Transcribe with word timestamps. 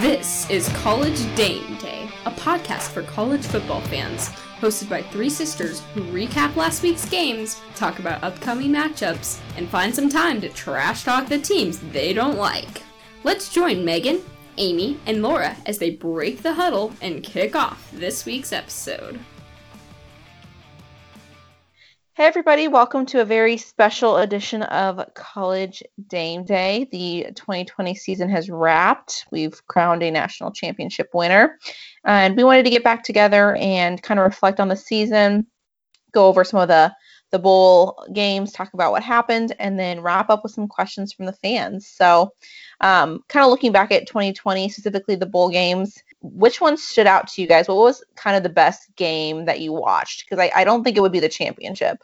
This 0.00 0.48
is 0.48 0.68
College 0.74 1.18
Dame 1.34 1.76
Day, 1.78 2.08
a 2.24 2.30
podcast 2.30 2.90
for 2.90 3.02
college 3.02 3.44
football 3.44 3.80
fans, 3.80 4.28
hosted 4.60 4.88
by 4.88 5.02
three 5.02 5.28
sisters 5.28 5.80
who 5.92 6.02
recap 6.02 6.54
last 6.54 6.84
week's 6.84 7.08
games, 7.08 7.60
talk 7.74 7.98
about 7.98 8.22
upcoming 8.22 8.70
matchups, 8.70 9.40
and 9.56 9.68
find 9.68 9.92
some 9.92 10.08
time 10.08 10.40
to 10.40 10.50
trash 10.50 11.02
talk 11.02 11.26
the 11.26 11.40
teams 11.40 11.80
they 11.90 12.12
don't 12.12 12.36
like. 12.36 12.84
Let's 13.24 13.52
join 13.52 13.84
Megan, 13.84 14.20
Amy, 14.56 15.00
and 15.06 15.20
Laura 15.20 15.56
as 15.66 15.78
they 15.78 15.90
break 15.90 16.42
the 16.42 16.54
huddle 16.54 16.92
and 17.02 17.24
kick 17.24 17.56
off 17.56 17.90
this 17.92 18.24
week's 18.24 18.52
episode. 18.52 19.18
Hey, 22.18 22.24
everybody, 22.24 22.66
welcome 22.66 23.06
to 23.06 23.20
a 23.20 23.24
very 23.24 23.56
special 23.56 24.16
edition 24.16 24.64
of 24.64 25.14
College 25.14 25.84
Dame 26.08 26.44
Day. 26.44 26.88
The 26.90 27.26
2020 27.36 27.94
season 27.94 28.28
has 28.28 28.50
wrapped. 28.50 29.24
We've 29.30 29.64
crowned 29.68 30.02
a 30.02 30.10
national 30.10 30.50
championship 30.50 31.10
winner, 31.14 31.60
and 32.04 32.36
we 32.36 32.42
wanted 32.42 32.64
to 32.64 32.70
get 32.70 32.82
back 32.82 33.04
together 33.04 33.54
and 33.54 34.02
kind 34.02 34.18
of 34.18 34.26
reflect 34.26 34.58
on 34.58 34.66
the 34.66 34.74
season, 34.74 35.46
go 36.10 36.26
over 36.26 36.42
some 36.42 36.58
of 36.58 36.66
the 36.66 36.92
the 37.30 37.38
bowl 37.38 38.04
games, 38.12 38.52
talk 38.52 38.74
about 38.74 38.90
what 38.90 39.04
happened, 39.04 39.54
and 39.60 39.78
then 39.78 40.00
wrap 40.00 40.28
up 40.28 40.42
with 40.42 40.50
some 40.50 40.66
questions 40.66 41.12
from 41.12 41.26
the 41.26 41.32
fans. 41.34 41.86
So, 41.86 42.32
um, 42.80 43.22
kind 43.28 43.44
of 43.44 43.50
looking 43.50 43.70
back 43.70 43.92
at 43.92 44.08
2020, 44.08 44.68
specifically 44.70 45.14
the 45.14 45.26
bowl 45.26 45.50
games, 45.50 46.02
which 46.20 46.60
one 46.60 46.76
stood 46.76 47.06
out 47.06 47.28
to 47.28 47.42
you 47.42 47.48
guys? 47.48 47.68
What 47.68 47.76
was 47.76 48.04
kind 48.16 48.36
of 48.36 48.42
the 48.42 48.48
best 48.48 48.94
game 48.96 49.44
that 49.44 49.60
you 49.60 49.72
watched? 49.72 50.24
Because 50.24 50.38
I, 50.42 50.50
I 50.54 50.64
don't 50.64 50.82
think 50.84 50.96
it 50.96 51.00
would 51.00 51.12
be 51.12 51.20
the 51.20 51.28
championship. 51.28 52.02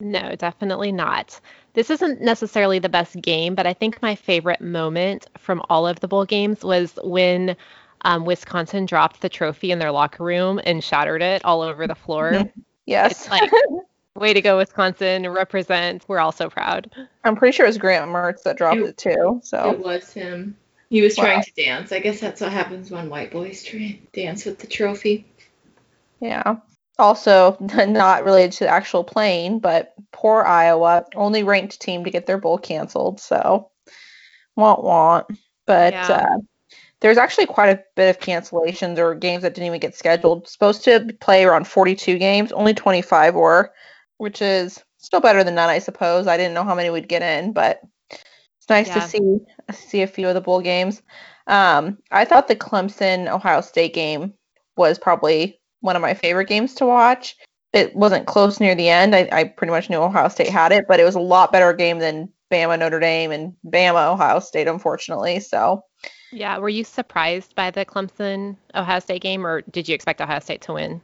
No, 0.00 0.34
definitely 0.36 0.92
not. 0.92 1.40
This 1.72 1.90
isn't 1.90 2.20
necessarily 2.20 2.78
the 2.78 2.88
best 2.88 3.20
game, 3.20 3.54
but 3.54 3.66
I 3.66 3.72
think 3.72 4.00
my 4.00 4.14
favorite 4.14 4.60
moment 4.60 5.26
from 5.38 5.62
all 5.68 5.86
of 5.86 6.00
the 6.00 6.08
bowl 6.08 6.24
games 6.24 6.62
was 6.62 6.98
when 7.02 7.56
um, 8.02 8.24
Wisconsin 8.24 8.86
dropped 8.86 9.20
the 9.20 9.28
trophy 9.28 9.72
in 9.72 9.78
their 9.78 9.90
locker 9.90 10.22
room 10.24 10.60
and 10.64 10.84
shattered 10.84 11.22
it 11.22 11.44
all 11.44 11.62
over 11.62 11.86
the 11.86 11.94
floor. 11.96 12.44
yes. 12.86 13.10
It's 13.12 13.30
like, 13.30 13.50
way 14.14 14.32
to 14.34 14.40
go, 14.40 14.58
Wisconsin, 14.58 15.28
represent. 15.28 16.04
We're 16.06 16.20
all 16.20 16.32
so 16.32 16.48
proud. 16.48 16.90
I'm 17.24 17.34
pretty 17.34 17.56
sure 17.56 17.66
it 17.66 17.70
was 17.70 17.78
Graham 17.78 18.10
Mertz 18.10 18.42
that 18.44 18.56
dropped 18.56 18.78
it, 18.78 18.84
It- 18.90 18.96
too. 18.98 19.40
So 19.42 19.72
It 19.72 19.78
was 19.80 20.12
him. 20.12 20.56
He 20.90 21.02
was 21.02 21.16
Wow. 21.16 21.24
trying 21.24 21.42
to 21.42 21.52
dance. 21.52 21.92
I 21.92 21.98
guess 22.00 22.20
that's 22.20 22.40
what 22.40 22.52
happens 22.52 22.90
when 22.90 23.10
white 23.10 23.30
boys 23.30 23.62
try 23.62 23.80
and 23.80 24.12
dance 24.12 24.44
with 24.44 24.58
the 24.58 24.66
trophy. 24.66 25.26
Yeah. 26.20 26.56
Also, 26.98 27.56
not 27.60 28.24
related 28.24 28.52
to 28.52 28.64
the 28.64 28.70
actual 28.70 29.04
playing, 29.04 29.60
but 29.60 29.94
poor 30.12 30.42
Iowa, 30.42 31.04
only 31.14 31.42
ranked 31.42 31.80
team 31.80 32.04
to 32.04 32.10
get 32.10 32.26
their 32.26 32.38
bowl 32.38 32.58
canceled. 32.58 33.20
So, 33.20 33.70
want 34.56 34.82
want. 34.82 35.26
But 35.66 35.92
Yeah. 35.92 36.08
uh, 36.08 36.38
there's 37.00 37.18
actually 37.18 37.46
quite 37.46 37.68
a 37.70 37.84
bit 37.94 38.08
of 38.10 38.18
cancellations 38.18 38.98
or 38.98 39.14
games 39.14 39.42
that 39.42 39.54
didn't 39.54 39.66
even 39.68 39.80
get 39.80 39.94
scheduled. 39.94 40.48
Supposed 40.48 40.84
to 40.84 41.14
play 41.20 41.44
around 41.44 41.68
42 41.68 42.18
games, 42.18 42.50
only 42.50 42.74
25 42.74 43.34
were, 43.34 43.72
which 44.16 44.42
is 44.42 44.82
still 44.96 45.20
better 45.20 45.44
than 45.44 45.54
none, 45.54 45.68
I 45.68 45.78
suppose. 45.78 46.26
I 46.26 46.36
didn't 46.36 46.54
know 46.54 46.64
how 46.64 46.74
many 46.74 46.90
we'd 46.90 47.08
get 47.08 47.22
in, 47.22 47.52
but 47.52 47.80
nice 48.68 48.88
to 48.88 49.00
see 49.00 49.38
see 49.72 50.02
a 50.02 50.06
few 50.06 50.28
of 50.28 50.34
the 50.34 50.40
bowl 50.40 50.60
games. 50.60 51.02
Um, 51.46 51.98
I 52.10 52.24
thought 52.24 52.48
the 52.48 52.56
Clemson 52.56 53.28
Ohio 53.28 53.60
State 53.60 53.94
game 53.94 54.34
was 54.76 54.98
probably 54.98 55.60
one 55.80 55.96
of 55.96 56.02
my 56.02 56.14
favorite 56.14 56.48
games 56.48 56.74
to 56.76 56.86
watch. 56.86 57.36
It 57.72 57.94
wasn't 57.94 58.26
close 58.26 58.60
near 58.60 58.74
the 58.74 58.88
end. 58.88 59.14
I, 59.14 59.28
I 59.30 59.44
pretty 59.44 59.70
much 59.70 59.90
knew 59.90 59.98
Ohio 59.98 60.28
State 60.28 60.48
had 60.48 60.72
it, 60.72 60.86
but 60.88 61.00
it 61.00 61.04
was 61.04 61.14
a 61.14 61.20
lot 61.20 61.52
better 61.52 61.72
game 61.72 61.98
than 61.98 62.32
Bama 62.50 62.78
Notre 62.78 63.00
Dame 63.00 63.30
and 63.30 63.54
Bama 63.66 64.12
Ohio 64.12 64.40
State, 64.40 64.68
unfortunately. 64.68 65.40
So 65.40 65.82
Yeah, 66.32 66.58
were 66.58 66.68
you 66.68 66.84
surprised 66.84 67.54
by 67.54 67.70
the 67.70 67.84
Clemson 67.84 68.56
Ohio 68.74 69.00
State 69.00 69.22
game, 69.22 69.46
or 69.46 69.62
did 69.62 69.88
you 69.88 69.94
expect 69.94 70.20
Ohio 70.20 70.40
State 70.40 70.62
to 70.62 70.74
win? 70.74 71.00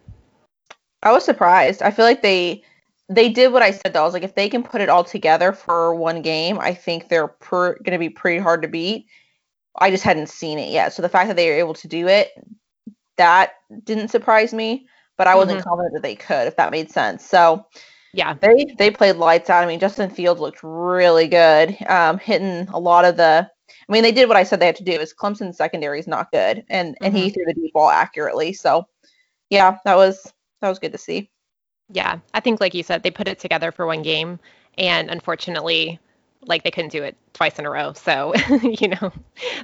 I 1.02 1.12
was 1.12 1.24
surprised. 1.24 1.82
I 1.82 1.90
feel 1.90 2.06
like 2.06 2.22
they 2.22 2.62
they 3.08 3.28
did 3.28 3.52
what 3.52 3.62
I 3.62 3.70
said 3.70 3.92
though. 3.92 4.02
I 4.02 4.04
was 4.04 4.14
like, 4.14 4.22
if 4.22 4.34
they 4.34 4.48
can 4.48 4.62
put 4.62 4.80
it 4.80 4.88
all 4.88 5.04
together 5.04 5.52
for 5.52 5.94
one 5.94 6.22
game, 6.22 6.58
I 6.58 6.74
think 6.74 7.08
they're 7.08 7.28
per, 7.28 7.74
going 7.78 7.92
to 7.92 7.98
be 7.98 8.10
pretty 8.10 8.40
hard 8.40 8.62
to 8.62 8.68
beat. 8.68 9.06
I 9.76 9.90
just 9.90 10.04
hadn't 10.04 10.28
seen 10.28 10.58
it 10.58 10.70
yet, 10.70 10.92
so 10.92 11.02
the 11.02 11.08
fact 11.08 11.28
that 11.28 11.36
they 11.36 11.48
were 11.50 11.56
able 11.56 11.74
to 11.74 11.88
do 11.88 12.06
it, 12.08 12.30
that 13.16 13.54
didn't 13.84 14.08
surprise 14.08 14.54
me. 14.54 14.86
But 15.16 15.28
I 15.28 15.36
wasn't 15.36 15.62
confident 15.62 15.94
that 15.94 16.02
they 16.02 16.16
could, 16.16 16.48
if 16.48 16.56
that 16.56 16.72
made 16.72 16.90
sense. 16.90 17.24
So 17.24 17.66
Yeah, 18.12 18.34
they 18.40 18.66
they 18.78 18.90
played 18.90 19.16
lights 19.16 19.50
out. 19.50 19.64
I 19.64 19.66
mean, 19.66 19.80
Justin 19.80 20.10
Fields 20.10 20.40
looked 20.40 20.60
really 20.62 21.28
good, 21.28 21.76
um, 21.88 22.18
hitting 22.18 22.68
a 22.72 22.78
lot 22.78 23.04
of 23.04 23.16
the. 23.16 23.50
I 23.88 23.92
mean, 23.92 24.02
they 24.02 24.12
did 24.12 24.28
what 24.28 24.36
I 24.36 24.44
said 24.44 24.60
they 24.60 24.66
had 24.66 24.76
to 24.76 24.84
do. 24.84 24.92
Is 24.92 25.14
Clemson's 25.14 25.56
secondary 25.56 25.98
is 26.00 26.06
not 26.06 26.32
good, 26.32 26.64
and 26.70 26.96
and 27.02 27.14
he 27.16 27.30
threw 27.30 27.44
the 27.46 27.54
deep 27.54 27.72
ball 27.74 27.90
accurately. 27.90 28.52
So, 28.52 28.86
yeah, 29.50 29.78
that 29.84 29.96
was 29.96 30.32
that 30.60 30.68
was 30.68 30.78
good 30.78 30.92
to 30.92 30.98
see. 30.98 31.30
Yeah. 31.92 32.18
I 32.34 32.40
think, 32.40 32.60
like 32.60 32.74
you 32.74 32.82
said, 32.82 33.02
they 33.02 33.10
put 33.10 33.28
it 33.28 33.38
together 33.38 33.72
for 33.72 33.86
one 33.86 34.02
game, 34.02 34.38
and 34.78 35.10
unfortunately, 35.10 35.98
like 36.46 36.62
they 36.62 36.70
couldn't 36.70 36.92
do 36.92 37.02
it 37.02 37.16
twice 37.32 37.58
in 37.58 37.64
a 37.64 37.70
row. 37.70 37.92
So, 37.94 38.34
you 38.62 38.88
know, 38.88 39.12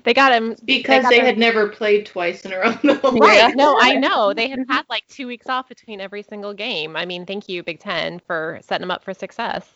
they 0.04 0.14
got 0.14 0.32
him 0.32 0.56
Because 0.64 1.02
got 1.02 1.10
they 1.10 1.16
their- 1.18 1.26
had 1.26 1.38
never 1.38 1.68
played 1.68 2.06
twice 2.06 2.44
in 2.46 2.52
a 2.54 2.58
row. 2.58 2.72
though. 2.82 2.94
Right. 3.18 3.42
Right. 3.42 3.56
No, 3.56 3.76
I 3.78 3.94
know. 3.98 4.32
They 4.32 4.48
had 4.48 4.60
had 4.68 4.86
like 4.88 5.06
two 5.08 5.26
weeks 5.26 5.48
off 5.48 5.68
between 5.68 6.00
every 6.00 6.22
single 6.22 6.54
game. 6.54 6.96
I 6.96 7.04
mean, 7.04 7.26
thank 7.26 7.48
you, 7.48 7.62
Big 7.62 7.80
Ten, 7.80 8.18
for 8.26 8.58
setting 8.62 8.82
them 8.82 8.90
up 8.90 9.04
for 9.04 9.12
success. 9.14 9.74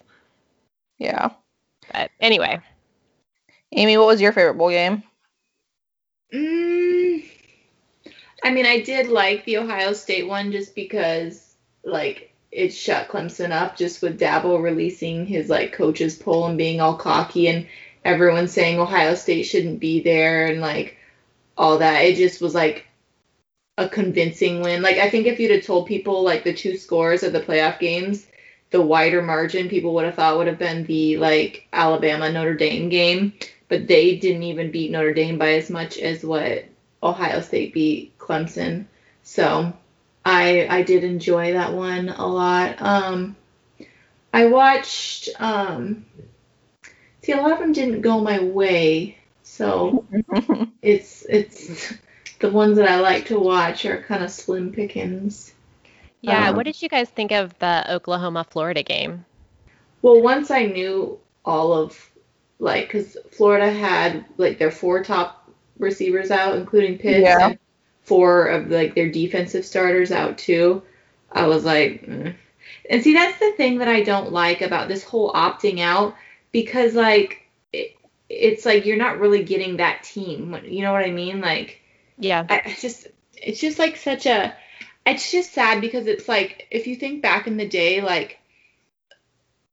Yeah, 0.99 1.31
But 1.93 2.11
anyway, 2.21 2.61
Amy, 3.73 3.99
what 3.99 4.07
was 4.07 4.21
your 4.21 4.33
favorite 4.33 4.55
bowl 4.55 4.71
game? 4.71 5.03
Mm, 6.33 7.25
I 8.45 8.51
mean, 8.51 8.67
I 8.67 8.81
did 8.81 9.09
like 9.09 9.45
the 9.45 9.59
Ohio 9.59 9.93
State 9.93 10.27
one 10.29 10.53
just 10.53 10.75
because, 10.75 11.57
like, 11.85 12.34
it 12.55 12.73
shut 12.73 13.09
Clemson 13.09 13.51
up 13.51 13.77
just 13.77 14.03
with 14.03 14.21
Dabo 14.21 14.63
releasing 14.63 15.27
his, 15.27 15.49
like, 15.49 15.73
coach's 15.73 16.17
poll 16.17 16.47
and 16.47 16.59
being 16.59 16.81
all 16.81 16.97
cocky 16.97 17.49
and 17.49 17.67
everyone 18.05 18.49
saying 18.49 18.79
Ohio 18.79 19.15
State 19.15 19.45
shouldn't 19.45 19.81
be 19.81 20.01
there 20.01 20.47
and, 20.47 20.61
like, 20.61 20.97
all 21.57 21.79
that. 21.79 22.01
It 22.01 22.17
just 22.17 22.41
was, 22.41 22.55
like, 22.55 22.87
a 23.77 23.89
convincing 23.89 24.63
win. 24.63 24.83
Like, 24.83 24.99
I 24.99 25.11
think 25.11 25.27
if 25.27 25.41
you'd 25.41 25.51
have 25.51 25.65
told 25.65 25.87
people, 25.87 26.23
like, 26.23 26.45
the 26.45 26.55
two 26.55 26.77
scores 26.77 27.23
of 27.23 27.33
the 27.33 27.41
playoff 27.41 27.79
games, 27.79 28.27
the 28.71 28.81
wider 28.81 29.23
margin 29.23 29.69
people 29.69 29.95
would 29.95 30.05
have 30.05 30.15
thought 30.15 30.37
would 30.39 30.47
have 30.47 30.59
been 30.59 30.85
the, 30.85 31.17
like, 31.19 31.67
Alabama 31.73 32.31
Notre 32.31 32.55
Dame 32.55 32.89
game 32.89 33.33
but 33.69 33.87
they 33.87 34.17
didn't 34.17 34.43
even 34.43 34.71
beat 34.71 34.91
Notre 34.91 35.15
Dame 35.15 35.39
by 35.39 35.55
as 35.55 35.71
much 35.71 35.99
as 35.99 36.25
what 36.25 36.65
Ohio 37.03 37.41
State 37.41 37.73
beat 37.75 38.17
Clemson. 38.19 38.87
So 39.23 39.73
I 40.25 40.67
I 40.69 40.83
did 40.83 41.05
enjoy 41.05 41.53
that 41.53 41.73
one 41.73 42.09
a 42.09 42.27
lot. 42.27 42.81
Um, 42.81 43.37
I 44.33 44.47
watched. 44.47 45.29
Um, 45.39 46.07
see, 47.23 47.33
a 47.33 47.37
lot 47.37 47.53
of 47.53 47.59
them 47.59 47.73
didn't 47.73 48.01
go 48.03 48.21
my 48.21 48.41
way, 48.43 49.19
so 49.43 50.05
it's 50.83 51.25
it's 51.29 51.95
the 52.41 52.51
ones 52.51 52.77
that 52.79 52.89
I 52.91 53.01
like 53.01 53.27
to 53.27 53.39
watch 53.39 53.85
are 53.87 54.03
kind 54.03 54.25
of 54.25 54.31
slim 54.31 54.73
pickings. 54.73 55.55
yeah. 56.21 56.51
Um, 56.51 56.57
what 56.57 56.65
did 56.65 56.81
you 56.83 56.89
guys 56.89 57.09
think 57.11 57.33
of 57.33 57.57
the 57.59 57.85
Oklahoma 57.93 58.45
Florida 58.49 58.83
game? 58.83 59.25
Well, 60.03 60.21
once 60.23 60.51
I 60.51 60.67
knew 60.67 61.19
all 61.45 61.73
of 61.73 62.11
like 62.59 62.87
because 62.89 63.17
Florida 63.33 63.71
had 63.73 64.25
like 64.37 64.59
their 64.59 64.71
four 64.71 65.03
top 65.03 65.51
receivers 65.79 66.31
out, 66.31 66.57
including 66.57 66.99
Pitts, 66.99 67.39
Yeah. 67.39 67.49
and 67.51 67.59
four 68.05 68.47
of 68.47 68.71
like 68.71 68.95
their 68.95 69.11
defensive 69.11 69.65
starters 69.65 70.13
out 70.13 70.39
too. 70.39 70.83
I 71.33 71.47
was 71.47 71.65
like, 71.65 72.07
mm. 72.07 72.35
and 72.89 73.03
see, 73.03 73.15
that's 73.15 73.39
the 73.39 73.53
thing 73.57 73.79
that 73.79 73.89
I 73.89 74.03
don't 74.03 74.33
like 74.33 74.61
about 74.61 74.89
this 74.89 75.03
whole 75.03 75.33
opting 75.33 75.81
out 75.81 76.15
because 76.53 76.95
like 76.95 77.49
it, 77.73 77.97
it's 78.29 78.65
like 78.65 78.87
you're 78.87 78.97
not 78.97 79.19
really 79.19 79.43
getting 79.43 79.79
that 79.79 80.05
team. 80.05 80.59
You 80.65 80.83
know 80.83 80.93
what 80.93 81.05
I 81.05 81.11
mean? 81.11 81.41
Like 81.41 81.83
Yeah. 82.19 82.47
I 82.49 82.63
I 82.65 82.77
just 82.79 83.09
it's 83.33 83.61
just 83.61 83.79
like 83.79 83.97
such 83.97 84.27
a 84.27 84.55
it's 85.07 85.31
just 85.31 85.53
sad 85.53 85.81
because 85.81 86.07
it's 86.07 86.29
like 86.29 86.67
if 86.71 86.87
you 86.87 86.97
think 86.97 87.23
back 87.23 87.47
in 87.47 87.57
the 87.57 87.69
day 87.69 88.01
like 88.01 88.39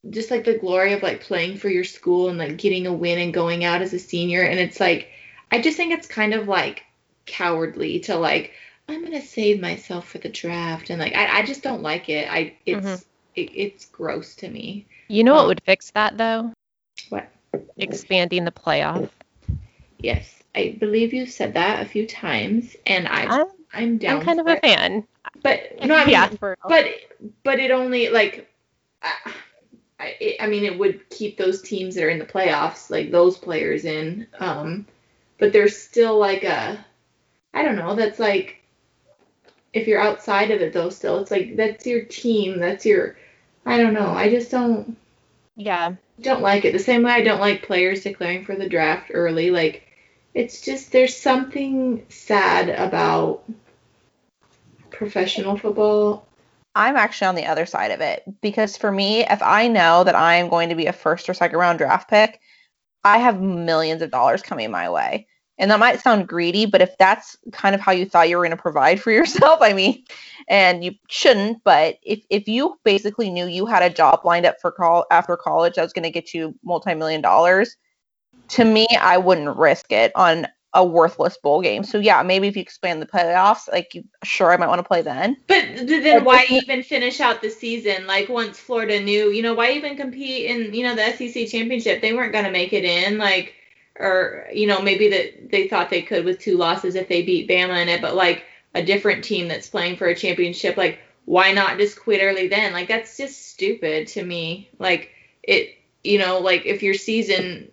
just 0.09 0.31
like 0.31 0.43
the 0.43 0.57
glory 0.57 0.93
of 0.93 1.03
like 1.03 1.21
playing 1.21 1.57
for 1.57 1.69
your 1.69 1.83
school 1.83 2.29
and 2.29 2.37
like 2.37 2.57
getting 2.57 2.87
a 2.87 2.93
win 2.93 3.19
and 3.19 3.33
going 3.33 3.63
out 3.63 3.81
as 3.81 3.93
a 3.93 3.99
senior 3.99 4.41
and 4.41 4.59
it's 4.59 4.79
like 4.79 5.09
I 5.51 5.61
just 5.61 5.77
think 5.77 5.93
it's 5.93 6.07
kind 6.07 6.33
of 6.33 6.47
like 6.47 6.83
cowardly 7.25 7.99
to 8.01 8.15
like 8.17 8.53
I'm 8.87 9.03
gonna 9.03 9.21
save 9.21 9.59
myself 9.61 10.07
for 10.09 10.17
the 10.19 10.29
draft 10.29 10.89
and 10.89 10.99
like 10.99 11.15
I, 11.15 11.39
I 11.39 11.43
just 11.45 11.63
don't 11.63 11.81
like 11.83 12.09
it 12.09 12.27
I 12.29 12.57
it's 12.65 12.85
Mhm. 12.85 13.03
it, 13.35 13.51
it's 13.55 13.85
gross 13.85 14.35
to 14.37 14.49
me 14.49 14.87
You 15.07 15.23
know 15.23 15.33
what 15.33 15.43
Um, 15.43 15.47
would 15.47 15.61
fix 15.63 15.91
that 15.91 16.17
though? 16.17 16.51
What? 17.09 17.29
Expanding 17.77 18.45
the 18.45 18.51
playoff. 18.51 19.09
yes 19.99 20.41
I 20.55 20.75
believe 20.79 21.13
you've 21.13 21.29
said 21.31 21.53
that 21.53 21.81
a 21.81 21.89
few 21.89 22.05
times 22.07 22.75
and 22.85 23.07
I 23.07 23.23
I'm, 23.23 23.47
I'm 23.73 23.97
down 23.97 24.19
I'm 24.19 24.25
kind 24.25 24.39
of 24.39 24.47
a 24.47 24.55
it. 24.55 24.61
fan. 24.61 25.07
but 25.43 25.61
no 25.83 25.95
I 25.95 26.05
mean 26.05 26.11
yeah. 26.11 26.27
For, 26.27 26.57
but 26.67 26.85
but 27.43 27.59
it 27.59 27.71
only 27.71 28.09
like 28.09 28.47
I, 29.01 29.13
I, 29.99 30.37
I 30.41 30.47
mean 30.47 30.65
it 30.65 30.77
would 30.77 31.09
keep 31.09 31.37
those 31.37 31.61
teams 31.61 31.95
that 31.95 32.03
are 32.03 32.09
in 32.09 32.19
the 32.19 32.25
playoffs 32.25 32.89
like 32.89 33.11
those 33.11 33.37
players 33.37 33.85
in 33.85 34.27
um 34.39 34.85
but 35.37 35.53
there's 35.53 35.77
still 35.77 36.17
like 36.19 36.43
a 36.43 36.83
I 37.53 37.63
don't 37.63 37.75
know. 37.77 37.95
That's 37.95 38.19
like 38.19 38.61
if 39.73 39.87
you're 39.87 40.01
outside 40.01 40.51
of 40.51 40.61
it 40.61 40.73
though. 40.73 40.89
Still, 40.89 41.19
it's 41.19 41.31
like 41.31 41.55
that's 41.55 41.85
your 41.85 42.03
team. 42.05 42.59
That's 42.59 42.85
your. 42.85 43.17
I 43.65 43.77
don't 43.77 43.93
know. 43.93 44.11
I 44.11 44.29
just 44.29 44.51
don't 44.51 44.97
Yeah. 45.55 45.95
don't 46.21 46.41
like 46.41 46.65
it. 46.65 46.71
The 46.73 46.79
same 46.79 47.03
way 47.03 47.11
I 47.11 47.21
don't 47.21 47.39
like 47.39 47.63
players 47.63 48.03
declaring 48.03 48.45
for 48.45 48.55
the 48.55 48.69
draft 48.69 49.11
early. 49.13 49.51
Like, 49.51 49.83
it's 50.33 50.61
just 50.61 50.91
there's 50.91 51.15
something 51.17 52.05
sad 52.09 52.69
about 52.69 53.43
professional 54.91 55.57
football. 55.57 56.27
I'm 56.75 56.95
actually 56.95 57.27
on 57.27 57.35
the 57.35 57.45
other 57.47 57.65
side 57.65 57.91
of 57.91 58.01
it 58.01 58.23
because 58.41 58.77
for 58.77 58.91
me, 58.91 59.21
if 59.25 59.41
I 59.41 59.67
know 59.67 60.03
that 60.03 60.15
I 60.15 60.35
am 60.35 60.49
going 60.49 60.69
to 60.69 60.75
be 60.75 60.85
a 60.87 60.93
first 60.93 61.29
or 61.29 61.33
second 61.33 61.57
round 61.59 61.79
draft 61.79 62.09
pick, 62.09 62.39
I 63.03 63.19
have 63.19 63.41
millions 63.41 64.01
of 64.01 64.11
dollars 64.11 64.41
coming 64.43 64.71
my 64.71 64.89
way. 64.89 65.27
And 65.57 65.69
that 65.69 65.79
might 65.79 66.01
sound 66.01 66.27
greedy, 66.27 66.65
but 66.65 66.81
if 66.81 66.97
that's 66.97 67.37
kind 67.51 67.75
of 67.75 67.81
how 67.81 67.91
you 67.91 68.05
thought 68.05 68.29
you 68.29 68.37
were 68.37 68.43
going 68.43 68.55
to 68.55 68.61
provide 68.61 68.99
for 68.99 69.11
yourself, 69.11 69.59
I 69.61 69.73
mean, 69.73 70.03
and 70.47 70.83
you 70.83 70.93
shouldn't, 71.07 71.63
but 71.63 71.97
if, 72.03 72.23
if 72.29 72.47
you 72.47 72.79
basically 72.83 73.29
knew 73.29 73.45
you 73.45 73.65
had 73.65 73.83
a 73.83 73.93
job 73.93 74.21
lined 74.23 74.45
up 74.45 74.59
for 74.59 74.71
call 74.71 75.05
after 75.11 75.37
college 75.37 75.75
that 75.75 75.83
was 75.83 75.93
going 75.93 76.03
to 76.03 76.09
get 76.09 76.33
you 76.33 76.55
multi-million 76.63 77.21
dollars, 77.21 77.77
to 78.49 78.65
me, 78.65 78.87
I 78.99 79.17
wouldn't 79.17 79.55
risk 79.55 79.91
it 79.91 80.11
on 80.15 80.47
a 80.73 80.85
worthless 80.85 81.37
bowl 81.37 81.61
game. 81.61 81.83
So 81.83 81.99
yeah, 81.99 82.23
maybe 82.23 82.47
if 82.47 82.55
you 82.55 82.61
expand 82.61 83.01
the 83.01 83.05
playoffs, 83.05 83.69
like 83.71 83.93
you, 83.93 84.03
sure, 84.23 84.53
I 84.53 84.57
might 84.57 84.67
want 84.67 84.79
to 84.79 84.87
play 84.87 85.01
then. 85.01 85.35
But 85.47 85.61
th- 85.61 86.03
then 86.03 86.23
why 86.23 86.45
even 86.49 86.81
finish 86.81 87.19
out 87.19 87.41
the 87.41 87.49
season? 87.49 88.07
Like 88.07 88.29
once 88.29 88.59
Florida 88.59 88.99
knew, 89.01 89.31
you 89.31 89.41
know, 89.41 89.53
why 89.53 89.71
even 89.71 89.97
compete 89.97 90.45
in, 90.45 90.73
you 90.73 90.83
know, 90.83 90.95
the 90.95 91.11
SEC 91.11 91.47
championship? 91.47 92.01
They 92.01 92.13
weren't 92.13 92.31
gonna 92.31 92.51
make 92.51 92.71
it 92.73 92.85
in, 92.85 93.17
like, 93.17 93.55
or 94.01 94.47
you 94.53 94.67
know, 94.67 94.81
maybe 94.81 95.09
that 95.09 95.51
they 95.51 95.67
thought 95.67 95.89
they 95.89 96.01
could 96.01 96.25
with 96.25 96.39
two 96.39 96.57
losses 96.57 96.95
if 96.95 97.07
they 97.07 97.21
beat 97.21 97.49
Bama 97.49 97.81
in 97.81 97.89
it, 97.89 98.01
but 98.01 98.15
like 98.15 98.45
a 98.73 98.83
different 98.83 99.23
team 99.23 99.47
that's 99.47 99.69
playing 99.69 99.97
for 99.97 100.07
a 100.07 100.15
championship, 100.15 100.77
like 100.77 100.99
why 101.25 101.51
not 101.51 101.77
just 101.77 101.99
quit 101.99 102.21
early 102.21 102.47
then? 102.47 102.73
Like 102.73 102.87
that's 102.87 103.17
just 103.17 103.49
stupid 103.49 104.07
to 104.09 104.23
me. 104.23 104.69
Like 104.79 105.11
it, 105.43 105.75
you 106.03 106.17
know, 106.17 106.39
like 106.39 106.65
if 106.65 106.81
your 106.81 106.93
season 106.93 107.71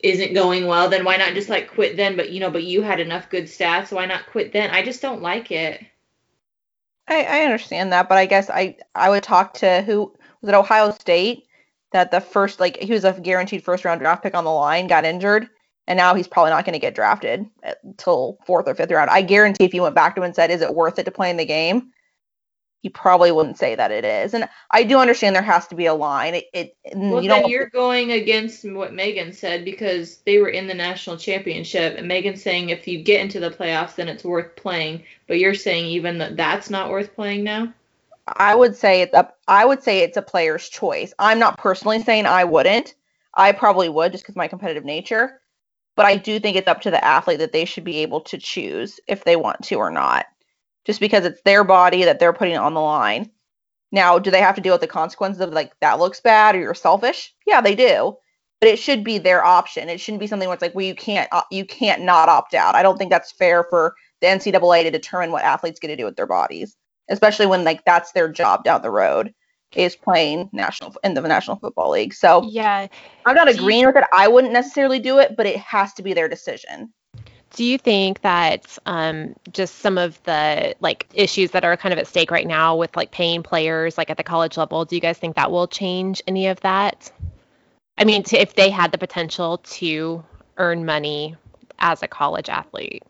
isn't 0.00 0.34
going 0.34 0.66
well, 0.66 0.88
then 0.88 1.04
why 1.04 1.16
not 1.16 1.34
just 1.34 1.48
like 1.48 1.72
quit 1.72 1.96
then? 1.96 2.16
But 2.16 2.30
you 2.30 2.40
know, 2.40 2.50
but 2.50 2.64
you 2.64 2.82
had 2.82 3.00
enough 3.00 3.30
good 3.30 3.44
stats, 3.44 3.88
so 3.88 3.96
why 3.96 4.06
not 4.06 4.26
quit 4.26 4.52
then? 4.52 4.70
I 4.70 4.82
just 4.82 5.00
don't 5.00 5.22
like 5.22 5.50
it. 5.50 5.84
I, 7.08 7.24
I 7.24 7.40
understand 7.44 7.92
that, 7.92 8.08
but 8.08 8.18
I 8.18 8.26
guess 8.26 8.50
I 8.50 8.76
I 8.94 9.10
would 9.10 9.22
talk 9.22 9.54
to 9.54 9.82
who 9.82 10.12
was 10.40 10.48
it 10.48 10.54
Ohio 10.54 10.92
State 10.92 11.46
that 11.92 12.10
the 12.10 12.20
first 12.20 12.60
like 12.60 12.76
he 12.78 12.92
was 12.92 13.04
a 13.04 13.12
guaranteed 13.12 13.64
first 13.64 13.84
round 13.84 14.00
draft 14.00 14.22
pick 14.22 14.34
on 14.34 14.44
the 14.44 14.50
line 14.50 14.86
got 14.86 15.04
injured 15.04 15.48
and 15.86 15.96
now 15.96 16.14
he's 16.14 16.28
probably 16.28 16.50
not 16.50 16.64
going 16.64 16.74
to 16.74 16.78
get 16.78 16.94
drafted 16.94 17.46
uh, 17.66 17.72
until 17.82 18.38
fourth 18.46 18.68
or 18.68 18.74
fifth 18.74 18.90
round. 18.90 19.10
I 19.10 19.22
guarantee 19.22 19.64
if 19.64 19.74
you 19.74 19.82
went 19.82 19.94
back 19.94 20.14
to 20.14 20.20
him 20.20 20.24
and 20.24 20.34
said, 20.34 20.50
"Is 20.50 20.62
it 20.62 20.74
worth 20.74 20.98
it 20.98 21.04
to 21.04 21.10
play 21.10 21.30
in 21.30 21.36
the 21.36 21.44
game?" 21.44 21.90
He 22.82 22.88
probably 22.88 23.30
wouldn't 23.30 23.58
say 23.58 23.76
that 23.76 23.92
it 23.92 24.04
is. 24.04 24.34
And 24.34 24.48
I 24.72 24.82
do 24.82 24.98
understand 24.98 25.36
there 25.36 25.42
has 25.42 25.68
to 25.68 25.76
be 25.76 25.86
a 25.86 25.94
line. 25.94 26.34
It, 26.34 26.46
it 26.52 26.76
Well, 26.94 27.22
you 27.22 27.28
then 27.28 27.48
you're 27.48 27.68
going 27.68 28.10
against 28.10 28.64
what 28.64 28.92
Megan 28.92 29.32
said 29.32 29.64
because 29.64 30.16
they 30.26 30.38
were 30.38 30.48
in 30.48 30.66
the 30.66 30.74
national 30.74 31.16
championship, 31.16 31.94
and 31.96 32.08
Megan's 32.08 32.42
saying 32.42 32.70
if 32.70 32.88
you 32.88 33.02
get 33.02 33.20
into 33.20 33.38
the 33.38 33.50
playoffs, 33.50 33.94
then 33.94 34.08
it's 34.08 34.24
worth 34.24 34.56
playing. 34.56 35.04
But 35.28 35.38
you're 35.38 35.54
saying 35.54 35.86
even 35.86 36.18
that 36.18 36.36
that's 36.36 36.70
not 36.70 36.90
worth 36.90 37.14
playing 37.14 37.44
now. 37.44 37.72
I 38.36 38.54
would 38.54 38.76
say 38.76 39.02
it's 39.02 39.14
a 39.14 39.30
I 39.48 39.64
would 39.64 39.82
say 39.82 40.00
it's 40.00 40.16
a 40.16 40.22
player's 40.22 40.68
choice. 40.68 41.12
I'm 41.18 41.38
not 41.38 41.58
personally 41.58 42.02
saying 42.02 42.26
I 42.26 42.44
wouldn't. 42.44 42.94
I 43.34 43.52
probably 43.52 43.88
would 43.88 44.12
just 44.12 44.24
because 44.24 44.36
my 44.36 44.48
competitive 44.48 44.84
nature. 44.84 45.40
But 45.96 46.06
I 46.06 46.16
do 46.16 46.40
think 46.40 46.56
it's 46.56 46.68
up 46.68 46.80
to 46.82 46.90
the 46.90 47.04
athlete 47.04 47.38
that 47.40 47.52
they 47.52 47.64
should 47.64 47.84
be 47.84 47.98
able 47.98 48.22
to 48.22 48.38
choose 48.38 48.98
if 49.06 49.24
they 49.24 49.36
want 49.36 49.62
to 49.64 49.74
or 49.76 49.90
not. 49.90 50.26
Just 50.86 51.00
because 51.00 51.24
it's 51.24 51.42
their 51.42 51.64
body 51.64 52.04
that 52.04 52.18
they're 52.18 52.32
putting 52.32 52.56
on 52.56 52.74
the 52.74 52.80
line. 52.80 53.30
Now, 53.92 54.18
do 54.18 54.30
they 54.30 54.40
have 54.40 54.54
to 54.54 54.62
deal 54.62 54.72
with 54.74 54.80
the 54.80 54.86
consequences 54.86 55.40
of 55.42 55.52
like 55.52 55.72
that 55.80 55.98
looks 55.98 56.20
bad 56.20 56.54
or 56.54 56.60
you're 56.60 56.74
selfish? 56.74 57.34
Yeah, 57.46 57.60
they 57.60 57.74
do. 57.74 58.16
But 58.60 58.70
it 58.70 58.78
should 58.78 59.04
be 59.04 59.18
their 59.18 59.44
option. 59.44 59.88
It 59.88 60.00
shouldn't 60.00 60.20
be 60.20 60.26
something 60.26 60.48
where 60.48 60.54
it's 60.54 60.62
like, 60.62 60.74
well, 60.74 60.86
you 60.86 60.94
can't 60.94 61.28
uh, 61.32 61.42
you 61.50 61.66
can't 61.66 62.02
not 62.02 62.28
opt 62.28 62.54
out. 62.54 62.74
I 62.74 62.82
don't 62.82 62.96
think 62.96 63.10
that's 63.10 63.32
fair 63.32 63.64
for 63.64 63.94
the 64.20 64.28
NCAA 64.28 64.84
to 64.84 64.90
determine 64.90 65.32
what 65.32 65.44
athletes 65.44 65.80
get 65.80 65.88
to 65.88 65.96
do 65.96 66.04
with 66.04 66.16
their 66.16 66.26
bodies 66.26 66.76
especially 67.12 67.46
when 67.46 67.62
like 67.64 67.84
that's 67.84 68.12
their 68.12 68.28
job 68.28 68.64
down 68.64 68.82
the 68.82 68.90
road 68.90 69.32
is 69.74 69.96
playing 69.96 70.50
national 70.52 70.94
in 71.02 71.14
the 71.14 71.20
National 71.22 71.56
Football 71.56 71.92
League. 71.92 72.12
So 72.12 72.42
Yeah. 72.42 72.88
I'm 73.24 73.34
not 73.34 73.46
Do 73.46 73.54
you- 73.54 73.60
agreeing 73.60 73.86
with 73.86 73.96
it. 73.96 74.04
I 74.12 74.28
wouldn't 74.28 74.52
necessarily 74.52 74.98
do 74.98 75.18
it, 75.18 75.36
but 75.36 75.46
it 75.46 75.56
has 75.58 75.94
to 75.94 76.02
be 76.02 76.12
their 76.12 76.28
decision. 76.28 76.92
Do 77.54 77.64
you 77.64 77.78
think 77.78 78.22
that 78.22 78.78
um, 78.86 79.34
just 79.52 79.76
some 79.80 79.98
of 79.98 80.22
the 80.24 80.74
like 80.80 81.06
issues 81.14 81.50
that 81.52 81.64
are 81.64 81.76
kind 81.76 81.92
of 81.92 81.98
at 81.98 82.06
stake 82.06 82.30
right 82.30 82.46
now 82.46 82.76
with 82.76 82.96
like 82.96 83.12
paying 83.12 83.42
players 83.42 83.96
like 83.98 84.10
at 84.10 84.16
the 84.16 84.22
college 84.22 84.56
level, 84.56 84.84
do 84.86 84.94
you 84.94 85.00
guys 85.02 85.18
think 85.18 85.36
that 85.36 85.50
will 85.50 85.66
change 85.66 86.22
any 86.26 86.46
of 86.48 86.60
that? 86.60 87.12
I 87.98 88.04
mean, 88.04 88.22
to, 88.24 88.40
if 88.40 88.54
they 88.54 88.70
had 88.70 88.90
the 88.92 88.98
potential 88.98 89.58
to 89.58 90.24
earn 90.56 90.84
money 90.86 91.36
as 91.78 92.02
a 92.02 92.08
college 92.08 92.48
athlete. 92.48 93.02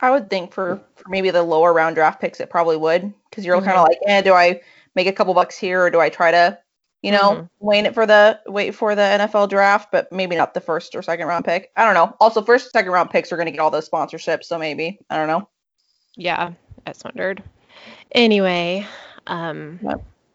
I 0.00 0.10
would 0.10 0.30
think 0.30 0.52
for, 0.52 0.80
for 0.96 1.08
maybe 1.08 1.30
the 1.30 1.42
lower 1.42 1.72
round 1.72 1.96
draft 1.96 2.20
picks, 2.20 2.40
it 2.40 2.50
probably 2.50 2.76
would 2.76 3.12
because 3.30 3.44
you're 3.44 3.60
kind 3.60 3.76
Mhm. 3.76 3.82
of 3.82 3.88
like, 3.88 3.98
eh, 4.06 4.22
do 4.22 4.32
I 4.32 4.60
make 4.94 5.06
a 5.06 5.12
couple 5.12 5.34
bucks 5.34 5.58
here 5.58 5.82
or 5.82 5.90
do 5.90 6.00
I 6.00 6.08
try 6.08 6.30
to, 6.30 6.58
you 7.02 7.10
know, 7.12 7.34
Mhm. 7.34 7.48
wait 7.60 7.86
it 7.86 7.94
for 7.94 8.06
the 8.06 8.40
wait 8.46 8.74
for 8.74 8.94
the 8.94 9.02
NFL 9.02 9.48
draft, 9.48 9.90
but 9.90 10.10
maybe 10.12 10.36
not 10.36 10.54
the 10.54 10.60
first 10.60 10.94
or 10.94 11.02
second 11.02 11.26
round 11.26 11.44
pick. 11.44 11.70
I 11.76 11.84
don't 11.84 11.94
know. 11.94 12.14
Also, 12.20 12.42
first 12.42 12.70
second 12.70 12.92
round 12.92 13.10
picks 13.10 13.32
are 13.32 13.36
going 13.36 13.46
to 13.46 13.52
get 13.52 13.60
all 13.60 13.70
those 13.70 13.88
sponsorships, 13.88 14.44
so 14.44 14.58
maybe 14.58 14.98
I 15.10 15.16
don't 15.16 15.28
know. 15.28 15.48
Yeah, 16.16 16.52
I 16.86 16.90
just 16.90 17.04
wondered. 17.04 17.42
Anyway, 18.12 18.86
um, 19.26 19.78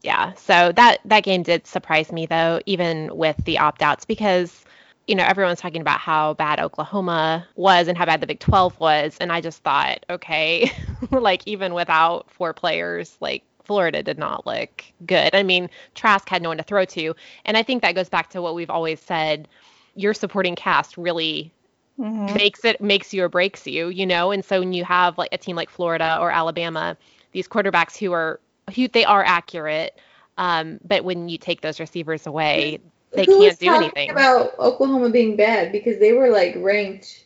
yeah. 0.01 0.33
So 0.33 0.71
that 0.73 0.99
that 1.05 1.23
game 1.23 1.43
did 1.43 1.65
surprise 1.67 2.11
me 2.11 2.25
though, 2.25 2.59
even 2.65 3.15
with 3.15 3.37
the 3.45 3.57
opt 3.59 3.81
outs, 3.81 4.05
because 4.05 4.63
you 5.07 5.15
know 5.15 5.23
everyone's 5.23 5.59
talking 5.59 5.81
about 5.81 5.99
how 5.99 6.33
bad 6.35 6.59
Oklahoma 6.59 7.47
was 7.55 7.87
and 7.87 7.97
how 7.97 8.05
bad 8.05 8.21
the 8.21 8.27
Big 8.27 8.39
12 8.39 8.79
was, 8.79 9.17
and 9.19 9.31
I 9.31 9.41
just 9.41 9.63
thought, 9.63 10.05
okay, 10.09 10.71
like 11.11 11.43
even 11.45 11.73
without 11.73 12.29
four 12.31 12.53
players, 12.53 13.17
like 13.21 13.43
Florida 13.63 14.03
did 14.03 14.17
not 14.17 14.45
look 14.45 14.83
good. 15.05 15.33
I 15.35 15.43
mean, 15.43 15.69
Trask 15.95 16.27
had 16.29 16.41
no 16.41 16.49
one 16.49 16.57
to 16.57 16.63
throw 16.63 16.85
to, 16.85 17.15
and 17.45 17.57
I 17.57 17.63
think 17.63 17.81
that 17.81 17.95
goes 17.95 18.09
back 18.09 18.29
to 18.31 18.41
what 18.41 18.55
we've 18.55 18.69
always 18.69 18.99
said. 18.99 19.47
Your 19.95 20.13
supporting 20.13 20.55
cast 20.55 20.97
really 20.97 21.53
Mhm. 21.97 22.27
makes 22.27 22.63
it 22.65 22.81
makes 22.81 23.13
you 23.13 23.23
or 23.23 23.29
breaks 23.29 23.67
you, 23.67 23.87
you 23.89 24.05
know. 24.05 24.31
And 24.31 24.43
so 24.43 24.59
when 24.59 24.73
you 24.73 24.83
have 24.85 25.17
like 25.17 25.29
a 25.31 25.37
team 25.37 25.55
like 25.55 25.69
Florida 25.69 26.17
or 26.19 26.31
Alabama, 26.31 26.97
these 27.31 27.47
quarterbacks 27.47 27.97
who 27.97 28.11
are 28.13 28.39
who 28.75 28.87
they 28.87 29.05
are 29.05 29.23
accurate, 29.23 29.99
um, 30.37 30.79
but 30.83 31.03
when 31.03 31.29
you 31.29 31.37
take 31.37 31.61
those 31.61 31.79
receivers 31.79 32.25
away, 32.27 32.79
they 33.15 33.25
Who 33.25 33.37
was 33.39 33.55
can't 33.55 33.59
do 33.59 33.65
talking 33.65 33.87
anything. 33.87 34.09
About 34.11 34.59
Oklahoma 34.59 35.09
being 35.09 35.35
bad 35.35 35.71
because 35.71 35.99
they 35.99 36.13
were 36.13 36.29
like 36.29 36.55
ranked 36.57 37.25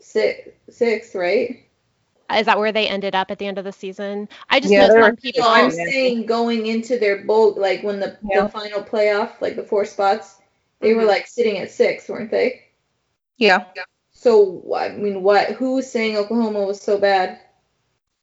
six, 0.00 0.48
sixth, 0.70 1.14
right? 1.14 1.64
Is 2.32 2.46
that 2.46 2.58
where 2.58 2.72
they 2.72 2.86
ended 2.88 3.14
up 3.14 3.30
at 3.30 3.38
the 3.38 3.46
end 3.46 3.58
of 3.58 3.64
the 3.64 3.72
season? 3.72 4.28
I 4.48 4.60
just 4.60 4.72
Yeah, 4.72 4.88
know 4.88 5.02
some 5.02 5.16
people. 5.16 5.42
No, 5.42 5.50
I'm 5.50 5.70
yeah. 5.70 5.84
saying 5.90 6.26
going 6.26 6.66
into 6.66 6.98
their 6.98 7.24
bowl, 7.24 7.54
like 7.56 7.82
when 7.82 7.98
the, 8.00 8.16
Yeah. 8.22 8.44
the 8.44 8.48
final 8.50 8.82
playoff, 8.82 9.40
like 9.40 9.56
the 9.56 9.64
four 9.64 9.84
spots, 9.84 10.36
they 10.80 10.94
were 10.94 11.02
Mhm. 11.02 11.08
like 11.08 11.26
sitting 11.26 11.58
at 11.58 11.70
six, 11.70 12.08
weren't 12.08 12.30
they? 12.30 12.62
Yeah. 13.36 13.64
So 14.12 14.62
I 14.74 14.90
mean, 14.90 15.22
what? 15.22 15.52
Who 15.52 15.74
was 15.74 15.90
saying 15.90 16.16
Oklahoma 16.16 16.64
was 16.64 16.80
so 16.80 16.98
bad? 16.98 17.40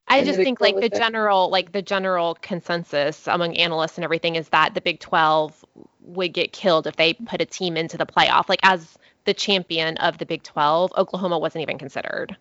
I 0.08 0.24
just 0.24 0.38
think 0.40 0.62
like 0.62 0.80
the 0.80 0.90
general 0.90 1.50
like 1.50 1.72
the 1.72 1.82
general 1.82 2.36
consensus 2.42 3.28
among 3.28 3.58
analysts 3.58 3.98
and 3.98 4.06
everything 4.06 4.36
is 4.36 4.50
that 4.50 4.74
the 4.74 4.82
Big 4.82 5.00
12 5.00 5.66
would 6.02 6.34
get 6.34 6.54
killed 6.54 6.88
if 6.88 6.96
they 6.96 7.14
put 7.14 7.42
a 7.42 7.46
team 7.46 7.76
into 7.78 7.98
the 7.98 8.06
playoff. 8.06 8.48
Like 8.48 8.62
as 8.64 8.98
the 9.26 9.34
champion 9.34 9.98
of 9.98 10.18
the 10.18 10.26
Big 10.26 10.44
12, 10.44 10.94
Oklahoma 10.98 11.38
wasn't 11.38 11.62
even 11.64 11.78
considered. 11.78 12.36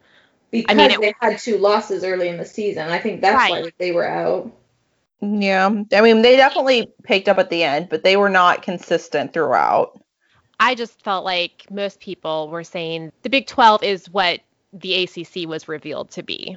Because 0.50 0.76
mean, 0.76 0.90
it- 0.90 1.00
they 1.00 1.14
had 1.20 1.38
two 1.38 1.58
losses 1.58 2.04
early 2.04 2.28
in 2.28 2.36
the 2.36 2.44
season. 2.44 2.88
I 2.88 2.98
think 2.98 3.20
that's 3.20 3.50
why 3.50 3.70
they 3.78 3.92
were 3.92 4.08
out. 4.08 4.52
Yeah. 5.20 5.66
I 5.92 6.00
mean, 6.00 6.22
they 6.22 6.36
definitely 6.36 6.92
picked 7.02 7.28
up 7.28 7.38
at 7.38 7.50
the 7.50 7.64
end, 7.64 7.88
but 7.88 8.04
they 8.04 8.16
were 8.16 8.28
not 8.28 8.62
consistent 8.62 9.32
throughout. 9.32 10.00
I 10.60 10.74
just 10.74 11.02
felt 11.02 11.24
like 11.24 11.66
most 11.70 12.00
people 12.00 12.48
were 12.48 12.64
saying 12.64 13.12
the 13.22 13.30
Big 13.30 13.46
12 13.46 13.82
is 13.82 14.08
what 14.10 14.40
the 14.72 15.04
ACC 15.04 15.48
was 15.48 15.68
revealed 15.68 16.10
to 16.12 16.22
be, 16.22 16.56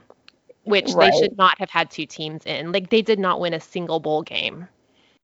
which 0.69 0.91
Right. 0.93 1.11
they 1.11 1.19
should 1.19 1.37
not 1.37 1.57
have 1.59 1.69
had 1.69 1.89
two 1.91 2.05
teams 2.05 2.45
in. 2.45 2.71
Like 2.71 2.89
they 2.89 3.01
did 3.01 3.19
not 3.19 3.39
win 3.39 3.53
a 3.53 3.59
single 3.59 3.99
bowl 3.99 4.21
game. 4.21 4.67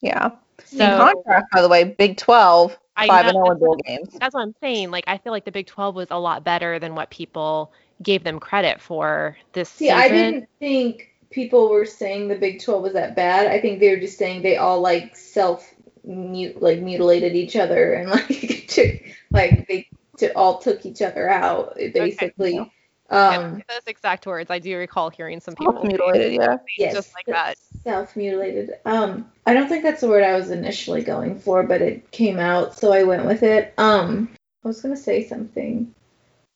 Yeah. 0.02 0.32
So 0.66 0.84
In 0.86 0.98
contrast, 0.98 1.46
by 1.54 1.62
the 1.62 1.70
way, 1.70 1.84
Big 1.84 2.18
12, 2.18 2.78
I 2.98 3.08
5 3.08 3.26
and 3.28 3.36
know, 3.36 3.44
0 3.44 3.46
that's 3.46 3.56
oh 3.56 3.60
bowl 3.60 3.70
what- 3.76 3.86
games. 3.86 4.10
that's 4.20 4.34
what 4.34 4.42
I'm 4.42 4.56
saying. 4.62 4.92
Like 4.92 5.04
I 5.08 5.18
feel 5.18 5.32
like 5.32 5.46
the 5.46 5.52
Big 5.52 5.68
12 5.68 5.96
was 5.96 6.08
a 6.12 6.20
lot 6.20 6.44
better 6.44 6.80
than 6.80 6.96
what 6.96 7.10
people 7.10 7.72
gave 8.04 8.24
them 8.24 8.40
credit 8.40 8.82
for 8.82 9.38
this 9.54 9.70
See, 9.70 9.86
season. 9.86 9.98
I 10.00 10.08
didn't 10.10 10.50
think 10.60 11.12
people 11.30 11.70
were 11.70 11.86
saying 11.86 12.28
the 12.28 12.36
Big 12.36 12.62
12 12.62 12.82
was 12.84 12.94
that 12.94 13.16
bad. 13.16 13.48
I 13.48 13.60
think 13.60 13.80
they 13.80 13.90
were 13.90 14.00
just 14.00 14.18
saying 14.18 14.42
they 14.42 14.58
all 14.58 14.80
like 14.82 15.16
self 15.16 15.72
mut 16.06 16.62
like 16.62 16.80
mutilated 16.82 17.36
each 17.36 17.56
other 17.56 17.94
and 17.94 18.10
like 18.12 18.66
took 18.68 18.92
like 19.32 19.68
they 19.68 19.88
to, 20.18 20.32
all 20.38 20.60
took 20.60 20.86
each 20.86 21.02
other 21.02 21.30
out 21.30 21.76
basically. 21.76 22.72
Um, 23.10 23.62
those 23.70 23.82
exact 23.88 24.26
words. 24.26 24.50
I 24.50 24.60
do 24.60 24.78
recall 24.78 25.10
hearing 25.10 25.40
some 25.40 25.56
people 25.56 25.82
say 25.82 25.88
Mutilated, 25.90 26.34
yeah. 26.34 26.58
yes, 26.78 26.94
just 26.94 27.14
like 27.14 27.28
that. 27.28 27.58
Self-mutilated. 27.84 28.72
Um, 28.86 29.32
I 29.46 29.54
don't 29.54 29.70
think 29.70 29.84
that's 29.84 30.02
the 30.02 30.08
word 30.08 30.24
I 30.24 30.36
was 30.36 30.50
initially 30.50 31.04
going 31.04 31.40
for, 31.40 31.64
but 31.64 31.82
it 31.82 32.10
came 32.12 32.40
out, 32.40 32.76
so 32.76 32.92
I 32.92 33.04
went 33.04 33.26
with 33.26 33.44
it. 33.44 33.74
Um, 33.78 34.30
I 34.64 34.68
was 34.68 34.82
gonna 34.82 34.98
say 34.98 35.24
something. 35.24 35.94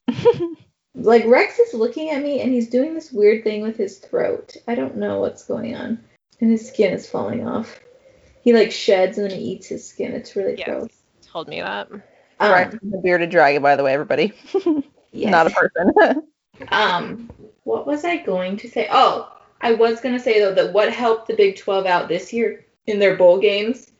Like 0.95 1.25
Rex 1.25 1.59
is 1.59 1.73
looking 1.73 2.09
at 2.09 2.21
me 2.21 2.41
and 2.41 2.51
he's 2.51 2.69
doing 2.69 2.93
this 2.93 3.11
weird 3.11 3.43
thing 3.43 3.61
with 3.61 3.77
his 3.77 3.99
throat. 3.99 4.57
I 4.67 4.75
don't 4.75 4.97
know 4.97 5.19
what's 5.19 5.45
going 5.45 5.75
on. 5.75 6.03
And 6.41 6.51
his 6.51 6.67
skin 6.67 6.93
is 6.93 7.09
falling 7.09 7.47
off. 7.47 7.79
He 8.41 8.53
like 8.53 8.71
sheds 8.71 9.17
and 9.17 9.29
then 9.29 9.37
he 9.37 9.45
eats 9.45 9.67
his 9.67 9.87
skin. 9.87 10.13
It's 10.13 10.35
really 10.35 10.57
Yes. 10.57 10.67
gross. 10.67 10.89
Told 11.21 11.47
me 11.47 11.61
that. 11.61 11.89
Um, 11.91 12.01
right. 12.51 12.71
The 12.71 12.97
bearded 13.03 13.29
dragon, 13.29 13.61
by 13.61 13.75
the 13.75 13.83
way, 13.83 13.93
everybody. 13.93 14.33
yes. 15.11 15.31
Not 15.31 15.47
a 15.47 15.49
person. 15.51 16.23
Um, 16.71 17.29
what 17.63 17.87
was 17.87 18.03
I 18.05 18.17
going 18.17 18.57
to 18.57 18.69
say? 18.69 18.87
Oh, 18.91 19.31
I 19.61 19.73
was 19.73 20.01
going 20.01 20.15
to 20.15 20.21
say 20.21 20.39
though 20.39 20.53
that 20.53 20.73
what 20.73 20.91
helped 20.91 21.27
the 21.27 21.35
Big 21.35 21.57
12 21.57 21.85
out 21.85 22.07
this 22.07 22.31
year 22.33 22.65
in 22.87 22.99
their 22.99 23.15
bowl 23.15 23.39
games 23.39 23.91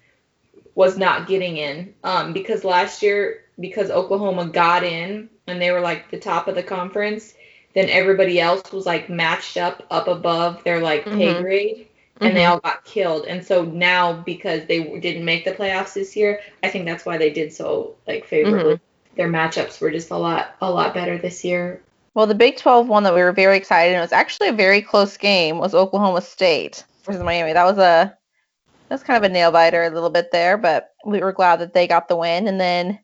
was 0.75 0.97
not 0.97 1.27
getting 1.27 1.57
in. 1.57 1.93
Um, 2.03 2.33
because 2.33 2.63
last 2.63 3.01
year, 3.03 3.45
because 3.59 3.91
Oklahoma 3.91 4.45
got 4.45 4.83
in 4.83 5.29
and 5.47 5.61
they 5.61 5.71
were 5.71 5.81
like 5.81 6.09
the 6.09 6.19
top 6.19 6.47
of 6.47 6.55
the 6.55 6.63
conference, 6.63 7.33
then 7.73 7.89
everybody 7.89 8.39
else 8.39 8.71
was 8.71 8.85
like 8.85 9.09
matched 9.09 9.57
up 9.57 9.85
up 9.91 10.07
above 10.07 10.63
their 10.63 10.79
like 10.79 11.05
pay 11.05 11.33
Mhm. 11.33 11.41
grade. 11.41 11.87
And 12.21 12.35
they 12.35 12.41
Mhm. 12.41 12.49
all 12.49 12.59
got 12.59 12.83
killed, 12.83 13.27
and 13.27 13.45
so 13.45 13.63
now 13.63 14.11
because 14.11 14.65
they 14.65 14.83
didn't 14.99 15.23
make 15.23 15.45
the 15.45 15.53
playoffs 15.53 15.93
this 15.93 16.17
year, 16.17 16.41
I 16.61 16.67
think 16.67 16.85
that's 16.85 17.05
why 17.05 17.17
they 17.17 17.29
did 17.29 17.53
so 17.53 17.95
like 18.07 18.25
favorably. 18.25 18.77
Their 19.15 19.29
matchups 19.29 19.79
were 19.79 19.89
just 19.89 20.11
a 20.11 20.17
lot 20.17 20.55
a 20.61 20.69
lot 20.69 20.93
better 20.93 21.17
this 21.17 21.45
year 21.45 21.81
well, 22.19 22.27
the 22.27 22.35
Big 22.35 22.57
12 22.57 22.89
one 22.89 23.03
that 23.03 23.15
we 23.15 23.21
were 23.21 23.31
very 23.31 23.55
excited, 23.55 23.93
and 23.93 23.99
it 23.99 24.01
was 24.01 24.11
actually 24.11 24.49
a 24.49 24.53
very 24.53 24.81
close 24.81 25.15
game, 25.15 25.57
was 25.57 25.73
Oklahoma 25.73 26.19
State 26.19 26.83
versus 27.05 27.23
Miami. 27.23 27.53
That 27.53 27.63
was 27.63 27.77
a 27.77 28.13
that's 28.89 29.03
kind 29.03 29.15
of 29.15 29.23
a 29.23 29.33
nail 29.33 29.53
biter 29.53 29.83
a 29.83 29.89
little 29.89 30.09
bit 30.09 30.29
there, 30.33 30.57
but 30.57 30.89
we 31.05 31.21
were 31.21 31.31
glad 31.31 31.61
that 31.61 31.73
they 31.73 31.87
got 31.87 32.09
the 32.09 32.17
win. 32.17 32.49
And 32.49 32.59
then 32.59 32.99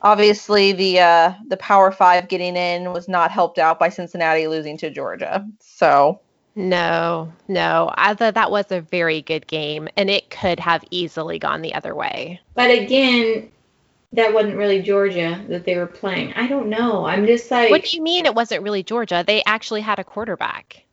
obviously 0.00 0.72
the 0.72 0.98
uh, 0.98 1.34
the 1.48 1.58
Power 1.58 1.92
Five 1.92 2.28
getting 2.28 2.56
in 2.56 2.90
was 2.94 3.06
not 3.06 3.30
helped 3.30 3.58
out 3.58 3.78
by 3.78 3.90
Cincinnati 3.90 4.48
losing 4.48 4.78
to 4.78 4.88
Georgia. 4.88 5.46
So 5.60 6.22
No, 6.54 7.30
no. 7.48 7.92
I 7.98 8.14
thought 8.14 8.32
that 8.32 8.50
was 8.50 8.72
a 8.72 8.80
very 8.80 9.20
good 9.20 9.46
game, 9.46 9.90
and 9.98 10.08
it 10.08 10.30
could 10.30 10.58
have 10.58 10.82
easily 10.90 11.38
gone 11.38 11.60
the 11.60 11.74
other 11.74 11.94
way. 11.94 12.40
But 12.54 12.70
again, 12.70 13.50
that 14.14 14.32
wasn't 14.32 14.56
really 14.56 14.82
Georgia 14.82 15.44
that 15.48 15.64
they 15.64 15.76
were 15.76 15.86
playing. 15.86 16.32
I 16.34 16.46
don't 16.46 16.68
know. 16.68 17.04
I'm 17.06 17.26
just 17.26 17.50
like, 17.50 17.70
What 17.70 17.84
do 17.84 17.96
you 17.96 18.02
mean 18.02 18.26
it 18.26 18.34
wasn't 18.34 18.62
really 18.62 18.82
Georgia? 18.82 19.22
They 19.26 19.42
actually 19.46 19.80
had 19.82 19.98
a 19.98 20.04
quarterback. 20.04 20.84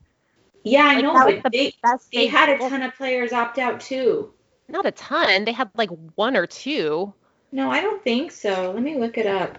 yeah, 0.63 0.85
I 0.85 0.95
Like, 0.95 1.03
know, 1.03 1.13
that 1.13 1.43
but 1.43 1.51
the 1.51 1.57
they 1.57 1.73
best 1.83 2.11
they 2.11 2.17
they- 2.19 2.27
had 2.27 2.49
a 2.49 2.57
ton 2.57 2.81
of 2.81 2.93
players 2.95 3.33
opt 3.33 3.57
out 3.57 3.79
too. 3.79 4.33
Not 4.67 4.85
a 4.85 4.91
ton. 4.91 5.45
They 5.45 5.51
had 5.51 5.69
like 5.75 5.89
one 6.15 6.37
or 6.37 6.47
two. 6.47 7.13
No, 7.51 7.69
I 7.69 7.81
don't 7.81 8.01
think 8.03 8.31
so. 8.31 8.71
Let 8.71 8.81
me 8.83 8.97
look 8.97 9.17
it 9.17 9.25
up. 9.25 9.57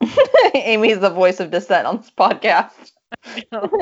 Amy's 0.54 1.00
the 1.00 1.10
voice 1.10 1.40
of 1.40 1.50
dissent 1.50 1.86
on 1.86 1.98
this 1.98 2.10
podcast. 2.10 2.92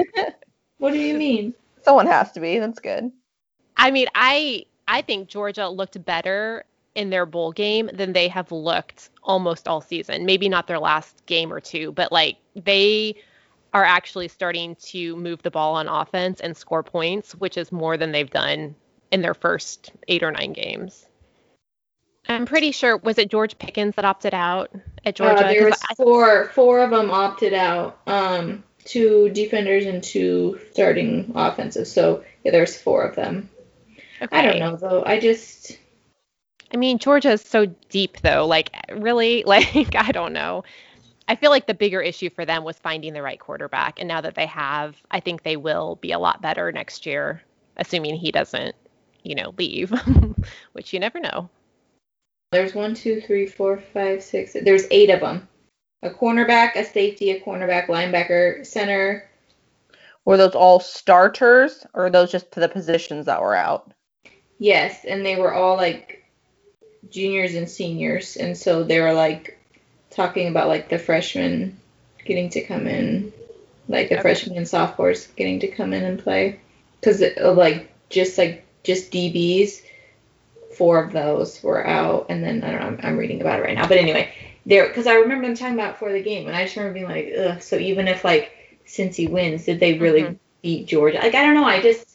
What 0.79 0.93
do 0.93 0.99
you 0.99 1.15
mean? 1.15 1.55
Someone 1.83 2.07
has 2.07 2.31
to 2.33 2.41
be. 2.41 2.59
That's 2.59 2.79
good. 2.79 3.11
I 3.77 3.91
mean, 3.91 4.07
I 4.15 4.65
I 4.87 5.03
think 5.03 5.29
Georgia 5.29 5.69
looked 5.69 6.03
better 6.05 6.65
in 6.99 7.11
their 7.11 7.25
bowl 7.25 7.53
game 7.53 7.89
than 7.95 8.13
they 8.13 8.27
have 8.27 8.51
looked 8.51 9.11
almost 9.23 9.69
all 9.69 9.81
season. 9.81 10.27
Maybe 10.27 10.49
not 10.49 10.67
their 10.67 10.81
last 10.81 11.25
game 11.27 11.53
or 11.53 11.61
two, 11.61 11.93
but 11.93 12.11
like 12.11 12.39
they 12.57 13.15
are 13.73 13.85
actually 13.85 14.27
starting 14.27 14.75
to 14.77 15.15
move 15.15 15.41
the 15.43 15.51
ball 15.51 15.77
on 15.77 15.87
offense 15.87 16.41
and 16.41 16.57
score 16.57 16.83
points, 16.83 17.37
which 17.37 17.57
is 17.57 17.71
more 17.71 17.97
than 17.97 18.11
they've 18.11 18.29
done 18.29 18.75
in 19.13 19.23
their 19.23 19.35
first 19.35 19.93
8 20.09 20.25
or 20.25 20.33
9 20.33 20.53
games. 20.53 21.07
I'm 22.29 22.47
pretty 22.47 22.73
sure 22.73 22.97
was 22.97 23.17
it 23.17 23.31
George 23.31 23.57
Pickens 23.59 23.95
that 23.95 24.05
opted 24.05 24.35
out 24.35 24.73
at 25.07 25.15
Georgia? 25.15 25.47
Uh, 25.47 25.49
there's 25.49 25.81
I- 25.89 25.95
four 25.95 26.49
four 26.49 26.81
of 26.81 26.91
them 26.91 27.11
opted 27.13 27.55
out. 27.55 28.01
Um, 28.09 28.65
two 28.85 29.31
defenders 29.31 29.87
and 29.87 30.03
two 30.03 30.59
starting 30.73 31.33
offensive. 31.37 31.87
So 31.87 32.25
yeah, 32.45 32.51
there's 32.51 32.77
four 32.77 33.05
of 33.05 33.15
them. 33.15 33.49
I 34.33 34.43
don't 34.43 34.59
know 34.59 34.77
though. 34.77 35.05
I 35.07 35.21
just 35.21 35.79
I 36.73 36.77
mean, 36.77 36.99
Georgia 36.99 37.33
is 37.33 37.43
so 37.43 37.67
deep 37.89 38.21
though. 38.21 38.47
Like 38.47 38.71
really, 38.91 39.43
like 39.47 39.95
I 39.95 40.13
don't 40.13 40.33
know. 40.33 40.65
I 41.29 41.37
feel 41.37 41.51
like 41.51 41.67
the 41.67 41.75
bigger 41.75 42.01
issue 42.01 42.31
for 42.31 42.47
them 42.47 42.65
was 42.65 42.79
finding 42.79 43.13
the 43.13 43.23
right 43.23 43.39
quarterback, 43.39 43.99
and 43.99 44.09
now 44.09 44.21
that 44.23 44.35
they 44.35 44.47
have, 44.47 44.97
I 45.11 45.21
think 45.21 45.43
they 45.43 45.57
will 45.57 45.97
be 45.97 46.13
a 46.13 46.19
lot 46.19 46.41
better 46.41 46.73
next 46.73 47.05
year, 47.05 47.43
assuming 47.77 48.17
he 48.17 48.33
doesn't, 48.33 48.75
you 49.25 49.35
know, 49.35 49.53
leave, 49.59 49.93
which 50.73 50.95
you 50.95 51.01
never 51.01 51.21
know. 51.21 51.51
There's 52.51 52.75
one, 52.75 52.95
two, 52.95 53.21
three, 53.21 53.47
four, 53.47 53.79
five, 53.79 54.23
six. 54.23 54.55
There's 54.55 54.87
eight 54.91 55.11
of 55.11 55.21
them. 55.21 55.47
A 56.03 56.09
cornerback, 56.09 56.77
a 56.77 56.85
safety, 56.85 57.31
a 57.33 57.41
cornerback, 57.41 57.89
linebacker, 57.89 58.65
center. 58.67 59.29
Were 60.25 60.39
those 60.39 60.55
all 60.55 60.81
starters, 60.81 61.85
or 61.93 62.07
are 62.07 62.11
those 62.11 62.33
just 62.33 62.51
to 62.53 62.61
the 62.61 62.69
positions 62.71 63.27
that 63.27 63.43
were 63.43 63.55
out? 63.55 63.93
Yes, 64.59 65.05
and 65.05 65.27
they 65.27 65.37
were 65.37 65.53
all 65.53 65.77
like 65.77 66.18
juniors 67.11 67.55
and 67.55 67.69
seniors, 67.69 68.37
and 68.37 68.57
so 68.57 68.83
they 68.85 69.01
were 69.01 69.13
like 69.13 69.59
talking 70.11 70.49
about 70.49 70.69
like 70.69 70.89
the 70.89 70.99
freshmen 70.99 71.79
getting 72.25 72.51
to 72.51 72.63
come 72.63 72.87
in, 72.87 73.33
like 73.89 74.09
the 74.09 74.17
Okay. 74.17 74.23
freshmen 74.23 74.57
and 74.57 74.69
sophomores 74.69 75.27
getting 75.37 75.61
to 75.61 75.69
come 75.69 75.93
in 75.93 76.05
and 76.05 76.19
play, 76.19 76.61
because 77.01 77.23
like 77.57 77.91
just 78.11 78.39
like 78.39 78.65
just 78.85 79.11
DBs, 79.11 79.83
four 80.75 81.03
of 81.03 81.13
those 81.13 81.63
were 81.63 81.87
out, 81.87 82.27
and 82.29 82.43
then 82.43 82.63
I 82.63 82.71
don't 82.71 82.81
know, 82.81 82.87
I'm, 82.87 83.01
I'm 83.03 83.17
reading 83.19 83.41
about 83.41 83.61
it 83.61 83.63
right 83.63 83.75
now, 83.75 83.89
but 83.89 83.99
anyway, 83.99 84.33
there 84.67 84.89
because 84.89 85.07
I 85.07 85.15
remember 85.15 85.47
them 85.47 85.57
talking 85.57 85.75
about 85.75 85.99
for 85.99 86.13
the 86.13 86.23
game, 86.23 86.47
and 86.47 86.57
I 86.57 86.65
just 86.65 86.77
remember 86.77 86.95
being 86.95 87.09
like, 87.09 87.33
ugh. 87.39 87.63
So 87.63 87.77
even 87.77 88.09
if 88.09 88.25
like 88.25 88.53
since 88.85 89.17
he 89.17 89.27
wins, 89.27 89.65
did 89.65 89.81
they 89.81 89.99
really 89.99 90.23
Mhm. 90.23 90.39
beat 90.63 90.87
Georgia? 90.87 91.19
Like 91.19 91.35
I 91.35 91.43
don't 91.43 91.55
know, 91.55 91.65
I 91.65 91.81
just 91.81 92.07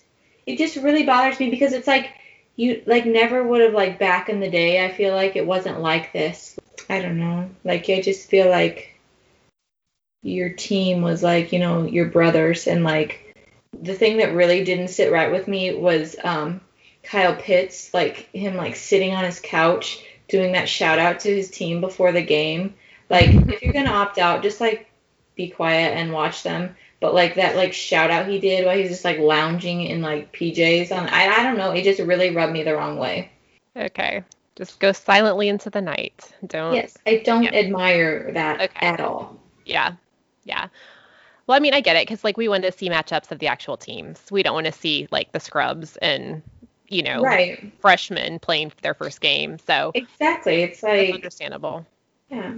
it 0.45 0.57
just 0.57 0.75
really 0.77 1.03
bothers 1.03 1.39
me 1.39 1.49
because 1.49 1.73
it's 1.73 1.87
like 1.87 2.09
you 2.55 2.83
like 2.85 3.05
never 3.05 3.43
would 3.43 3.61
have 3.61 3.73
like 3.73 3.99
back 3.99 4.29
in 4.29 4.39
the 4.39 4.49
day. 4.49 4.83
I 4.83 4.91
feel 4.91 5.13
like 5.13 5.35
it 5.35 5.45
wasn't 5.45 5.81
like 5.81 6.13
this. 6.13 6.57
I 6.89 7.01
don't 7.01 7.19
know. 7.19 7.49
Like 7.63 7.89
I 7.89 8.01
just 8.01 8.29
feel 8.29 8.49
like 8.49 8.99
your 10.21 10.49
team 10.49 11.01
was 11.01 11.21
like 11.21 11.51
you 11.51 11.59
know 11.59 11.83
your 11.85 12.05
brothers 12.05 12.67
and 12.67 12.83
like 12.83 13.35
the 13.81 13.93
thing 13.93 14.17
that 14.17 14.33
really 14.33 14.63
didn't 14.63 14.87
sit 14.87 15.11
right 15.11 15.31
with 15.31 15.47
me 15.47 15.73
was 15.73 16.15
um 16.23 16.61
Kyle 17.03 17.35
Pitts 17.35 17.93
like 17.93 18.29
him 18.31 18.55
like 18.55 18.75
sitting 18.75 19.13
on 19.13 19.25
his 19.25 19.39
couch 19.41 20.03
doing 20.29 20.53
that 20.53 20.69
shout 20.69 20.99
out 20.99 21.19
to 21.21 21.35
his 21.35 21.49
team 21.49 21.81
before 21.81 22.11
the 22.11 22.21
game. 22.21 22.75
Like 23.09 23.29
if 23.29 23.61
you're 23.61 23.73
gonna 23.73 23.91
opt 23.91 24.17
out, 24.17 24.43
just 24.43 24.61
like 24.61 24.89
be 25.35 25.49
quiet 25.49 25.97
and 25.97 26.13
watch 26.13 26.43
them. 26.43 26.75
But 27.03 27.13
like 27.13 27.35
that 27.35 27.57
like 27.57 27.73
shout 27.73 28.11
out 28.11 28.29
he 28.29 28.39
did 28.39 28.65
while 28.65 28.77
he 28.77 28.83
was 28.83 28.91
just 28.91 29.03
like 29.03 29.19
lounging 29.19 29.81
in 29.81 30.01
like 30.01 30.31
PJs 30.31 30.89
on 30.97 31.09
I, 31.09 31.27
I 31.27 31.43
don't 31.43 31.57
know, 31.57 31.71
it 31.71 31.83
just 31.83 31.99
really 31.99 32.33
rubbed 32.33 32.53
me 32.53 32.63
the 32.63 32.73
wrong 32.77 32.95
way. 32.97 33.29
Okay, 33.75 34.23
just 34.55 34.79
go 34.79 34.93
silently 34.93 35.49
into 35.49 35.69
the 35.69 35.81
night. 35.81 36.31
Don't. 36.47 36.75
Yes, 36.75 36.97
I 37.05 37.17
don't 37.17 37.43
Yeah. 37.43 37.55
admire 37.55 38.31
that 38.31 38.61
Okay. 38.61 38.87
at 38.87 39.01
all. 39.01 39.35
Yeah. 39.65 39.95
Yeah. 40.45 40.69
Well, 41.45 41.57
I 41.57 41.59
mean, 41.59 41.73
I 41.73 41.81
get 41.81 41.97
it 41.97 42.07
because 42.07 42.23
like 42.23 42.37
we 42.37 42.47
want 42.47 42.63
to 42.63 42.71
see 42.71 42.89
matchups 42.89 43.31
of 43.33 43.39
the 43.39 43.47
actual 43.47 43.75
teams. 43.75 44.23
We 44.31 44.41
don't 44.41 44.53
want 44.53 44.67
to 44.67 44.71
see 44.71 45.09
like 45.11 45.33
the 45.33 45.41
scrubs 45.41 45.97
and 45.97 46.41
you 46.87 47.03
know 47.03 47.21
Right. 47.21 47.69
freshmen 47.81 48.39
playing 48.39 48.71
their 48.81 48.93
first 48.93 49.19
game. 49.19 49.59
So 49.59 49.91
Exactly. 49.93 50.63
It's 50.63 50.81
like 50.83 51.13
understandable. 51.13 51.85
yeah. 52.31 52.53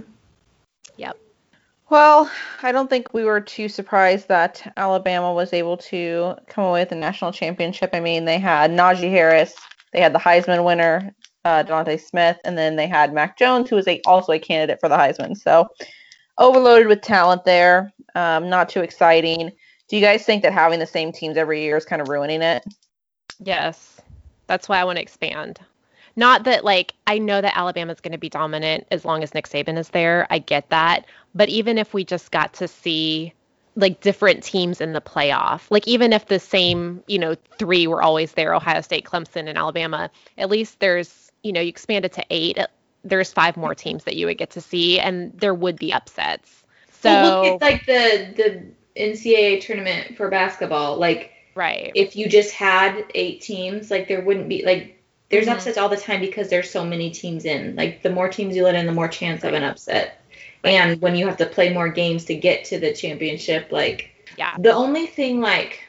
Well, 1.88 2.30
I 2.62 2.72
don't 2.72 2.90
think 2.90 3.14
we 3.14 3.24
were 3.24 3.40
too 3.40 3.68
surprised 3.68 4.26
that 4.28 4.72
Alabama 4.76 5.32
was 5.32 5.52
able 5.52 5.76
to 5.78 6.34
come 6.48 6.64
away 6.64 6.82
with 6.82 6.88
the 6.88 6.96
national 6.96 7.32
championship. 7.32 7.90
I 7.92 8.00
mean, 8.00 8.24
they 8.24 8.38
had 8.38 8.72
Najee 8.72 9.10
Harris, 9.10 9.54
they 9.92 10.00
had 10.00 10.12
the 10.12 10.18
Heisman 10.18 10.64
winner, 10.64 11.14
uh, 11.44 11.62
DeVonta 11.62 12.00
Smith, 12.00 12.38
and 12.44 12.58
then 12.58 12.74
they 12.74 12.88
had 12.88 13.12
Mac 13.12 13.38
Jones, 13.38 13.70
who 13.70 13.76
was 13.76 13.86
a, 13.86 14.00
also 14.04 14.32
a 14.32 14.38
candidate 14.38 14.80
for 14.80 14.88
the 14.88 14.96
Heisman. 14.96 15.36
So, 15.36 15.68
overloaded 16.38 16.88
with 16.88 17.02
talent 17.02 17.44
there. 17.44 17.92
Um, 18.16 18.50
not 18.50 18.68
too 18.68 18.80
exciting. 18.80 19.52
Do 19.88 19.96
you 19.96 20.02
guys 20.02 20.24
think 20.24 20.42
that 20.42 20.52
having 20.52 20.80
the 20.80 20.86
same 20.86 21.12
teams 21.12 21.36
every 21.36 21.62
year 21.62 21.76
is 21.76 21.84
kind 21.84 22.02
of 22.02 22.08
ruining 22.08 22.42
it? 22.42 22.64
Yes. 23.38 24.00
That's 24.48 24.68
why 24.68 24.80
I 24.80 24.84
want 24.84 24.96
to 24.96 25.02
expand. 25.02 25.60
Not 26.16 26.44
that 26.44 26.64
like 26.64 26.94
I 27.06 27.18
know 27.18 27.40
that 27.40 27.56
Alabama's 27.56 28.00
going 28.00 28.12
to 28.12 28.18
be 28.18 28.30
dominant 28.30 28.86
as 28.90 29.04
long 29.04 29.22
as 29.22 29.34
Nick 29.34 29.48
Saban 29.48 29.78
is 29.78 29.90
there. 29.90 30.26
I 30.30 30.38
get 30.38 30.70
that. 30.70 31.04
But 31.34 31.50
even 31.50 31.76
if 31.76 31.92
we 31.92 32.04
just 32.04 32.30
got 32.30 32.54
to 32.54 32.68
see 32.68 33.34
like 33.76 34.00
different 34.00 34.42
teams 34.42 34.80
in 34.80 34.94
the 34.94 35.02
playoff, 35.02 35.70
like 35.70 35.86
even 35.86 36.14
if 36.14 36.26
the 36.26 36.38
same, 36.38 37.02
you 37.06 37.18
know, 37.18 37.36
three 37.58 37.86
were 37.86 38.02
always 38.02 38.32
there, 38.32 38.54
Ohio 38.54 38.80
State, 38.80 39.04
Clemson, 39.04 39.48
and 39.48 39.58
Alabama, 39.58 40.10
at 40.38 40.48
least 40.48 40.80
there's, 40.80 41.30
you 41.42 41.52
know, 41.52 41.60
you 41.60 41.68
expand 41.68 42.06
it 42.06 42.14
to 42.14 42.24
eight. 42.30 42.58
There's 43.04 43.32
five 43.32 43.58
more 43.58 43.74
teams 43.74 44.04
that 44.04 44.16
you 44.16 44.26
would 44.26 44.38
get 44.38 44.50
to 44.50 44.62
see, 44.62 44.98
and 44.98 45.38
there 45.38 45.54
would 45.54 45.76
be 45.78 45.92
upsets. 45.92 46.64
So 47.02 47.10
well, 47.10 47.42
look 47.42 47.54
at 47.54 47.60
like 47.60 47.86
the 47.86 48.32
the 48.34 49.00
NCAA 49.00 49.60
tournament 49.60 50.16
for 50.16 50.30
basketball. 50.30 50.96
Like 50.96 51.32
Right. 51.54 51.92
if 51.94 52.16
you 52.16 52.28
just 52.28 52.52
had 52.52 53.04
eight 53.14 53.40
teams, 53.40 53.90
like 53.90 54.08
there 54.08 54.22
wouldn't 54.22 54.48
be 54.48 54.64
like 54.64 54.95
there's 55.28 55.46
Mhm. 55.46 55.54
upsets 55.54 55.78
all 55.78 55.88
the 55.88 55.96
time 55.96 56.20
because 56.20 56.48
there's 56.48 56.70
so 56.70 56.84
many 56.84 57.10
teams 57.10 57.44
in. 57.44 57.74
Like 57.76 58.02
the 58.02 58.10
more 58.10 58.28
teams 58.28 58.56
you 58.56 58.64
let 58.64 58.74
in, 58.74 58.86
the 58.86 58.92
more 58.92 59.08
chance 59.08 59.44
of 59.44 59.54
an 59.54 59.62
upset. 59.62 60.20
And 60.64 61.00
when 61.00 61.16
you 61.16 61.26
have 61.26 61.36
to 61.38 61.46
play 61.46 61.72
more 61.72 61.88
games 61.88 62.24
to 62.26 62.34
get 62.34 62.64
to 62.66 62.78
the 62.78 62.92
championship, 62.92 63.68
like 63.70 64.10
yeah. 64.36 64.56
the 64.58 64.72
only 64.72 65.06
thing 65.06 65.40
like 65.40 65.80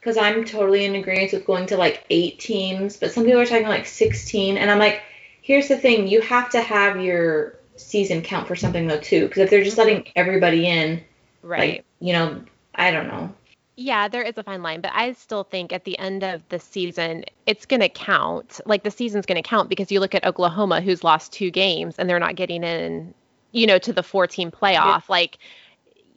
because 0.00 0.16
I'm 0.16 0.44
totally 0.44 0.84
in 0.84 0.94
agreement 0.94 1.32
with 1.32 1.44
going 1.44 1.66
to 1.66 1.76
like 1.76 2.04
eight 2.10 2.38
teams, 2.38 2.96
but 2.96 3.12
some 3.12 3.24
people 3.24 3.40
are 3.40 3.46
talking 3.46 3.68
like 3.68 3.84
16, 3.86 4.56
and 4.56 4.70
I'm 4.70 4.78
like, 4.78 5.02
here's 5.42 5.68
the 5.68 5.76
thing: 5.76 6.06
you 6.08 6.20
have 6.22 6.50
to 6.50 6.60
have 6.62 7.00
your 7.00 7.58
season 7.76 8.22
count 8.22 8.46
for 8.48 8.56
something 8.56 8.86
though 8.86 9.00
too, 9.00 9.26
because 9.26 9.42
if 9.42 9.50
they're 9.50 9.64
just 9.64 9.78
letting 9.78 10.08
everybody 10.16 10.66
in, 10.66 11.02
Right. 11.42 11.76
like 11.76 11.84
you 12.00 12.12
know, 12.12 12.42
I 12.74 12.90
don't 12.90 13.08
know. 13.08 13.34
Yeah, 13.80 14.08
there 14.08 14.22
is 14.22 14.36
a 14.36 14.42
fine 14.42 14.60
line, 14.60 14.80
but 14.80 14.90
I 14.92 15.12
still 15.12 15.44
think 15.44 15.72
at 15.72 15.84
the 15.84 15.96
end 16.00 16.24
of 16.24 16.42
the 16.48 16.58
season, 16.58 17.24
it's 17.46 17.64
going 17.64 17.78
to 17.78 17.88
count. 17.88 18.60
Like 18.66 18.82
the 18.82 18.90
season's 18.90 19.24
going 19.24 19.40
to 19.40 19.48
count 19.48 19.68
because 19.68 19.92
you 19.92 20.00
look 20.00 20.16
at 20.16 20.26
Oklahoma, 20.26 20.80
who's 20.80 21.04
lost 21.04 21.32
two 21.32 21.52
games 21.52 21.94
and 21.96 22.10
they're 22.10 22.18
not 22.18 22.34
getting 22.34 22.64
in, 22.64 23.14
you 23.52 23.68
know, 23.68 23.78
to 23.78 23.92
the 23.92 24.02
four 24.02 24.26
team 24.26 24.50
playoff. 24.50 25.08
Like 25.08 25.38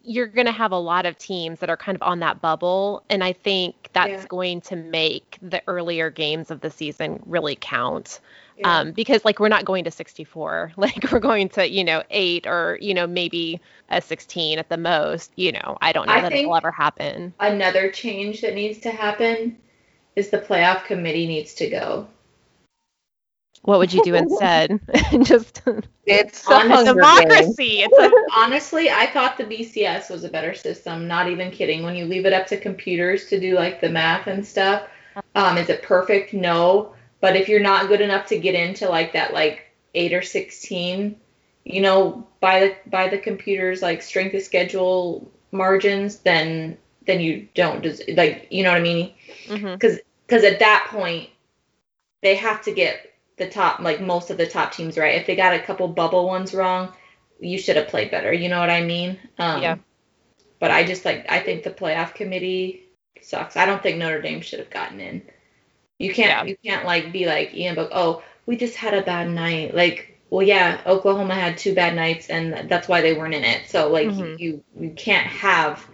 you're 0.04 0.26
going 0.26 0.46
to 0.46 0.52
have 0.52 0.72
a 0.72 0.78
lot 0.78 1.06
of 1.06 1.18
teams 1.18 1.60
that 1.60 1.70
are 1.70 1.76
kind 1.76 1.96
of 1.96 2.02
on 2.02 2.20
that 2.20 2.40
bubble. 2.40 3.04
And 3.10 3.22
I 3.24 3.32
think 3.32 3.90
that's 3.92 4.24
Yeah. 4.24 4.26
going 4.28 4.60
to 4.62 4.76
make 4.76 5.38
the 5.42 5.62
earlier 5.66 6.10
games 6.10 6.50
of 6.50 6.60
the 6.60 6.70
season 6.70 7.20
really 7.26 7.56
count. 7.60 8.20
Yeah. 8.56 8.80
Um, 8.80 8.92
because 8.92 9.24
like 9.24 9.40
we're 9.40 9.48
not 9.48 9.64
going 9.64 9.84
to 9.84 9.90
64, 9.90 10.72
like 10.76 11.10
we're 11.12 11.20
going 11.20 11.48
to, 11.50 11.68
you 11.68 11.84
know, 11.84 12.02
eight 12.10 12.46
or, 12.46 12.78
you 12.80 12.94
know, 12.94 13.06
maybe 13.06 13.60
a 13.88 14.00
16 14.00 14.58
at 14.58 14.68
the 14.68 14.76
most. 14.76 15.32
You 15.36 15.52
know, 15.52 15.78
I 15.80 15.92
don't 15.92 16.08
know 16.08 16.16
I 16.16 16.20
that 16.20 16.32
it'll 16.32 16.56
ever 16.56 16.70
happen. 16.70 17.34
Another 17.40 17.90
change 17.90 18.40
that 18.42 18.54
needs 18.54 18.78
to 18.80 18.90
happen 18.90 19.58
is 20.16 20.30
the 20.30 20.38
playoff 20.38 20.84
committee 20.84 21.26
needs 21.26 21.54
to 21.54 21.68
go. 21.68 22.08
What 23.62 23.78
would 23.78 23.92
you 23.92 24.02
do 24.02 24.14
instead? 24.14 24.80
Just 25.22 25.62
It's 26.06 26.46
On 26.48 26.70
a 26.70 26.74
a 26.74 26.76
Hunger 26.76 26.94
Games. 26.94 27.56
democracy. 27.56 27.82
It's 27.82 27.98
a, 27.98 28.10
Honestly, 28.34 28.90
I 28.90 29.06
thought 29.06 29.36
the 29.38 29.44
BCS 29.44 30.10
was 30.10 30.24
a 30.24 30.28
better 30.28 30.54
system. 30.54 31.06
Not 31.06 31.28
even 31.30 31.50
kidding. 31.50 31.82
When 31.84 31.94
you 31.96 32.06
leave 32.06 32.26
it 32.26 32.32
up 32.32 32.46
to 32.48 32.56
computers 32.58 33.26
to 33.26 33.38
do 33.38 33.54
like 33.54 33.80
the 33.80 33.88
math 33.88 34.26
and 34.26 34.44
stuff, 34.44 34.88
um, 35.34 35.58
is 35.58 35.68
it 35.68 35.82
perfect? 35.82 36.34
No. 36.34 36.94
But 37.20 37.36
if 37.36 37.48
you're 37.48 37.60
not 37.60 37.86
good 37.88 38.00
enough 38.00 38.26
to 38.26 38.38
get 38.38 38.54
into 38.56 38.88
like 38.88 39.12
that 39.12 39.32
like 39.32 39.70
eight 39.94 40.12
or 40.12 40.22
sixteen, 40.22 41.16
you 41.64 41.80
know, 41.80 42.26
by 42.40 42.60
the 42.60 42.76
by 42.90 43.08
the 43.08 43.18
computers 43.18 43.80
like 43.80 44.02
strength 44.02 44.34
of 44.34 44.42
schedule 44.42 45.30
margins, 45.52 46.16
then 46.18 46.76
then 47.06 47.20
you 47.20 47.46
don't 47.54 47.82
des- 47.82 48.12
like 48.14 48.48
you 48.50 48.64
know 48.64 48.70
what 48.70 48.78
I 48.78 48.82
mean? 48.82 49.12
Mhm. 49.46 49.78
because 49.78 50.44
at 50.44 50.58
that 50.58 50.88
point 50.90 51.28
they 52.22 52.34
have 52.34 52.62
to 52.62 52.72
get 52.72 53.11
the 53.38 53.48
top 53.48 53.80
like 53.80 54.00
most 54.00 54.30
of 54.30 54.36
the 54.36 54.46
top 54.46 54.72
teams 54.72 54.96
right 54.98 55.16
if 55.20 55.26
they 55.26 55.36
got 55.36 55.54
a 55.54 55.58
couple 55.60 55.88
bubble 55.88 56.26
ones 56.26 56.52
wrong 56.54 56.92
you 57.40 57.58
should 57.58 57.76
have 57.76 57.88
played 57.88 58.10
better 58.10 58.32
you 58.32 58.48
know 58.48 58.60
what 58.60 58.70
i 58.70 58.82
mean 58.82 59.18
um, 59.38 59.62
Yeah. 59.62 59.76
but 60.60 60.70
i 60.70 60.84
just 60.84 61.04
like 61.04 61.26
i 61.30 61.40
think 61.40 61.62
the 61.62 61.70
playoff 61.70 62.14
committee 62.14 62.84
sucks 63.20 63.56
i 63.56 63.66
don't 63.66 63.82
think 63.82 63.98
notre 63.98 64.20
dame 64.22 64.40
should 64.42 64.58
have 64.58 64.70
gotten 64.70 65.00
in 65.00 65.22
you 65.98 66.12
can't 66.12 66.28
Yeah. 66.30 66.44
you 66.50 66.56
can't 66.64 66.84
like 66.86 67.12
be 67.12 67.26
like 67.26 67.54
ian 67.54 67.74
Book. 67.74 67.90
oh 67.92 68.22
we 68.46 68.56
just 68.56 68.76
had 68.76 68.94
a 68.94 69.02
bad 69.02 69.28
night 69.30 69.74
like 69.74 70.18
well 70.30 70.42
yeah 70.46 70.80
oklahoma 70.86 71.34
had 71.34 71.56
two 71.58 71.74
bad 71.74 71.94
nights 71.96 72.28
and 72.28 72.68
that's 72.70 72.88
why 72.88 73.00
they 73.00 73.14
weren't 73.14 73.34
in 73.34 73.44
it 73.44 73.68
so 73.68 73.90
like 73.90 74.08
Mhm. 74.08 74.38
you 74.38 74.64
you 74.78 74.90
can't 74.90 75.26
have 75.26 75.84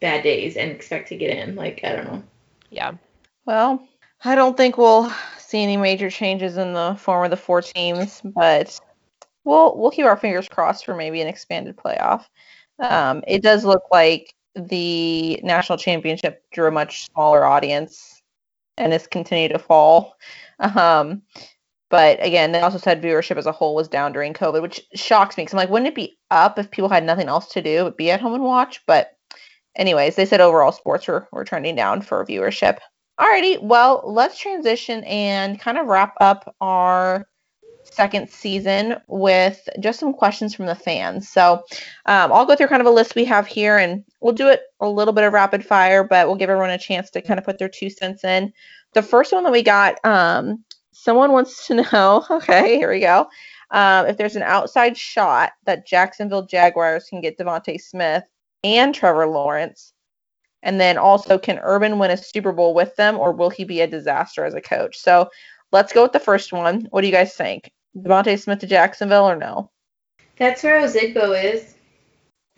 bad 0.00 0.22
days 0.22 0.56
and 0.56 0.70
expect 0.70 1.08
to 1.08 1.16
get 1.16 1.30
in 1.36 1.54
like 1.56 1.80
i 1.84 1.92
don't 1.96 2.04
know 2.06 2.22
yeah. 2.70 2.92
Well, 3.46 3.86
I 4.26 4.34
don't 4.34 4.56
think 4.56 4.76
we'll 4.76 5.12
see 5.38 5.62
any 5.62 5.76
major 5.76 6.10
changes 6.10 6.56
in 6.56 6.72
the 6.72 6.96
form 6.98 7.24
of 7.24 7.30
the 7.30 7.36
four 7.36 7.62
teams, 7.62 8.20
but 8.24 8.80
we'll 9.44 9.78
we'll 9.78 9.92
keep 9.92 10.04
our 10.04 10.16
fingers 10.16 10.48
crossed 10.48 10.84
for 10.84 10.96
maybe 10.96 11.20
an 11.20 11.28
expanded 11.28 11.76
playoff. 11.76 12.24
Um, 12.80 13.22
it 13.28 13.40
does 13.42 13.64
look 13.64 13.84
like 13.92 14.34
the 14.56 15.40
national 15.44 15.78
championship 15.78 16.42
drew 16.52 16.66
a 16.66 16.72
much 16.72 17.06
smaller 17.06 17.44
audience, 17.44 18.20
and 18.76 18.92
has 18.92 19.06
continued 19.06 19.52
to 19.52 19.60
fall. 19.60 20.16
Um, 20.58 21.22
but 21.88 22.18
again, 22.20 22.50
they 22.50 22.60
also 22.60 22.78
said 22.78 23.00
viewership 23.00 23.36
as 23.36 23.46
a 23.46 23.52
whole 23.52 23.76
was 23.76 23.86
down 23.86 24.12
during 24.12 24.34
COVID, 24.34 24.60
which 24.60 24.80
shocks 24.94 25.36
me 25.36 25.44
because 25.44 25.54
I'm 25.54 25.58
like, 25.58 25.70
wouldn't 25.70 25.88
it 25.88 25.94
be 25.94 26.18
up 26.32 26.58
if 26.58 26.70
people 26.72 26.88
had 26.88 27.04
nothing 27.04 27.28
else 27.28 27.46
to 27.52 27.62
do 27.62 27.84
but 27.84 27.96
be 27.96 28.10
at 28.10 28.20
home 28.20 28.34
and 28.34 28.42
watch? 28.42 28.82
But 28.86 29.16
anyways, 29.76 30.16
they 30.16 30.26
said 30.26 30.40
overall 30.40 30.72
sports 30.72 31.06
were, 31.06 31.28
were 31.30 31.44
trending 31.44 31.76
down 31.76 32.02
for 32.02 32.26
viewership. 32.26 32.78
Alrighty, 33.18 33.62
well, 33.62 34.02
let's 34.04 34.38
transition 34.38 35.02
and 35.04 35.58
kind 35.58 35.78
of 35.78 35.86
wrap 35.86 36.14
up 36.20 36.54
our 36.60 37.26
second 37.84 38.28
season 38.28 38.96
with 39.06 39.66
just 39.80 39.98
some 39.98 40.12
questions 40.12 40.54
from 40.54 40.66
the 40.66 40.74
fans. 40.74 41.28
So 41.28 41.64
um, 42.04 42.32
I'll 42.32 42.44
go 42.44 42.54
through 42.54 42.66
kind 42.68 42.82
of 42.82 42.86
a 42.86 42.90
list 42.90 43.14
we 43.14 43.24
have 43.24 43.46
here 43.46 43.78
and 43.78 44.04
we'll 44.20 44.34
do 44.34 44.48
it 44.48 44.62
a 44.80 44.88
little 44.88 45.14
bit 45.14 45.24
of 45.24 45.32
rapid 45.32 45.64
fire, 45.64 46.04
but 46.04 46.26
we'll 46.26 46.36
give 46.36 46.50
everyone 46.50 46.70
a 46.70 46.78
chance 46.78 47.10
to 47.10 47.22
kind 47.22 47.38
of 47.38 47.44
put 47.44 47.58
their 47.58 47.70
two 47.70 47.88
cents 47.88 48.22
in. 48.22 48.52
The 48.92 49.02
first 49.02 49.32
one 49.32 49.44
that 49.44 49.52
we 49.52 49.62
got, 49.62 50.04
um, 50.04 50.62
someone 50.92 51.32
wants 51.32 51.66
to 51.68 51.74
know, 51.92 52.26
okay, 52.30 52.76
here 52.76 52.90
we 52.90 53.00
go. 53.00 53.28
Um, 53.70 54.06
if 54.06 54.16
there's 54.16 54.36
an 54.36 54.42
outside 54.42 54.96
shot 54.96 55.52
that 55.64 55.86
Jacksonville 55.86 56.46
Jaguars 56.46 57.06
can 57.08 57.20
get 57.20 57.38
DeVonta 57.38 57.80
Smith 57.80 58.24
and 58.62 58.94
Trevor 58.94 59.26
Lawrence, 59.26 59.92
and 60.62 60.80
then 60.80 60.98
also, 60.98 61.38
can 61.38 61.58
Urban 61.62 61.98
win 61.98 62.10
a 62.10 62.16
Super 62.16 62.52
Bowl 62.52 62.74
with 62.74 62.94
them, 62.96 63.18
or 63.18 63.32
will 63.32 63.50
he 63.50 63.64
be 63.64 63.80
a 63.80 63.86
disaster 63.86 64.44
as 64.44 64.54
a 64.54 64.60
coach? 64.60 64.98
So 64.98 65.28
let's 65.72 65.92
go 65.92 66.02
with 66.02 66.12
the 66.12 66.20
first 66.20 66.52
one. 66.52 66.86
What 66.90 67.02
do 67.02 67.06
you 67.06 67.12
guys 67.12 67.34
think? 67.34 67.70
DeVonta 67.96 68.38
Smith 68.40 68.58
to 68.60 68.66
Jacksonville 68.66 69.28
or 69.28 69.36
no? 69.36 69.70
That's 70.36 70.62
where 70.62 70.80
Ozigbo 70.80 71.42
is. 71.54 71.74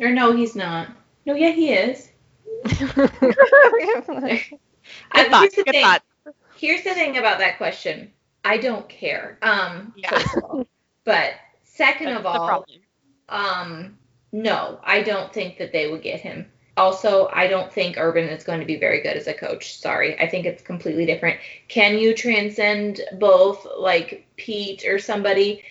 Or 0.01 0.11
no, 0.11 0.35
he's 0.35 0.57
not. 0.57 0.89
No, 1.27 1.35
yeah, 1.35 1.51
he 1.51 1.73
is. 1.73 2.11
Good 2.65 3.11
I, 5.13 5.29
thought. 5.29 5.41
here's 5.43 5.55
the 5.55 5.65
Good 5.65 5.73
thing. 5.73 5.85
thought. 5.85 6.03
Here's 6.57 6.83
the 6.83 6.95
thing 6.95 7.19
about 7.19 7.39
that 7.39 7.57
question. 7.57 8.11
I 8.45 8.57
don't 8.59 8.89
care. 8.89 9.39
Um, 9.43 9.93
Yeah. 9.97 10.11
first 10.11 10.37
of 10.37 10.45
all. 10.45 10.67
but 11.05 11.33
second 11.65 12.07
That's 12.07 12.21
of 12.21 12.27
all, 12.27 12.47
problem. 12.49 12.79
um, 13.29 13.99
no, 14.33 14.81
I 14.83 15.03
don't 15.03 15.33
think 15.33 15.59
that 15.59 15.73
they 15.73 15.91
would 15.91 16.03
get 16.03 16.21
him. 16.21 16.51
Also, 16.79 17.29
I 17.33 17.49
don't 17.49 17.73
think 17.73 17.97
Urban 17.99 18.29
is 18.29 18.45
going 18.45 18.61
to 18.61 18.67
be 18.67 18.77
very 18.77 19.03
good 19.03 19.17
as 19.17 19.27
a 19.27 19.35
coach. 19.35 19.77
Sorry. 19.77 20.19
I 20.21 20.29
think 20.29 20.47
it's 20.47 20.63
completely 20.63 21.07
different. 21.07 21.41
Can 21.67 21.99
you 21.99 22.15
transcend 22.15 23.01
both 23.19 23.67
like 23.77 24.29
Pete 24.37 24.85
or 24.87 25.01
somebody? 25.01 25.65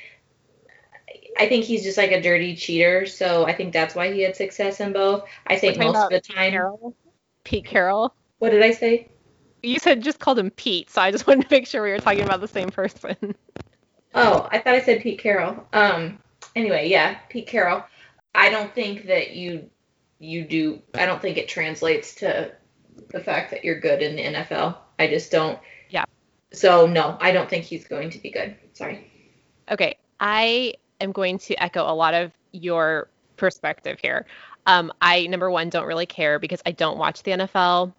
I 1.39 1.47
think 1.47 1.63
he's 1.63 1.83
just 1.83 1.97
like 1.97 2.11
a 2.11 2.21
dirty 2.21 2.57
cheater, 2.57 3.05
so 3.05 3.45
I 3.45 3.53
think 3.53 3.71
that's 3.71 3.95
why 3.95 4.11
he 4.11 4.21
had 4.21 4.35
success 4.35 4.81
in 4.81 4.91
both. 4.91 5.23
I 5.45 5.55
think 5.55 5.77
most 5.77 5.95
of 5.95 6.09
the 6.09 6.19
time. 6.19 6.51
Carroll? 6.51 6.93
Pete 7.45 7.65
Carroll. 7.65 8.13
What 8.39 8.49
did 8.49 8.61
I 8.61 8.71
say? 8.71 9.07
You 9.63 9.79
said 9.79 10.03
just 10.03 10.19
called 10.19 10.37
him 10.37 10.51
Pete, 10.51 10.89
so 10.89 11.01
I 11.01 11.11
just 11.11 11.25
wanted 11.27 11.43
to 11.43 11.55
make 11.55 11.67
sure 11.67 11.81
we 11.81 11.91
were 11.91 11.99
talking 11.99 12.21
about 12.21 12.41
the 12.41 12.49
same 12.49 12.69
person. 12.69 13.15
Oh, 14.13 14.47
I 14.51 14.59
thought 14.59 14.73
I 14.73 14.81
said 14.81 15.01
Pete 15.01 15.19
Carroll. 15.19 15.65
Um. 15.71 16.19
Anyway, 16.55 16.89
yeah, 16.89 17.19
Pete 17.29 17.47
Carroll. 17.47 17.83
I 18.35 18.49
don't 18.49 18.73
think 18.73 19.05
that 19.07 19.31
you 19.31 19.69
you 20.19 20.45
do. 20.45 20.81
I 20.93 21.05
don't 21.05 21.21
think 21.21 21.37
it 21.37 21.47
translates 21.47 22.15
to 22.15 22.51
the 23.09 23.19
fact 23.19 23.51
that 23.51 23.63
you're 23.63 23.79
good 23.79 24.01
in 24.01 24.15
the 24.15 24.23
NFL. 24.23 24.77
I 24.99 25.07
just 25.07 25.31
don't. 25.31 25.59
Yeah. 25.89 26.05
So 26.51 26.87
no, 26.87 27.17
I 27.19 27.31
don't 27.31 27.49
think 27.49 27.65
he's 27.65 27.85
going 27.85 28.09
to 28.11 28.19
be 28.19 28.31
good. 28.31 28.55
Sorry. 28.73 29.11
Okay, 29.71 29.97
I 30.19 30.73
am 31.01 31.11
going 31.11 31.37
to 31.39 31.61
echo 31.61 31.81
a 31.81 31.93
lot 31.93 32.13
of 32.13 32.31
your 32.51 33.09
perspective 33.35 33.99
here. 34.01 34.25
Um, 34.65 34.91
I 35.01 35.27
number 35.27 35.49
one 35.49 35.69
don't 35.69 35.85
really 35.85 36.05
care 36.05 36.39
because 36.39 36.61
I 36.65 36.71
don't 36.71 36.97
watch 36.97 37.23
the 37.23 37.31
NFL. 37.31 37.93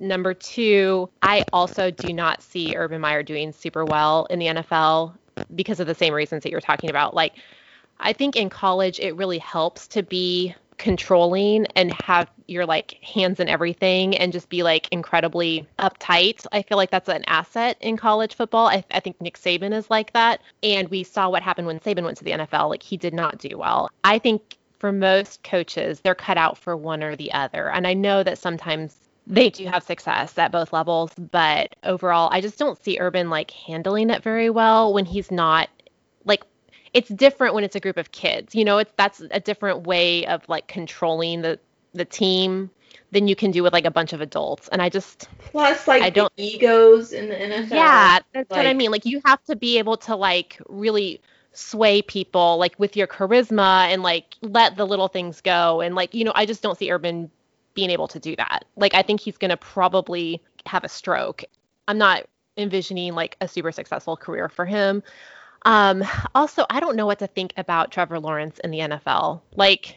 Number 0.00 0.34
two, 0.34 1.08
I 1.22 1.44
also 1.52 1.90
do 1.90 2.12
not 2.12 2.42
see 2.42 2.74
Urban 2.76 3.00
Meyer 3.00 3.22
doing 3.22 3.52
super 3.52 3.84
well 3.84 4.26
in 4.26 4.38
the 4.38 4.46
NFL 4.46 5.14
because 5.54 5.80
of 5.80 5.86
the 5.86 5.94
same 5.94 6.12
reasons 6.12 6.42
that 6.42 6.50
you're 6.50 6.60
talking 6.60 6.90
about. 6.90 7.14
Like, 7.14 7.34
I 8.00 8.12
think 8.12 8.36
in 8.36 8.50
college 8.50 8.98
it 8.98 9.16
really 9.16 9.38
helps 9.38 9.86
to 9.88 10.02
be 10.02 10.54
controlling 10.78 11.66
and 11.76 11.92
have 12.02 12.30
your 12.46 12.66
like 12.66 12.94
hands 13.02 13.40
in 13.40 13.48
everything 13.48 14.16
and 14.16 14.32
just 14.32 14.48
be 14.48 14.62
like 14.62 14.88
incredibly 14.90 15.66
uptight. 15.78 16.46
I 16.52 16.62
feel 16.62 16.76
like 16.76 16.90
that's 16.90 17.08
an 17.08 17.24
asset 17.26 17.76
in 17.80 17.96
college 17.96 18.34
football. 18.34 18.66
I, 18.66 18.84
I 18.90 19.00
think 19.00 19.20
Nick 19.20 19.38
Saban 19.38 19.72
is 19.72 19.90
like 19.90 20.12
that. 20.12 20.40
And 20.62 20.88
we 20.88 21.02
saw 21.02 21.28
what 21.28 21.42
happened 21.42 21.66
when 21.66 21.80
Saban 21.80 22.04
went 22.04 22.18
to 22.18 22.24
the 22.24 22.32
NFL. 22.32 22.68
Like 22.68 22.82
he 22.82 22.96
did 22.96 23.14
not 23.14 23.38
do 23.38 23.56
well. 23.56 23.90
I 24.02 24.18
think 24.18 24.58
for 24.78 24.92
most 24.92 25.42
coaches, 25.44 26.00
they're 26.00 26.14
cut 26.14 26.36
out 26.36 26.58
for 26.58 26.76
one 26.76 27.02
or 27.02 27.16
the 27.16 27.32
other. 27.32 27.70
And 27.70 27.86
I 27.86 27.94
know 27.94 28.22
that 28.22 28.38
sometimes 28.38 28.96
they 29.26 29.48
do 29.48 29.66
have 29.66 29.82
success 29.82 30.36
at 30.36 30.52
both 30.52 30.72
levels, 30.72 31.12
but 31.14 31.74
overall, 31.84 32.28
I 32.30 32.40
just 32.40 32.58
don't 32.58 32.82
see 32.82 32.98
Urban 33.00 33.30
like 33.30 33.50
handling 33.50 34.10
it 34.10 34.22
very 34.22 34.50
well 34.50 34.92
when 34.92 35.06
he's 35.06 35.30
not 35.30 35.70
like 36.26 36.42
it's 36.94 37.08
different 37.10 37.54
when 37.54 37.64
it's 37.64 37.76
a 37.76 37.80
group 37.80 37.96
of 37.96 38.12
kids. 38.12 38.54
You 38.54 38.64
know, 38.64 38.78
it's 38.78 38.92
that's 38.96 39.20
a 39.30 39.40
different 39.40 39.86
way 39.86 40.26
of 40.26 40.48
like 40.48 40.68
controlling 40.68 41.42
the 41.42 41.58
the 41.92 42.04
team 42.04 42.70
than 43.10 43.28
you 43.28 43.36
can 43.36 43.50
do 43.50 43.62
with 43.62 43.72
like 43.72 43.84
a 43.84 43.90
bunch 43.90 44.12
of 44.12 44.20
adults. 44.20 44.68
And 44.68 44.80
I 44.80 44.88
just 44.88 45.28
Plus, 45.38 45.86
like 45.86 46.02
I 46.02 46.10
don't- 46.10 46.34
the 46.36 46.44
egos 46.44 47.12
in 47.12 47.28
the 47.28 47.34
NFL. 47.34 47.70
yeah, 47.70 48.18
that's 48.32 48.50
what 48.50 48.66
I 48.66 48.74
mean. 48.74 48.90
Like 48.90 49.04
you 49.04 49.20
have 49.24 49.42
to 49.44 49.56
be 49.56 49.78
able 49.78 49.96
to 49.98 50.16
like 50.16 50.60
really 50.68 51.20
sway 51.52 52.02
people 52.02 52.56
like 52.58 52.74
with 52.78 52.96
your 52.96 53.06
charisma 53.06 53.86
and 53.88 54.02
like 54.02 54.34
let 54.42 54.76
the 54.76 54.84
little 54.84 55.06
things 55.06 55.40
go 55.40 55.80
and 55.80 55.94
like 55.94 56.12
you 56.12 56.24
know 56.24 56.32
I 56.34 56.46
just 56.46 56.62
don't 56.62 56.76
see 56.76 56.90
Urban 56.90 57.30
being 57.74 57.90
able 57.90 58.08
to 58.08 58.18
do 58.18 58.34
that. 58.36 58.64
Like 58.76 58.94
I 58.94 59.02
think 59.02 59.20
he's 59.20 59.36
going 59.36 59.50
to 59.50 59.56
probably 59.56 60.40
have 60.66 60.84
a 60.84 60.88
stroke. 60.88 61.42
I'm 61.88 61.98
not 61.98 62.24
envisioning 62.56 63.14
like 63.14 63.36
a 63.40 63.48
super 63.48 63.72
successful 63.72 64.16
career 64.16 64.48
for 64.48 64.64
him. 64.64 65.02
Um 65.64 66.04
also 66.34 66.66
I 66.70 66.80
don't 66.80 66.96
know 66.96 67.06
what 67.06 67.18
to 67.20 67.26
think 67.26 67.52
about 67.56 67.90
Trevor 67.90 68.20
Lawrence 68.20 68.58
in 68.60 68.70
the 68.70 68.80
NFL. 68.80 69.40
Like 69.54 69.96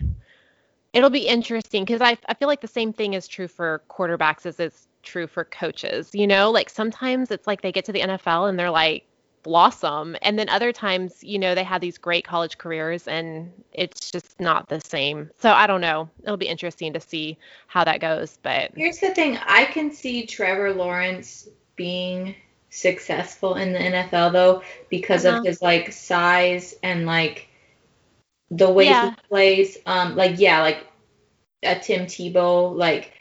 it'll 0.94 1.10
be 1.10 1.28
interesting 1.28 1.86
because 1.86 2.02
I, 2.02 2.18
I 2.28 2.34
feel 2.34 2.48
like 2.48 2.62
the 2.62 2.68
same 2.68 2.94
thing 2.94 3.14
is 3.14 3.28
true 3.28 3.48
for 3.48 3.84
quarterbacks 3.90 4.46
as 4.46 4.60
is 4.60 4.88
true 5.04 5.28
for 5.28 5.44
coaches. 5.46 6.10
You 6.14 6.28
know, 6.28 6.52
like 6.52 6.70
sometimes 6.70 7.32
it's 7.32 7.48
like 7.48 7.62
they 7.62 7.72
get 7.72 7.86
to 7.86 7.92
the 7.92 8.02
NFL 8.02 8.50
and 8.50 8.58
they're 8.58 8.72
like 8.72 9.06
blossom, 9.44 10.18
and 10.22 10.38
then 10.38 10.50
other 10.50 10.74
times, 10.74 11.24
you 11.24 11.40
know, 11.40 11.56
they 11.56 11.64
have 11.64 11.80
these 11.80 11.98
great 11.98 12.26
college 12.26 12.58
careers 12.58 13.08
and 13.08 13.52
it's 13.72 14.12
just 14.12 14.40
not 14.42 14.68
the 14.68 14.82
same. 14.82 15.30
So 15.40 15.52
I 15.52 15.68
don't 15.68 15.82
know. 15.82 16.10
It'll 16.24 16.36
be 16.36 16.48
interesting 16.48 16.94
to 16.94 17.00
see 17.00 17.38
how 17.68 17.84
that 17.86 18.02
goes. 18.02 18.38
But 18.42 18.72
Here's 18.76 19.00
the 19.00 19.14
thing: 19.14 19.38
I 19.46 19.66
can 19.66 19.92
see 19.92 20.26
Trevor 20.26 20.74
Lawrence 20.74 21.48
being 21.76 22.36
successful 22.70 23.56
in 23.56 23.74
the 23.74 23.84
NFL 23.84 24.30
though 24.30 24.64
because 24.90 25.26
Uh-huh. 25.26 25.40
of 25.40 25.42
his 25.44 25.62
like 25.62 25.92
size 25.94 26.76
and 26.84 27.06
like 27.06 27.48
the 28.52 28.70
way 28.72 28.94
Yeah. 28.94 29.12
he 29.12 29.16
plays. 29.30 29.78
Um, 29.86 30.16
like 30.16 30.40
yeah, 30.40 30.62
like 30.62 30.86
a 31.64 31.80
Tim 31.80 32.06
Tebow, 32.06 32.76
like, 32.76 33.12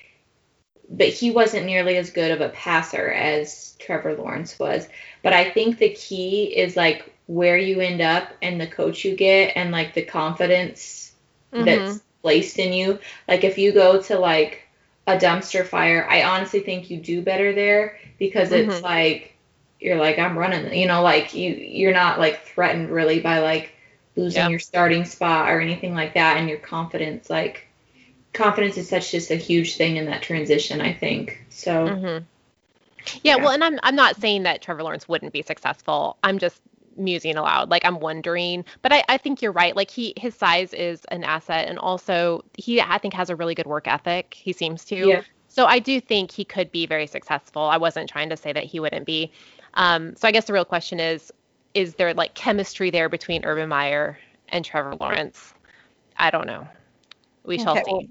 but 0.88 1.08
he 1.08 1.30
wasn't 1.30 1.66
nearly 1.66 1.96
as 1.96 2.10
good 2.10 2.30
of 2.32 2.40
a 2.40 2.48
passer 2.50 3.10
as 3.10 3.76
Trevor 3.78 4.14
Lawrence 4.14 4.58
was. 4.58 4.88
But 5.22 5.32
I 5.32 5.50
think 5.50 5.78
the 5.78 5.90
key 5.90 6.44
is 6.56 6.76
like 6.76 7.12
where 7.26 7.58
you 7.58 7.80
end 7.80 8.00
up 8.02 8.28
and 8.42 8.60
the 8.60 8.66
coach 8.66 9.04
you 9.04 9.16
get 9.16 9.52
and 9.56 9.72
like 9.72 9.94
the 9.94 10.02
confidence 10.04 11.14
mhm. 11.52 11.64
that's 11.64 12.02
placed 12.22 12.58
in 12.58 12.72
you. 12.72 12.98
Like 13.28 13.44
if 13.44 13.58
you 13.58 13.72
go 13.72 14.02
to 14.02 14.18
like 14.18 14.62
a 15.06 15.16
dumpster 15.16 15.66
fire, 15.66 16.06
I 16.08 16.22
honestly 16.24 16.60
think 16.60 16.90
you 16.90 16.98
do 17.00 17.22
better 17.22 17.52
there 17.54 17.98
because 18.18 18.52
it's 18.52 18.80
Mhm. 18.80 18.82
like 18.82 19.35
you're 19.80 19.96
like 19.98 20.18
I'm 20.18 20.38
running, 20.38 20.74
you 20.74 20.86
know, 20.86 21.02
like 21.02 21.34
you 21.34 21.52
you're 21.52 21.92
not 21.92 22.18
like 22.18 22.42
threatened 22.44 22.90
really 22.90 23.20
by 23.20 23.40
like 23.40 23.72
losing 24.16 24.44
Yeah. 24.44 24.48
your 24.48 24.58
starting 24.58 25.04
spot 25.04 25.50
or 25.50 25.60
anything 25.60 25.94
like 25.94 26.14
that 26.14 26.38
and 26.38 26.48
your 26.48 26.58
confidence 26.58 27.28
like 27.30 27.66
confidence 28.32 28.76
is 28.78 28.88
such 28.88 29.10
just 29.12 29.30
a 29.30 29.36
huge 29.36 29.76
thing 29.76 29.96
in 29.96 30.06
that 30.06 30.22
transition, 30.22 30.80
I 30.80 30.92
think. 30.92 31.44
So 31.50 31.88
hmm 31.88 32.18
Yeah, 33.22 33.36
Yeah. 33.36 33.36
well, 33.36 33.50
and 33.52 33.62
I'm 33.64 33.78
I'm 33.82 33.96
not 33.96 34.16
saying 34.20 34.44
that 34.44 34.62
Trevor 34.62 34.82
Lawrence 34.82 35.08
wouldn't 35.08 35.32
be 35.32 35.42
successful. 35.42 36.18
I'm 36.22 36.38
just 36.38 36.60
musing 36.96 37.36
aloud. 37.36 37.70
Like 37.70 37.84
I'm 37.84 38.00
wondering, 38.00 38.64
but 38.82 38.92
I, 38.92 39.04
I 39.08 39.18
think 39.18 39.42
you're 39.42 39.52
right. 39.52 39.76
Like 39.76 39.90
he 39.90 40.14
his 40.16 40.34
size 40.34 40.72
is 40.74 41.04
an 41.06 41.24
asset, 41.24 41.68
and 41.68 41.78
also 41.78 42.44
he 42.56 42.80
I 42.80 42.98
think 42.98 43.14
has 43.14 43.30
a 43.30 43.36
really 43.36 43.54
good 43.54 43.66
work 43.66 43.86
ethic. 43.88 44.34
He 44.34 44.52
seems 44.52 44.84
to. 44.86 44.96
Yeah. 44.96 45.22
So 45.48 45.64
I 45.66 45.78
do 45.78 46.00
think 46.00 46.30
he 46.32 46.44
could 46.44 46.70
be 46.70 46.86
very 46.86 47.06
successful. 47.06 47.62
I 47.62 47.78
wasn't 47.78 48.10
trying 48.10 48.28
to 48.30 48.36
say 48.36 48.52
that 48.52 48.64
he 48.64 48.80
wouldn't 48.80 49.06
be. 49.06 49.32
Um, 49.76 50.16
so 50.16 50.26
I 50.26 50.32
guess 50.32 50.46
the 50.46 50.52
real 50.52 50.64
question 50.64 50.98
is, 51.00 51.32
is 51.74 51.94
there 51.94 52.12
like 52.14 52.34
chemistry 52.34 52.90
there 52.90 53.08
between 53.08 53.44
Urban 53.44 53.68
Meyer 53.68 54.18
and 54.48 54.64
Trevor 54.64 54.96
Lawrence? 54.96 55.52
I 56.16 56.30
don't 56.30 56.46
know. 56.46 56.66
We 57.44 57.58
shall 57.58 57.76
Okay, 57.76 57.84
see. 57.84 57.92
well- 57.92 58.02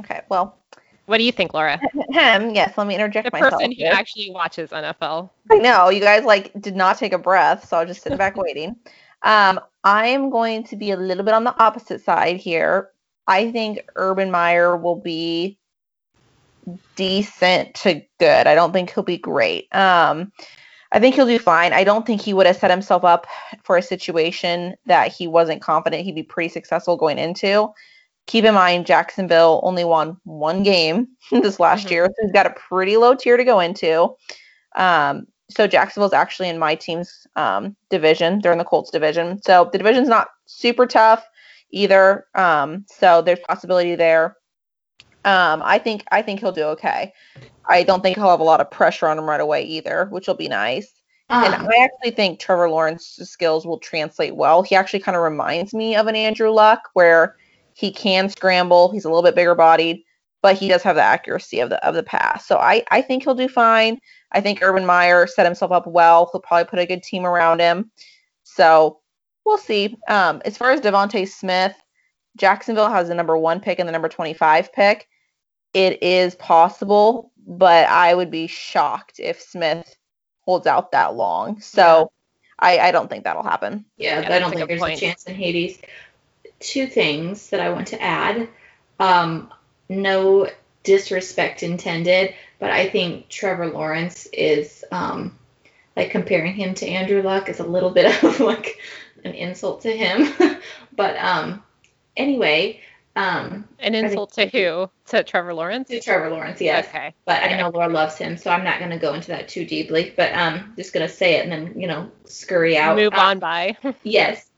Okay, 0.00 0.20
well, 0.28 0.58
What 1.06 1.16
do 1.18 1.24
you 1.24 1.32
think, 1.32 1.54
Laura? 1.54 1.80
yes, 2.10 2.76
let 2.76 2.86
me 2.86 2.94
interject 2.94 3.24
The 3.24 3.30
myself. 3.30 3.52
person 3.52 3.72
who 3.72 3.84
actually 3.84 4.30
watches 4.32 4.70
NFL. 4.72 5.30
I 5.50 5.58
know 5.58 5.88
you 5.88 6.00
guys 6.00 6.24
like 6.24 6.52
did 6.60 6.76
not 6.76 6.98
take 6.98 7.12
a 7.14 7.18
breath, 7.18 7.66
so 7.68 7.78
I'll 7.78 7.86
just 7.86 8.02
sit 8.02 8.18
back 8.18 8.36
waiting. 8.36 8.76
Um, 9.22 9.60
I 9.84 10.08
am 10.08 10.28
going 10.30 10.64
to 10.64 10.76
be 10.76 10.90
a 10.90 10.96
little 10.96 11.24
bit 11.24 11.32
on 11.32 11.44
the 11.44 11.56
opposite 11.62 12.02
side 12.02 12.36
here. 12.36 12.90
I 13.28 13.50
think 13.52 13.80
Urban 13.94 14.30
Meyer 14.30 14.76
will 14.76 14.96
be 15.00 15.58
decent 16.96 17.74
to 17.76 18.02
good. 18.18 18.46
I 18.46 18.54
don't 18.54 18.72
think 18.72 18.92
he'll 18.92 19.04
be 19.04 19.18
great. 19.18 19.74
Um, 19.74 20.32
I 20.92 21.00
think 21.00 21.14
he'll 21.14 21.26
do 21.26 21.38
fine. 21.38 21.72
I 21.72 21.84
don't 21.84 22.06
think 22.06 22.20
he 22.20 22.32
would 22.32 22.46
have 22.46 22.56
set 22.56 22.70
himself 22.70 23.04
up 23.04 23.26
for 23.64 23.76
a 23.76 23.82
situation 23.82 24.76
that 24.86 25.12
he 25.12 25.26
wasn't 25.26 25.62
confident 25.62 26.04
he'd 26.04 26.14
be 26.14 26.22
pretty 26.22 26.48
successful 26.48 26.96
going 26.96 27.18
into. 27.18 27.68
Keep 28.26 28.44
in 28.44 28.54
mind, 28.54 28.86
Jacksonville 28.86 29.60
only 29.62 29.84
won 29.84 30.16
one 30.24 30.62
game 30.62 31.08
this 31.30 31.60
last 31.60 31.86
Mhm. 31.86 31.90
year, 31.90 32.06
so 32.06 32.14
he's 32.22 32.32
got 32.32 32.46
a 32.46 32.50
pretty 32.50 32.96
low 32.96 33.14
tier 33.14 33.36
to 33.36 33.44
go 33.44 33.60
into. 33.60 34.14
Um, 34.74 35.26
so 35.48 35.66
Jacksonville's 35.66 36.12
actually 36.12 36.48
in 36.48 36.58
my 36.58 36.74
team's 36.74 37.26
um, 37.36 37.76
division. 37.88 38.40
They're 38.40 38.52
in 38.52 38.58
the 38.58 38.64
Colts 38.64 38.90
division. 38.90 39.40
So 39.42 39.68
the 39.70 39.78
division's 39.78 40.08
not 40.08 40.28
super 40.46 40.86
tough 40.86 41.24
either. 41.70 42.26
Um, 42.34 42.84
so 42.88 43.22
there's 43.22 43.38
possibility 43.40 43.94
there. 43.94 44.36
Um, 45.24 45.62
I 45.64 45.78
think 45.78 46.04
I 46.10 46.22
think 46.22 46.40
he'll 46.40 46.52
do 46.52 46.62
okay. 46.62 47.12
I 47.68 47.82
don't 47.82 48.02
think 48.02 48.16
he'll 48.16 48.30
have 48.30 48.40
a 48.40 48.44
lot 48.44 48.60
of 48.60 48.70
pressure 48.70 49.08
on 49.08 49.18
him 49.18 49.24
right 49.24 49.40
away 49.40 49.62
either, 49.62 50.06
which 50.10 50.26
will 50.26 50.34
be 50.34 50.48
nice. 50.48 50.92
And 51.28 51.54
um, 51.54 51.68
I 51.68 51.82
actually 51.82 52.12
think 52.12 52.38
Trevor 52.38 52.70
Lawrence's 52.70 53.30
skills 53.30 53.66
will 53.66 53.78
translate 53.78 54.36
well. 54.36 54.62
He 54.62 54.76
actually 54.76 55.00
kind 55.00 55.16
of 55.16 55.22
reminds 55.22 55.74
me 55.74 55.96
of 55.96 56.06
an 56.06 56.14
Andrew 56.14 56.50
Luck, 56.50 56.90
where 56.92 57.36
he 57.74 57.90
can 57.90 58.28
scramble. 58.28 58.92
He's 58.92 59.04
a 59.04 59.08
little 59.08 59.24
bit 59.24 59.34
bigger 59.34 59.56
bodied, 59.56 60.02
but 60.40 60.56
he 60.56 60.68
does 60.68 60.82
have 60.84 60.96
the 60.96 61.02
accuracy 61.02 61.58
of 61.58 61.70
the 61.70 61.84
of 61.84 61.94
the 61.94 62.04
pass. 62.04 62.46
So 62.46 62.58
I 62.58 62.84
I 62.92 63.02
think 63.02 63.24
he'll 63.24 63.34
do 63.34 63.48
fine. 63.48 63.98
I 64.32 64.40
think 64.40 64.62
Urban 64.62 64.86
Meyer 64.86 65.26
set 65.26 65.46
himself 65.46 65.72
up 65.72 65.86
well. 65.86 66.28
He'll 66.30 66.40
probably 66.40 66.68
put 66.68 66.78
a 66.78 66.86
good 66.86 67.02
team 67.02 67.26
around 67.26 67.60
him. 67.60 67.90
So 68.44 69.00
we'll 69.44 69.58
see. 69.58 69.96
Um, 70.08 70.42
as 70.44 70.56
far 70.56 70.70
as 70.70 70.80
DeVonta 70.80 71.28
Smith, 71.28 71.74
Jacksonville 72.36 72.90
has 72.90 73.08
the 73.08 73.14
number 73.14 73.36
one 73.36 73.60
pick 73.60 73.78
and 73.80 73.88
the 73.88 73.92
number 73.92 74.08
25 74.08 74.72
pick. 74.72 75.08
It 75.76 76.02
is 76.02 76.34
possible, 76.36 77.30
but 77.46 77.86
I 77.86 78.14
would 78.14 78.30
be 78.30 78.46
shocked 78.46 79.20
if 79.20 79.42
Smith 79.42 79.94
holds 80.40 80.66
out 80.66 80.92
that 80.92 81.14
long. 81.14 81.60
So 81.60 82.10
I, 82.58 82.78
I 82.78 82.92
don't 82.92 83.10
think 83.10 83.24
that'll 83.24 83.42
happen. 83.42 83.84
Yeah, 83.98 84.22
Yeah, 84.22 84.34
I 84.34 84.38
don't 84.38 84.48
think 84.48 84.62
good 84.62 84.70
there's 84.70 84.80
point. 84.80 84.96
a 84.96 85.00
chance 85.00 85.24
in 85.24 85.34
Hades. 85.34 85.78
Two 86.60 86.86
things 86.86 87.50
that 87.50 87.60
I 87.60 87.68
want 87.68 87.88
to 87.88 88.00
add. 88.02 88.48
Um, 88.98 89.52
no 89.90 90.48
disrespect 90.82 91.62
intended, 91.62 92.34
but 92.58 92.70
I 92.70 92.88
think 92.88 93.28
Trevor 93.28 93.66
Lawrence 93.66 94.26
is 94.32 94.82
um, 94.90 95.38
like 95.94 96.10
comparing 96.10 96.54
him 96.54 96.72
to 96.76 96.88
Andrew 96.88 97.20
Luck 97.20 97.50
is 97.50 97.60
a 97.60 97.64
little 97.66 97.90
bit 97.90 98.06
of 98.24 98.40
like 98.40 98.78
an 99.24 99.34
insult 99.34 99.82
to 99.82 99.94
him. 99.94 100.58
but 100.96 101.18
um, 101.18 101.62
anyway, 102.16 102.80
um, 103.16 103.66
An 103.80 103.94
insult 103.94 104.32
to 104.34 104.46
who? 104.46 104.90
To 105.06 105.24
Trevor 105.24 105.54
Lawrence? 105.54 105.88
to 105.88 106.00
Trevor 106.00 106.30
Lawrence, 106.30 106.60
yes. 106.60 106.86
Okay. 106.88 107.14
But 107.24 107.42
I 107.42 107.56
know 107.56 107.70
Laura 107.70 107.88
loves 107.88 108.16
him, 108.16 108.36
so 108.36 108.50
I'm 108.50 108.62
not 108.64 108.78
going 108.78 108.90
to 108.90 108.98
go 108.98 109.14
into 109.14 109.28
that 109.28 109.48
too 109.48 109.64
deeply. 109.64 110.12
But 110.16 110.32
um, 110.34 110.74
just 110.76 110.92
going 110.92 111.06
to 111.08 111.12
say 111.12 111.36
it 111.36 111.44
and 111.48 111.52
then 111.52 111.80
you 111.80 111.88
know 111.88 112.10
scurry 112.26 112.76
out. 112.76 112.96
Move 112.96 113.14
Uh, 113.14 113.20
on 113.20 113.38
by. 113.38 113.76
Yes, 114.02 114.48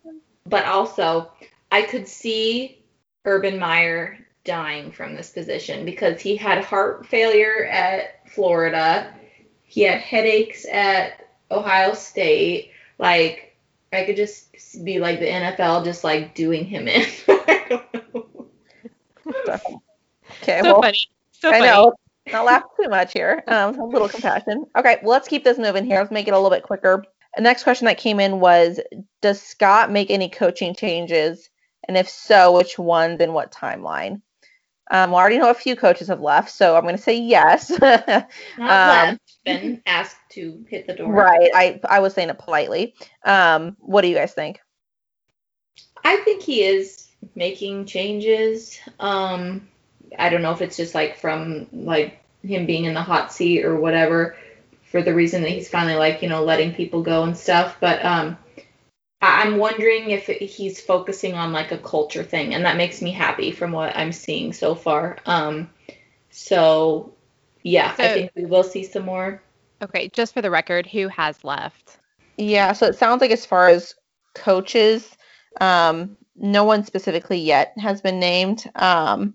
but 0.47 0.65
also 0.67 1.31
I 1.71 1.83
could 1.83 2.09
see 2.09 2.83
Urban 3.25 3.59
Meyer 3.59 4.19
dying 4.45 4.91
from 4.93 5.15
this 5.15 5.31
position 5.31 5.85
because 5.85 6.21
he 6.21 6.35
had 6.37 6.65
heart 6.65 7.07
failure 7.07 7.67
at 7.67 8.29
Florida. 8.31 9.13
He 9.65 9.83
had 9.83 10.01
headaches 10.01 10.67
at 10.73 11.29
Ohio 11.51 11.93
State. 11.95 12.71
Like 12.99 13.57
I 13.93 14.05
could 14.05 14.17
just 14.17 14.83
be 14.85 14.99
like 14.99 15.21
the 15.21 15.27
NFL 15.27 15.85
just 15.85 16.03
like 16.05 16.35
doing 16.35 16.65
him 16.65 16.89
in. 16.89 17.07
I 17.29 17.67
don't 17.69 17.95
know. 18.15 18.27
Okay, 20.43 20.61
so 20.63 20.73
well, 20.75 20.83
funny. 20.83 20.99
So 21.33 21.49
I 21.49 21.53
funny. 21.53 21.67
know. 21.67 21.95
Not 22.31 22.45
laugh 22.45 22.65
too 22.79 22.89
much 22.91 23.15
here. 23.15 23.43
Um, 23.49 23.79
a 23.81 23.85
little 23.87 24.09
compassion. 24.09 24.67
Okay, 24.77 24.99
well, 25.03 25.13
let's 25.13 25.27
keep 25.29 25.43
this 25.45 25.57
moving 25.57 25.87
here. 25.87 25.99
Let's 26.01 26.11
make 26.11 26.29
it 26.29 26.35
a 26.35 26.37
little 26.39 26.51
bit 26.51 26.63
quicker. 26.63 27.03
The 27.37 27.43
next 27.43 27.63
question 27.63 27.87
that 27.87 27.97
came 27.97 28.21
in 28.21 28.39
was 28.41 28.79
Does 29.23 29.41
Scott 29.41 29.91
make 29.91 30.11
any 30.11 30.29
coaching 30.29 30.75
changes? 30.75 31.49
And 31.87 31.97
if 31.97 32.09
so, 32.11 32.55
which 32.55 32.79
ones 32.79 33.21
and 33.21 33.33
what 33.33 33.51
timeline? 33.51 34.21
Um, 34.91 35.11
well, 35.11 35.17
I 35.17 35.21
already 35.21 35.39
know 35.39 35.49
a 35.51 35.55
few 35.55 35.75
coaches 35.77 36.09
have 36.09 36.21
left, 36.21 36.51
so 36.51 36.77
I'm 36.77 36.83
going 36.83 36.97
to 36.97 37.03
say 37.03 37.19
yes. 37.19 37.71
Not 37.81 38.27
Um, 38.59 38.67
left. 38.67 39.21
Been 39.47 39.83
asked 39.87 40.17
to 40.33 40.65
hit 40.69 40.87
the 40.87 40.95
door. 40.95 41.11
right. 41.13 41.51
I, 41.55 41.81
I 41.89 42.01
was 42.01 42.13
saying 42.13 42.29
it 42.29 42.39
politely. 42.39 42.95
Um, 43.25 43.77
what 43.81 44.03
do 44.03 44.09
you 44.09 44.15
guys 44.15 44.33
think? 44.35 44.61
I 46.05 46.17
think 46.19 46.43
he 46.43 46.63
is 46.63 47.08
making 47.35 47.87
changes. 47.87 48.79
Um, 48.99 49.69
I 50.19 50.29
don't 50.29 50.43
know 50.43 50.53
if 50.53 50.63
it's 50.63 50.77
just 50.77 50.95
like 50.95 51.19
from 51.19 51.67
like 51.73 52.23
him 52.43 52.67
being 52.67 52.85
in 52.85 52.95
the 52.95 53.03
hot 53.03 53.33
seat 53.33 53.65
or 53.65 53.79
whatever, 53.79 54.37
for 54.91 55.03
the 55.03 55.15
reason 55.15 55.43
that 55.43 55.51
he's 55.51 55.69
finally 55.69 55.97
like 55.97 56.23
you 56.23 56.29
know 56.29 56.45
letting 56.45 56.75
people 56.75 57.03
go 57.03 57.25
and 57.25 57.37
stuff. 57.37 57.77
But 57.81 58.05
um, 58.05 58.39
I- 59.21 59.43
I'm 59.43 59.59
wondering 59.59 60.11
if 60.11 60.29
it, 60.29 60.41
he's 60.43 60.81
focusing 60.81 61.35
on 61.35 61.53
like 61.53 61.73
a 61.73 61.79
culture 61.79 62.23
thing, 62.25 62.55
and 62.55 62.65
that 62.65 62.77
makes 62.77 63.03
me 63.03 63.13
happy 63.13 63.51
from 63.51 63.73
what 63.73 63.97
I'm 63.97 64.13
seeing 64.13 64.53
so 64.53 64.75
far. 64.75 65.19
Um, 65.27 65.71
so 66.31 67.13
yeah, 67.63 67.95
I 67.99 68.09
think 68.09 68.33
we 68.35 68.47
will 68.47 68.63
see 68.63 68.85
some 68.85 69.05
more. 69.05 69.43
Okay, 69.83 70.09
just 70.09 70.35
for 70.35 70.43
the 70.43 70.51
record, 70.51 70.87
who 70.87 71.09
has 71.09 71.45
left? 71.45 71.99
Yeah, 72.37 72.73
so 72.73 72.87
it 72.87 72.97
sounds 72.97 73.21
like 73.21 73.31
as 73.31 73.45
far 73.45 73.69
as 73.69 73.95
coaches, 74.35 75.09
um, 75.61 76.17
no 76.41 76.65
one 76.65 76.85
specifically 76.85 77.39
yet 77.39 77.73
has 77.79 78.01
been 78.01 78.19
named. 78.21 78.71
Um, 78.75 79.35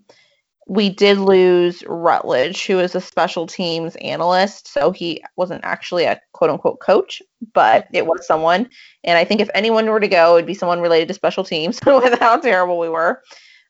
we 0.66 0.88
did 0.88 1.18
lose 1.18 1.84
Rutledge, 1.86 2.64
who 2.66 2.78
is 2.78 2.94
a 2.94 3.00
special 3.00 3.46
teams 3.46 3.96
analyst, 3.96 4.66
so 4.66 4.92
he 4.92 5.22
wasn't 5.36 5.62
actually 5.64 6.04
a 6.04 6.20
quote 6.32 6.50
unquote 6.50 6.80
coach, 6.80 7.20
but 7.52 7.86
it 7.92 8.06
was 8.06 8.26
someone. 8.26 8.68
And 9.04 9.18
I 9.18 9.24
think 9.24 9.40
if 9.42 9.50
anyone 9.54 9.86
were 9.86 10.00
to 10.00 10.08
go, 10.08 10.36
it'd 10.36 10.46
be 10.46 10.54
someone 10.54 10.80
related 10.80 11.08
to 11.08 11.14
special 11.14 11.44
teams 11.44 11.80
with 11.86 12.18
how 12.18 12.38
terrible 12.38 12.78
we 12.78 12.88
were. 12.88 13.22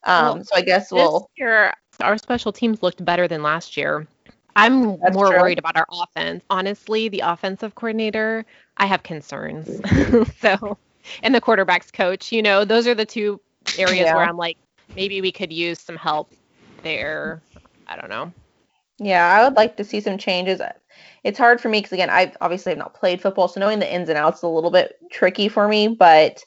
Um, 0.05 0.35
Well, 0.35 0.43
so 0.45 0.55
I 0.55 0.61
guess 0.61 0.83
This 0.83 0.93
we'll. 0.93 1.29
year, 1.35 1.73
our 1.99 2.17
special 2.17 2.53
teams 2.53 2.81
looked 2.81 3.03
better 3.03 3.27
than 3.27 3.43
last 3.43 3.75
year. 3.75 4.07
I'm 4.55 4.97
That's 4.99 5.13
more 5.15 5.27
true. 5.31 5.37
worried 5.41 5.59
about 5.59 5.75
our 5.75 5.85
offense. 5.91 6.45
Honestly, 6.49 7.09
the 7.09 7.19
offensive 7.19 7.75
coordinator, 7.75 8.45
I 8.77 8.85
have 8.85 9.03
concerns. 9.03 9.81
so, 10.39 10.77
and 11.23 11.33
the 11.33 11.41
quarterbacks 11.41 11.91
coach, 11.91 12.31
you 12.31 12.41
know, 12.41 12.65
those 12.65 12.87
are 12.87 12.95
the 12.95 13.05
two 13.05 13.39
areas 13.77 14.05
Yeah. 14.05 14.15
where 14.15 14.25
I'm 14.25 14.37
like, 14.37 14.57
maybe 14.95 15.21
we 15.21 15.31
could 15.31 15.51
use 15.51 15.79
some 15.79 15.95
help 15.97 16.31
there. 16.83 17.41
I 17.87 17.95
don't 17.97 18.09
know. 18.09 18.31
Yeah, 18.97 19.27
I 19.27 19.43
would 19.43 19.55
like 19.55 19.75
to 19.77 19.83
see 19.83 19.99
some 19.99 20.17
changes. 20.17 20.61
It's 21.23 21.37
hard 21.37 21.59
for 21.59 21.67
me 21.69 21.79
because 21.79 21.91
again, 21.91 22.09
I 22.09 22.31
obviously 22.39 22.71
have 22.71 22.79
not 22.79 22.93
played 22.93 23.21
football, 23.21 23.47
so 23.47 23.59
knowing 23.59 23.79
the 23.79 23.93
ins 23.93 24.09
and 24.09 24.17
outs 24.17 24.39
is 24.39 24.43
a 24.43 24.47
little 24.47 24.71
bit 24.71 24.95
tricky 25.11 25.49
for 25.49 25.67
me. 25.67 25.89
But 25.89 26.41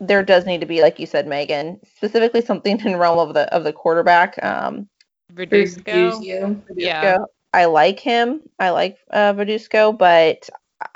there 0.00 0.24
does 0.24 0.46
need 0.46 0.60
to 0.60 0.66
be, 0.66 0.82
like 0.82 0.98
you 0.98 1.06
said, 1.06 1.26
Megan, 1.28 1.80
specifically 1.96 2.40
something 2.40 2.80
in 2.84 2.92
the 2.92 2.98
realm 2.98 3.18
of 3.18 3.34
the 3.34 3.52
of 3.54 3.64
the 3.64 3.72
quarterback. 3.72 4.42
Um, 4.42 4.88
Verduzco. 5.32 6.24
you. 6.24 6.62
Yeah. 6.76 7.18
I 7.52 7.66
like 7.66 8.00
him. 8.00 8.40
I 8.58 8.70
like 8.70 8.98
uh, 9.12 9.32
Verduzco, 9.32 9.96
but 9.96 10.48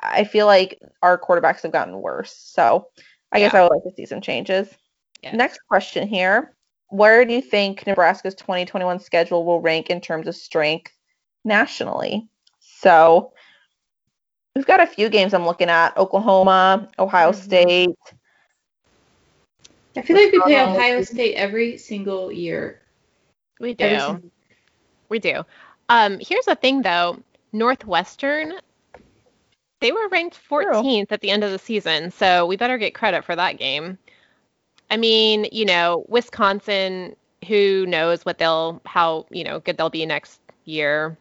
I 0.02 0.24
feel 0.24 0.46
like 0.46 0.80
our 1.02 1.18
quarterbacks 1.18 1.62
have 1.62 1.72
gotten 1.72 2.00
worse. 2.00 2.34
So 2.36 2.88
I 3.32 3.40
guess 3.40 3.54
I 3.54 3.62
would 3.62 3.72
like 3.72 3.84
to 3.84 3.94
see 3.96 4.06
some 4.06 4.20
changes. 4.20 4.68
Yeah. 5.22 5.34
Next 5.34 5.60
question 5.68 6.08
here. 6.08 6.54
Where 6.88 7.24
do 7.24 7.34
you 7.34 7.42
think 7.42 7.86
Nebraska's 7.86 8.34
2021 8.34 9.00
schedule 9.00 9.44
will 9.44 9.60
rank 9.60 9.90
in 9.90 10.00
terms 10.00 10.26
of 10.26 10.34
strength 10.34 10.92
nationally? 11.44 12.28
So 12.60 13.32
we've 14.54 14.66
got 14.66 14.80
a 14.80 14.86
few 14.86 15.08
games 15.08 15.34
I'm 15.34 15.44
looking 15.44 15.68
at 15.68 15.96
Oklahoma, 15.96 16.88
Ohio 16.98 17.32
Mhm. 17.32 17.34
State. 17.34 17.98
I 19.96 20.02
feel 20.02 20.16
like 20.16 20.32
we 20.32 20.40
play 20.40 20.60
Ohio 20.60 21.02
State 21.02 21.34
every 21.34 21.76
single 21.76 22.32
year. 22.32 22.82
We 23.60 23.74
do. 23.74 24.22
We 25.08 25.18
do. 25.18 25.44
Um, 25.88 26.18
here's 26.20 26.44
the 26.44 26.54
thing 26.54 26.82
though, 26.82 27.18
Northwestern, 27.52 28.54
they 29.80 29.92
were 29.92 30.08
ranked 30.08 30.38
14th 30.48 31.12
at 31.12 31.20
the 31.20 31.30
end 31.30 31.44
of 31.44 31.50
the 31.50 31.58
season, 31.58 32.10
so 32.10 32.46
we 32.46 32.56
better 32.56 32.78
get 32.78 32.94
credit 32.94 33.24
for 33.24 33.36
that 33.36 33.58
game. 33.58 33.98
I 34.90 34.96
mean, 34.96 35.46
you 35.52 35.64
know, 35.64 36.04
Wisconsin, 36.08 37.14
who 37.46 37.86
knows 37.86 38.24
what 38.24 38.38
they'll 38.38 38.80
how, 38.84 39.26
you 39.30 39.44
know, 39.44 39.60
good 39.60 39.76
they'll 39.76 39.90
be 39.90 40.06
next 40.06 40.40
year. 40.64 41.16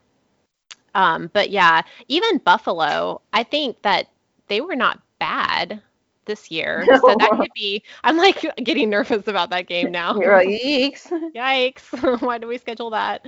Um, 0.95 1.29
but 1.33 1.49
yeah, 1.49 1.83
even 2.07 2.39
Buffalo, 2.39 3.21
I 3.33 3.43
think 3.43 3.81
that 3.83 4.07
they 4.47 4.61
were 4.61 4.75
not 4.75 4.99
bad 5.19 5.81
this 6.25 6.49
year. 6.49 6.85
So 7.01 7.15
that 7.19 7.31
could 7.37 7.51
be 7.55 7.83
I'm 8.03 8.17
like 8.17 8.41
getting 8.63 8.89
nervous 8.89 9.27
about 9.27 9.49
that 9.51 9.67
game 9.67 9.91
now. 9.91 10.15
You're 10.19 10.35
like, 10.35 10.47
Yeeks. 10.47 11.07
Yikes. 11.35 12.21
Why 12.21 12.37
do 12.37 12.47
we 12.47 12.57
schedule 12.57 12.89
that? 12.91 13.25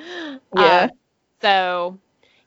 Yeah. 0.55 0.83
Um, 0.83 0.91
so, 1.41 1.97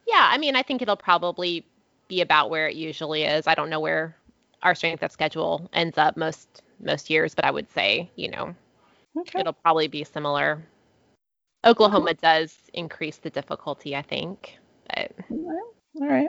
yeah, 0.07 0.29
I 0.31 0.38
mean, 0.38 0.57
I 0.57 0.62
think 0.62 0.83
it'll 0.83 0.97
probably 0.97 1.64
be 2.12 2.20
about 2.20 2.51
where 2.51 2.68
it 2.68 2.77
usually 2.77 3.25
is. 3.25 3.46
I 3.46 3.55
don't 3.55 3.70
know 3.70 3.81
where 3.81 4.14
our 4.62 4.75
strength 4.75 5.03
of 5.03 5.11
schedule 5.11 5.70
ends 5.72 5.96
up 5.96 6.14
most 6.18 6.62
most 6.79 7.09
years, 7.09 7.35
but 7.35 7.46
I 7.46 7.51
would 7.51 7.70
say, 7.72 8.11
you 8.16 8.31
know, 8.31 8.55
Okay. 9.16 9.40
it'll 9.40 9.55
probably 9.55 9.88
be 9.88 10.05
similar. 10.05 10.62
Oklahoma 11.64 12.12
does 12.14 12.55
increase 12.75 13.16
the 13.16 13.31
difficulty, 13.31 13.96
I 13.96 14.03
think. 14.03 14.59
But 14.88 15.12
All 15.31 16.07
right. 16.07 16.29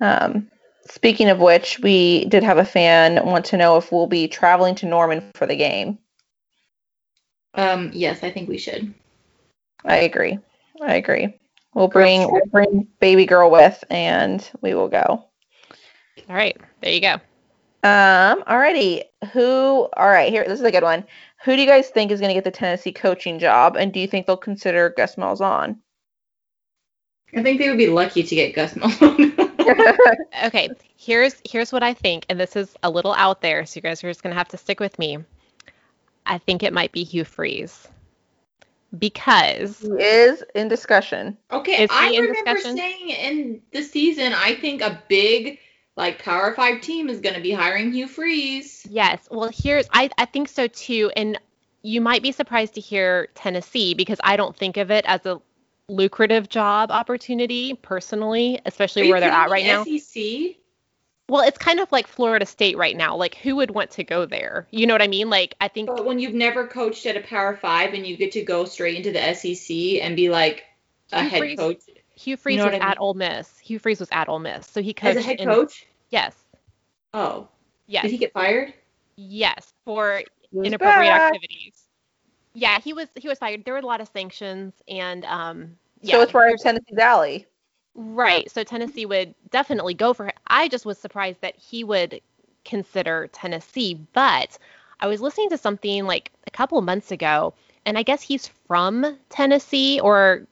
Um, 0.00 0.50
speaking 0.90 1.28
of 1.28 1.38
which, 1.38 1.78
we 1.78 2.24
did 2.24 2.42
have 2.42 2.58
a 2.58 2.64
fan 2.64 3.24
want 3.24 3.44
to 3.46 3.56
know 3.56 3.76
if 3.76 3.92
we'll 3.92 4.08
be 4.08 4.26
traveling 4.26 4.74
to 4.76 4.86
Norman 4.86 5.30
for 5.36 5.46
the 5.46 5.56
game. 5.56 5.98
Um, 7.54 7.92
yes, 7.94 8.24
I 8.24 8.32
think 8.32 8.48
we 8.48 8.58
should. 8.58 8.92
I 9.84 9.98
agree. 9.98 10.40
I 10.82 10.96
agree. 10.96 11.38
We'll 11.74 11.88
bring 11.88 12.30
we'll 12.30 12.46
bring 12.46 12.86
baby 13.00 13.26
girl 13.26 13.50
with, 13.50 13.82
and 13.90 14.48
we 14.60 14.74
will 14.74 14.88
go. 14.88 15.24
all 16.28 16.36
right, 16.36 16.56
there 16.80 16.92
you 16.92 17.00
go. 17.00 17.14
Um. 17.82 18.42
Alrighty. 18.44 19.02
Who? 19.32 19.88
All 19.96 20.08
right. 20.08 20.32
Here. 20.32 20.44
This 20.44 20.60
is 20.60 20.64
a 20.64 20.70
good 20.70 20.84
one. 20.84 21.04
Who 21.44 21.56
do 21.56 21.60
you 21.60 21.68
guys 21.68 21.88
think 21.88 22.10
is 22.10 22.20
going 22.20 22.30
to 22.30 22.34
get 22.34 22.44
the 22.44 22.50
Tennessee 22.50 22.92
coaching 22.92 23.38
job, 23.38 23.76
and 23.76 23.92
do 23.92 24.00
you 24.00 24.06
think 24.06 24.26
they'll 24.26 24.36
consider 24.36 24.94
Gus 24.96 25.16
Malzahn? 25.16 25.76
I 27.36 27.42
think 27.42 27.58
they 27.58 27.68
would 27.68 27.78
be 27.78 27.88
lucky 27.88 28.22
to 28.22 28.34
get 28.34 28.54
Gus 28.54 28.76
Malone. 28.76 29.34
Okay, 30.44 30.68
here's 30.96 31.36
here's 31.48 31.72
what 31.72 31.82
I 31.82 31.94
think, 31.94 32.26
and 32.28 32.38
this 32.38 32.54
is 32.54 32.76
a 32.82 32.90
little 32.90 33.14
out 33.14 33.40
there, 33.40 33.64
so 33.64 33.78
you 33.78 33.82
guys 33.82 34.04
are 34.04 34.10
just 34.10 34.22
gonna 34.22 34.34
have 34.34 34.48
to 34.48 34.58
stick 34.58 34.78
with 34.78 34.98
me. 34.98 35.18
I 36.26 36.36
think 36.36 36.62
it 36.62 36.72
might 36.72 36.92
be 36.92 37.02
Hugh 37.02 37.24
Freeze. 37.24 37.88
Because 38.98 39.80
he 39.80 39.88
is 39.88 40.42
in 40.54 40.68
discussion. 40.68 41.36
okay, 41.50 41.84
Is 41.84 41.90
he 41.90 41.96
I 41.96 42.06
in 42.10 42.22
remember 42.22 42.54
discussion? 42.54 42.76
saying 42.76 43.08
in 43.10 43.62
the 43.72 43.82
season, 43.82 44.32
I 44.32 44.54
think 44.54 44.82
a 44.82 45.02
big 45.08 45.58
like 45.96 46.22
Power 46.22 46.54
Five 46.54 46.80
team 46.80 47.08
is 47.08 47.20
going 47.20 47.34
to 47.34 47.40
be 47.40 47.52
hiring 47.52 47.92
Hugh 47.92 48.08
Freeze. 48.08 48.86
Yes. 48.90 49.28
Well, 49.30 49.50
here's 49.52 49.86
I 49.92 50.10
I 50.18 50.24
think 50.24 50.48
so 50.48 50.66
too, 50.66 51.10
and 51.16 51.38
you 51.82 52.00
might 52.00 52.22
be 52.22 52.32
surprised 52.32 52.74
to 52.74 52.80
hear 52.80 53.28
Tennessee 53.34 53.94
because 53.94 54.18
I 54.24 54.36
don't 54.36 54.56
think 54.56 54.76
of 54.76 54.90
it 54.90 55.04
as 55.06 55.24
a 55.26 55.40
lucrative 55.88 56.48
job 56.48 56.90
opportunity 56.90 57.74
personally, 57.74 58.60
especially 58.64 59.10
where 59.10 59.20
they're 59.20 59.30
at 59.30 59.50
right 59.50 59.66
now. 59.66 59.84
SEC. 59.84 60.56
Well, 61.28 61.42
it's 61.42 61.56
kind 61.58 61.80
of 61.80 61.90
like 61.90 62.06
Florida 62.06 62.44
State 62.44 62.76
right 62.76 62.96
now. 62.96 63.16
Like, 63.16 63.36
who 63.36 63.56
would 63.56 63.70
want 63.70 63.90
to 63.92 64.04
go 64.04 64.26
there? 64.26 64.66
You 64.70 64.86
know 64.86 64.92
what 64.94 65.00
I 65.02 65.08
mean? 65.08 65.30
Like, 65.30 65.54
I 65.60 65.68
think 65.68 65.88
But 65.88 66.04
when 66.04 66.18
you've 66.18 66.34
never 66.34 66.66
coached 66.66 67.06
at 67.06 67.16
a 67.16 67.20
Power 67.20 67.56
Five 67.56 67.94
and 67.94 68.06
you 68.06 68.16
get 68.16 68.32
to 68.32 68.42
go 68.42 68.66
straight 68.66 68.96
into 68.96 69.10
the 69.10 69.34
SEC 69.34 70.02
and 70.02 70.16
be 70.16 70.28
like 70.28 70.64
a 71.12 71.22
Hugh 71.22 71.28
head 71.30 71.38
Freeze- 71.38 71.58
coach 71.58 71.78
Hugh 72.16 72.36
Freeze 72.36 72.52
you 72.56 72.58
know 72.58 72.66
was 72.70 72.78
what 72.78 72.82
I 72.86 72.90
at 72.92 73.00
Ole 73.00 73.14
Miss. 73.14 73.58
Hugh 73.58 73.78
Freeze 73.78 74.00
was 74.00 74.08
at 74.12 74.28
Ole 74.28 74.38
Miss, 74.38 74.66
so 74.66 74.82
he 74.82 74.92
coached 74.92 75.16
as 75.16 75.24
a 75.24 75.26
head 75.26 75.40
in- 75.40 75.48
coach. 75.48 75.86
Yes. 76.10 76.34
Oh, 77.14 77.48
Yes. 77.86 78.02
did 78.02 78.10
he 78.10 78.18
get 78.18 78.32
fired? 78.32 78.72
Yes, 79.16 79.72
for 79.84 80.22
He's 80.52 80.62
inappropriate 80.64 81.10
back. 81.10 81.32
activities. 81.34 81.84
Yeah, 82.52 82.78
he 82.80 82.92
was 82.92 83.08
he 83.16 83.28
was 83.28 83.38
fired. 83.38 83.64
There 83.64 83.74
were 83.74 83.80
a 83.80 83.86
lot 83.86 84.00
of 84.00 84.08
sanctions 84.08 84.74
and 84.86 85.24
um 85.24 85.76
yeah. 86.02 86.16
so 86.16 86.20
it's 86.22 86.34
right 86.34 86.48
there's- 86.48 86.62
Tennessee's 86.62 86.98
alley. 86.98 87.46
Right. 87.94 88.50
So 88.50 88.64
Tennessee 88.64 89.06
would 89.06 89.34
definitely 89.50 89.94
go 89.94 90.12
for 90.14 90.28
it. 90.28 90.34
I 90.46 90.68
just 90.68 90.84
was 90.84 90.98
surprised 90.98 91.40
that 91.42 91.56
he 91.56 91.84
would 91.84 92.20
consider 92.64 93.28
Tennessee, 93.32 93.94
but 94.12 94.58
I 95.00 95.06
was 95.06 95.20
listening 95.20 95.50
to 95.50 95.58
something 95.58 96.06
like 96.06 96.32
a 96.46 96.50
couple 96.50 96.78
of 96.78 96.84
months 96.84 97.12
ago, 97.12 97.54
and 97.86 97.98
I 97.98 98.02
guess 98.02 98.22
he's 98.22 98.48
from 98.66 99.18
Tennessee 99.28 100.00
or 100.00 100.46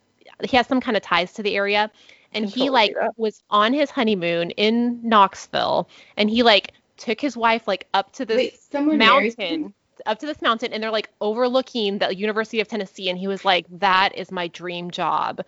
he 0.44 0.56
has 0.56 0.66
some 0.66 0.80
kind 0.80 0.96
of 0.96 1.02
ties 1.02 1.32
to 1.34 1.42
the 1.42 1.56
area. 1.56 1.90
And 2.34 2.48
he 2.48 2.70
like 2.70 2.94
was 3.16 3.42
on 3.50 3.72
his 3.74 3.90
honeymoon 3.90 4.50
in 4.52 5.00
Knoxville 5.06 5.88
and 6.16 6.30
he 6.30 6.42
like 6.42 6.72
took 6.96 7.20
his 7.20 7.36
wife 7.36 7.68
like 7.68 7.86
up 7.92 8.12
to 8.14 8.24
this 8.24 8.38
Wait, 8.38 8.58
someone 8.70 8.98
married 8.98 9.34
him? 9.38 9.60
mountain 9.60 9.74
up 10.06 10.18
to 10.18 10.26
this 10.26 10.40
mountain 10.42 10.72
and 10.72 10.82
they're 10.82 10.90
like 10.90 11.10
overlooking 11.20 11.98
the 11.98 12.14
University 12.16 12.60
of 12.60 12.68
Tennessee 12.68 13.08
and 13.08 13.18
he 13.18 13.28
was 13.28 13.44
like 13.44 13.66
that 13.70 14.14
is 14.16 14.32
my 14.32 14.48
dream 14.48 14.90
job. 14.90 15.42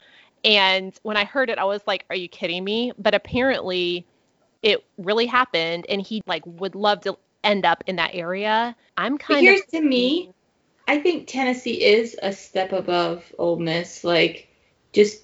And 0.44 0.94
when 1.02 1.16
I 1.16 1.24
heard 1.24 1.50
it 1.50 1.58
I 1.58 1.64
was 1.64 1.82
like 1.86 2.04
are 2.10 2.16
you 2.16 2.28
kidding 2.28 2.62
me? 2.64 2.92
But 2.98 3.14
apparently 3.14 4.06
it 4.62 4.84
really 4.98 5.26
happened 5.26 5.86
and 5.88 6.00
he 6.00 6.22
like 6.26 6.42
would 6.46 6.74
love 6.74 7.00
to 7.02 7.18
end 7.42 7.66
up 7.66 7.84
in 7.86 7.96
that 7.96 8.10
area. 8.14 8.74
I'm 8.96 9.18
kind 9.18 9.44
here's 9.44 9.60
of 9.60 9.68
to 9.68 9.80
me, 9.80 10.30
I 10.88 10.98
think 10.98 11.26
Tennessee 11.26 11.84
is 11.84 12.16
a 12.22 12.32
step 12.32 12.72
above 12.72 13.24
Ole 13.38 13.58
Miss. 13.58 14.04
Like, 14.04 14.48
just 14.92 15.22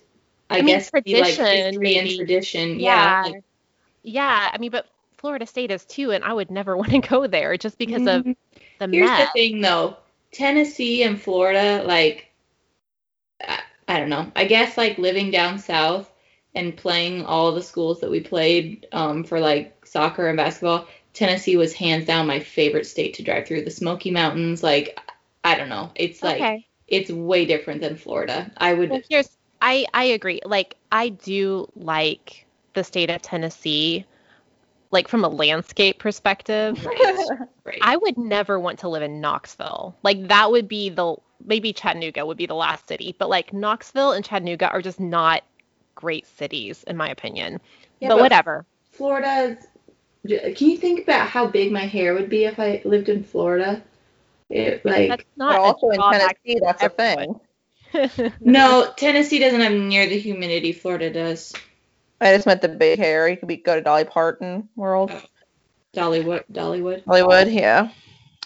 I, 0.48 0.58
I 0.58 0.62
mean, 0.62 0.74
guess 0.76 0.90
be 1.04 1.20
like 1.20 1.34
tradition, 1.34 1.66
history 1.72 1.96
and 1.96 2.10
tradition. 2.10 2.80
Yeah. 2.80 3.26
yeah. 3.26 3.32
Yeah, 4.02 4.50
I 4.52 4.58
mean 4.58 4.70
but 4.70 4.86
Florida 5.18 5.46
State 5.46 5.70
is 5.70 5.84
too 5.84 6.12
and 6.12 6.24
I 6.24 6.32
would 6.32 6.50
never 6.50 6.76
want 6.78 6.90
to 6.90 6.98
go 7.00 7.26
there 7.26 7.56
just 7.56 7.78
because 7.78 8.06
of 8.06 8.24
Mhm. 8.24 8.36
the 8.78 8.88
Here's 8.88 9.08
mess. 9.10 9.28
the 9.34 9.38
thing, 9.38 9.60
though. 9.60 9.96
Tennessee 10.32 11.02
and 11.02 11.20
Florida, 11.20 11.82
like, 11.84 12.29
I, 13.90 13.98
don't 13.98 14.08
know. 14.08 14.30
I 14.36 14.44
guess 14.44 14.76
like 14.76 14.98
living 14.98 15.30
down 15.30 15.58
south 15.58 16.10
and 16.54 16.76
playing 16.76 17.24
all 17.24 17.52
the 17.52 17.62
schools 17.62 18.00
that 18.00 18.10
we 18.10 18.20
played 18.20 18.86
um, 18.92 19.24
for 19.24 19.40
like 19.40 19.86
soccer 19.86 20.28
and 20.28 20.36
basketball, 20.36 20.86
Tennessee 21.12 21.56
was 21.56 21.72
hands 21.72 22.06
down 22.06 22.26
my 22.26 22.40
favorite 22.40 22.86
state 22.86 23.14
to 23.14 23.22
drive 23.22 23.46
through. 23.46 23.64
The 23.64 23.70
Smoky 23.70 24.10
Mountains, 24.10 24.62
like 24.62 24.98
I 25.44 25.56
don't 25.56 25.68
know, 25.68 25.90
it's 25.94 26.22
like 26.22 26.36
okay. 26.36 26.66
it's 26.86 27.10
way 27.10 27.46
different 27.46 27.80
than 27.80 27.96
Florida. 27.96 28.50
I 28.56 28.74
would. 28.74 28.90
Well, 28.90 29.02
here's 29.08 29.36
I 29.60 29.86
I 29.92 30.04
agree. 30.04 30.40
Like 30.44 30.76
I 30.90 31.10
do 31.10 31.70
like 31.74 32.46
the 32.74 32.84
state 32.84 33.10
of 33.10 33.22
Tennessee, 33.22 34.04
like 34.90 35.08
from 35.08 35.24
a 35.24 35.28
landscape 35.28 35.98
perspective. 35.98 36.86
Right. 37.00 37.48
right. 37.64 37.78
I 37.82 37.96
would 37.96 38.18
never 38.18 38.58
want 38.58 38.80
to 38.80 38.88
live 38.88 39.02
in 39.02 39.20
Knoxville. 39.20 39.96
Like 40.02 40.28
that 40.28 40.50
would 40.50 40.68
be 40.68 40.88
the 40.88 41.16
maybe 41.44 41.72
Chattanooga 41.72 42.24
would 42.26 42.36
be 42.36 42.46
the 42.46 42.54
last 42.54 42.88
city, 42.88 43.14
but 43.18 43.28
like 43.28 43.52
Knoxville 43.52 44.12
and 44.12 44.24
Chattanooga 44.24 44.68
are 44.70 44.82
just 44.82 45.00
not 45.00 45.42
great 45.94 46.26
cities 46.26 46.82
in 46.84 46.96
my 46.96 47.08
opinion. 47.08 47.60
Yeah, 48.00 48.08
but, 48.08 48.16
but 48.16 48.22
whatever. 48.22 48.66
Florida. 48.92 49.58
Can 50.26 50.68
you 50.68 50.76
think 50.76 51.00
about 51.02 51.28
how 51.28 51.46
big 51.46 51.72
my 51.72 51.86
hair 51.86 52.12
would 52.14 52.28
be 52.28 52.44
if 52.44 52.58
I 52.60 52.82
lived 52.84 53.08
in 53.08 53.24
Florida? 53.24 53.82
It 54.50 54.84
like 54.84 55.08
That's 55.08 55.24
But 55.36 55.44
not 55.44 55.58
also 55.58 55.88
in 55.90 56.00
Tennessee, 56.00 56.60
that's 56.60 56.82
a 56.82 56.88
thing. 56.88 57.40
no, 58.40 58.92
Tennessee 58.96 59.38
doesn't 59.38 59.60
have 59.60 59.72
near 59.72 60.06
the 60.08 60.18
humidity 60.18 60.72
Florida 60.72 61.10
does. 61.10 61.54
I 62.20 62.34
just 62.34 62.46
meant 62.46 62.60
the 62.60 62.68
big 62.68 62.98
hair. 62.98 63.28
You 63.28 63.36
could 63.36 63.48
be 63.48 63.56
go 63.56 63.74
to 63.76 63.80
Dolly 63.80 64.04
Parton 64.04 64.68
World, 64.76 65.10
Oh. 65.12 65.22
Dollywood, 65.94 66.44
Dollywood. 66.52 67.04
Hollywood. 67.06 67.48
Yeah. 67.48 67.90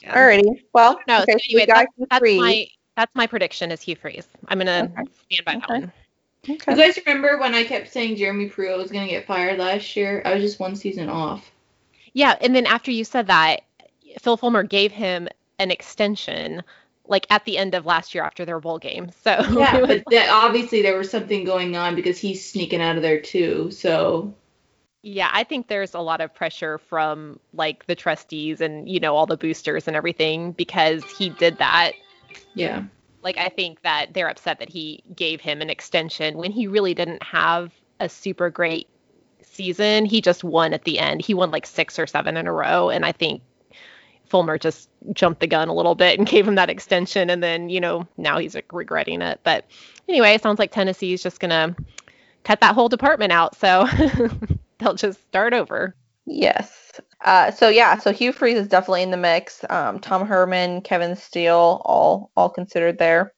Yeah. 0.03 0.15
Alrighty. 0.15 0.63
Well, 0.73 1.01
No, 1.09 1.23
okay, 1.23 1.33
so 1.33 1.39
so 1.39 1.45
you 1.49 1.59
anyway, 1.61 1.67
guys 1.67 1.87
that's 1.99 2.19
three. 2.19 2.39
my 2.39 2.67
that's 2.97 3.15
my 3.15 3.27
prediction 3.27 3.71
is 3.71 3.81
Hugh 3.83 3.97
Freeze. 3.97 4.29
I'm 4.49 4.59
gonna 4.59 4.91
Okay. 4.97 5.11
stand 5.31 5.45
by 5.45 5.55
that 5.55 5.65
Okay. 5.65 5.81
one. 5.81 5.93
You 6.47 6.55
Okay. 6.57 6.75
guys 6.77 6.99
remember 7.07 7.39
when 7.39 7.55
I 7.55 7.65
kept 7.65 7.91
saying 7.93 8.17
Jeremy 8.17 8.49
Pruitt 8.49 8.77
was 8.77 8.91
gonna 8.91 9.09
get 9.09 9.27
fired 9.27 9.59
last 9.59 9.97
year? 9.97 10.23
I 10.25 10.35
was 10.35 10.43
just 10.43 10.61
one 10.61 10.77
season 10.77 11.09
off. 11.09 11.51
Yeah, 12.13 12.37
and 12.41 12.55
then 12.55 12.67
after 12.67 12.91
you 12.91 13.05
said 13.05 13.27
that, 13.29 13.63
Phil 14.21 14.37
Fulmer 14.37 14.63
gave 14.63 14.93
him 14.93 15.29
an 15.59 15.71
extension 15.71 16.63
like 17.07 17.27
at 17.31 17.45
the 17.45 17.59
end 17.59 17.75
of 17.75 17.85
last 17.85 18.15
year 18.15 18.25
after 18.25 18.45
their 18.45 18.61
bowl 18.61 18.79
game. 18.79 19.11
So 19.23 19.31
Yeah, 19.51 19.77
it 19.77 19.81
was- 19.83 19.89
but 20.05 20.11
that, 20.11 20.29
obviously 20.31 20.81
there 20.83 20.97
was 20.97 21.11
something 21.11 21.45
going 21.45 21.77
on 21.77 21.95
because 21.95 22.19
he's 22.19 22.49
sneaking 22.49 22.81
out 22.81 22.97
of 22.97 23.03
there 23.03 23.21
too. 23.21 23.71
So 23.71 24.33
yeah, 25.03 25.29
I 25.33 25.45
think 25.45 25.69
there's 25.69 25.93
a 25.95 26.01
lot 26.01 26.21
of 26.23 26.35
pressure 26.35 26.79
from 26.79 27.39
like 27.53 27.85
the 27.87 27.95
trustees 27.95 28.61
and 28.63 28.89
you 28.89 29.01
know 29.01 29.17
all 29.17 29.27
the 29.27 29.37
boosters 29.37 29.87
and 29.87 29.97
everything 29.97 30.53
because 30.53 31.05
he 31.05 31.29
did 31.31 31.59
that. 31.59 31.93
Yeah, 32.55 32.85
Like 33.23 33.39
I 33.39 33.49
think 33.49 33.83
that 33.83 34.15
they're 34.15 34.29
upset 34.29 34.59
that 34.59 34.69
he 34.69 35.03
gave 35.15 35.41
him 35.41 35.61
an 35.61 35.71
extension 35.71 36.37
when 36.37 36.53
he 36.53 36.67
really 36.67 36.95
didn't 36.95 37.23
have 37.23 37.73
a 38.01 38.09
super 38.09 38.51
great 38.51 38.89
season. 39.43 40.05
He 40.05 40.21
just 40.21 40.45
won 40.45 40.73
at 40.73 40.85
the 40.85 40.99
end. 40.99 41.23
He 41.23 41.35
won 41.35 41.51
like 41.51 41.67
6 41.67 41.99
or 41.99 42.07
7 42.07 42.37
in 42.37 42.47
a 42.47 42.53
row 42.53 42.91
and 42.91 43.05
I 43.05 43.13
think 43.13 43.43
Fulmer 44.27 44.59
just 44.59 44.89
jumped 45.13 45.41
the 45.41 45.47
gun 45.47 45.69
a 45.69 45.75
little 45.75 45.95
bit 45.95 46.19
and 46.19 46.29
gave 46.29 46.47
him 46.47 46.57
that 46.57 46.71
extension 46.71 47.31
and 47.31 47.43
then, 47.43 47.69
you 47.69 47.81
know, 47.81 48.07
now 48.17 48.39
he's 48.39 48.55
like, 48.55 48.73
regretting 48.73 49.23
it. 49.23 49.41
But 49.45 49.65
anyway, 50.09 50.35
it 50.35 50.43
sounds 50.43 50.59
like 50.59 50.73
Tennessee's 50.73 51.23
just 51.23 51.41
going 51.41 51.51
to 51.51 51.77
cut 52.43 52.61
that 52.61 52.75
whole 52.75 52.89
department 52.89 53.33
out. 53.33 53.57
So 53.57 53.87
they'll 54.79 54.95
just 54.95 55.21
start 55.29 55.55
over. 55.55 55.95
Yes. 56.27 56.84
Uh, 57.25 57.51
so 57.51 57.69
yeah, 57.69 57.99
so 57.99 58.13
Hugh 58.13 58.33
Freeze 58.33 58.59
is 58.59 58.69
definitely 58.69 59.03
in 59.03 59.11
the 59.11 59.17
mix. 59.17 59.65
Um, 59.71 59.99
Tom 60.01 60.27
Herman, 60.27 60.83
Kevin 60.83 61.17
Steele, 61.17 61.83
all 61.85 62.31
all 62.37 62.51
considered 62.51 62.99
there. 62.99 63.33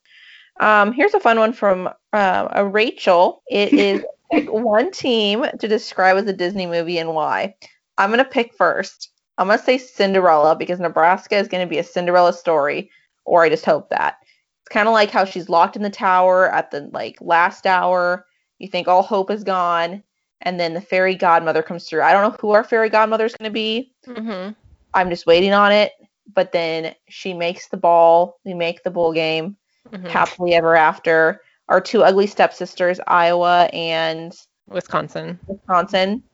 Um, 0.60 0.92
here's 0.92 1.14
a 1.14 1.20
fun 1.20 1.38
one 1.38 1.52
from 1.52 1.88
uh, 2.12 2.48
a 2.50 2.64
Rachel. 2.66 3.42
It 3.48 3.72
is 3.78 4.04
pick 4.30 4.52
one 4.52 4.90
team 4.90 5.44
to 5.58 5.68
describe 5.68 6.16
as 6.16 6.26
a 6.26 6.32
Disney 6.32 6.66
movie 6.66 6.98
and 6.98 7.14
why. 7.14 7.54
I'm 7.98 8.10
gonna 8.10 8.24
pick 8.24 8.54
first. 8.54 9.10
I'm 9.38 9.48
gonna 9.48 9.58
say 9.58 9.78
Cinderella 9.78 10.56
because 10.56 10.80
Nebraska 10.80 11.36
is 11.36 11.48
gonna 11.48 11.66
be 11.66 11.78
a 11.78 11.84
Cinderella 11.84 12.32
story, 12.32 12.90
or 13.24 13.44
I 13.44 13.48
just 13.48 13.64
hope 13.64 13.90
that. 13.90 14.16
It's 14.62 14.72
kind 14.72 14.88
of 14.88 14.94
like 14.94 15.10
how 15.10 15.24
she's 15.24 15.48
locked 15.48 15.76
in 15.76 15.82
the 15.82 15.90
tower 15.90 16.50
at 16.50 16.70
the 16.70 16.90
like 16.92 17.16
last 17.20 17.66
hour. 17.66 18.26
You 18.58 18.68
think 18.68 18.88
all 18.88 19.02
hope 19.02 19.30
is 19.30 19.44
gone, 19.44 20.02
and 20.42 20.58
then 20.60 20.74
the 20.74 20.80
fairy 20.80 21.14
godmother 21.14 21.62
comes 21.62 21.84
through. 21.88 22.02
I 22.02 22.12
don't 22.12 22.22
know 22.30 22.36
who 22.40 22.50
our 22.50 22.64
fairy 22.64 22.88
godmother 22.88 23.24
is 23.26 23.34
going 23.36 23.48
to 23.50 23.54
be. 23.54 23.92
Mm-hmm. 24.06 24.52
I'm 24.94 25.10
just 25.10 25.26
waiting 25.26 25.52
on 25.52 25.72
it. 25.72 25.92
But 26.34 26.52
then 26.52 26.94
she 27.08 27.32
makes 27.32 27.68
the 27.68 27.76
ball. 27.76 28.38
We 28.44 28.54
make 28.54 28.82
the 28.82 28.90
bowl 28.90 29.12
game 29.12 29.56
Mm-hmm. 29.92 30.06
happily 30.08 30.54
ever 30.54 30.74
after. 30.74 31.40
Our 31.68 31.80
two 31.80 32.02
ugly 32.02 32.26
stepsisters, 32.26 32.98
Iowa 33.06 33.66
and 33.72 34.36
Wisconsin. 34.68 35.38
Wisconsin, 35.46 36.24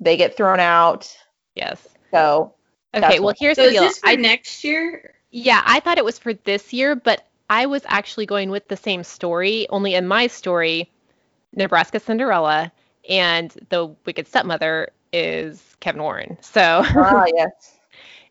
they 0.00 0.18
get 0.18 0.36
thrown 0.36 0.60
out. 0.60 1.10
Yes. 1.54 1.88
So 2.12 2.54
Okay, 2.94 3.18
well 3.18 3.28
what- 3.28 3.36
here's 3.38 3.56
so 3.56 3.62
the 3.70 3.74
is 3.74 3.80
this 3.80 3.98
for 4.00 4.08
I 4.08 4.16
next 4.16 4.62
year? 4.64 5.14
Yeah, 5.30 5.62
I 5.64 5.80
thought 5.80 5.96
it 5.96 6.04
was 6.04 6.18
for 6.18 6.34
this 6.34 6.74
year, 6.74 6.94
but 6.94 7.26
I 7.48 7.64
was 7.64 7.82
actually 7.86 8.26
going 8.26 8.50
with 8.50 8.68
the 8.68 8.76
same 8.76 9.02
story. 9.02 9.66
Only 9.70 9.94
in 9.94 10.06
my 10.06 10.26
story, 10.26 10.90
Nebraska 11.54 12.00
Cinderella 12.00 12.70
and 13.08 13.50
the 13.70 13.86
wicked 14.04 14.26
stepmother 14.28 14.90
is 15.12 15.76
Kevin 15.80 16.02
Warren. 16.02 16.38
So 16.40 16.82
ah, 16.84 17.24
yes, 17.34 17.78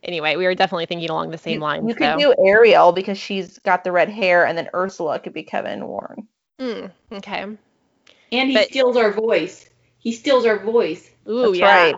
anyway, 0.03 0.35
we 0.35 0.45
were 0.45 0.55
definitely 0.55 0.85
thinking 0.85 1.09
along 1.09 1.31
the 1.31 1.37
same 1.37 1.55
you, 1.55 1.59
lines. 1.59 1.87
you 1.87 1.95
could 1.95 2.19
so. 2.19 2.19
do 2.19 2.35
Ariel 2.45 2.91
because 2.91 3.17
she's 3.17 3.59
got 3.59 3.83
the 3.83 3.91
red 3.91 4.09
hair, 4.09 4.45
and 4.45 4.57
then 4.57 4.69
Ursula 4.73 5.19
could 5.19 5.33
be 5.33 5.43
Kevin 5.43 5.87
Warren. 5.87 6.27
Mm, 6.59 6.91
okay. 7.13 7.45
And 8.31 8.49
he 8.49 8.53
But- 8.53 8.67
steals 8.67 8.97
our 8.97 9.11
voice. 9.11 9.69
He 9.97 10.13
steals 10.13 10.45
our 10.45 10.59
voice. 10.59 11.11
Ooh, 11.27 11.47
That's 11.47 11.57
yeah. 11.57 11.83
right. 11.83 11.95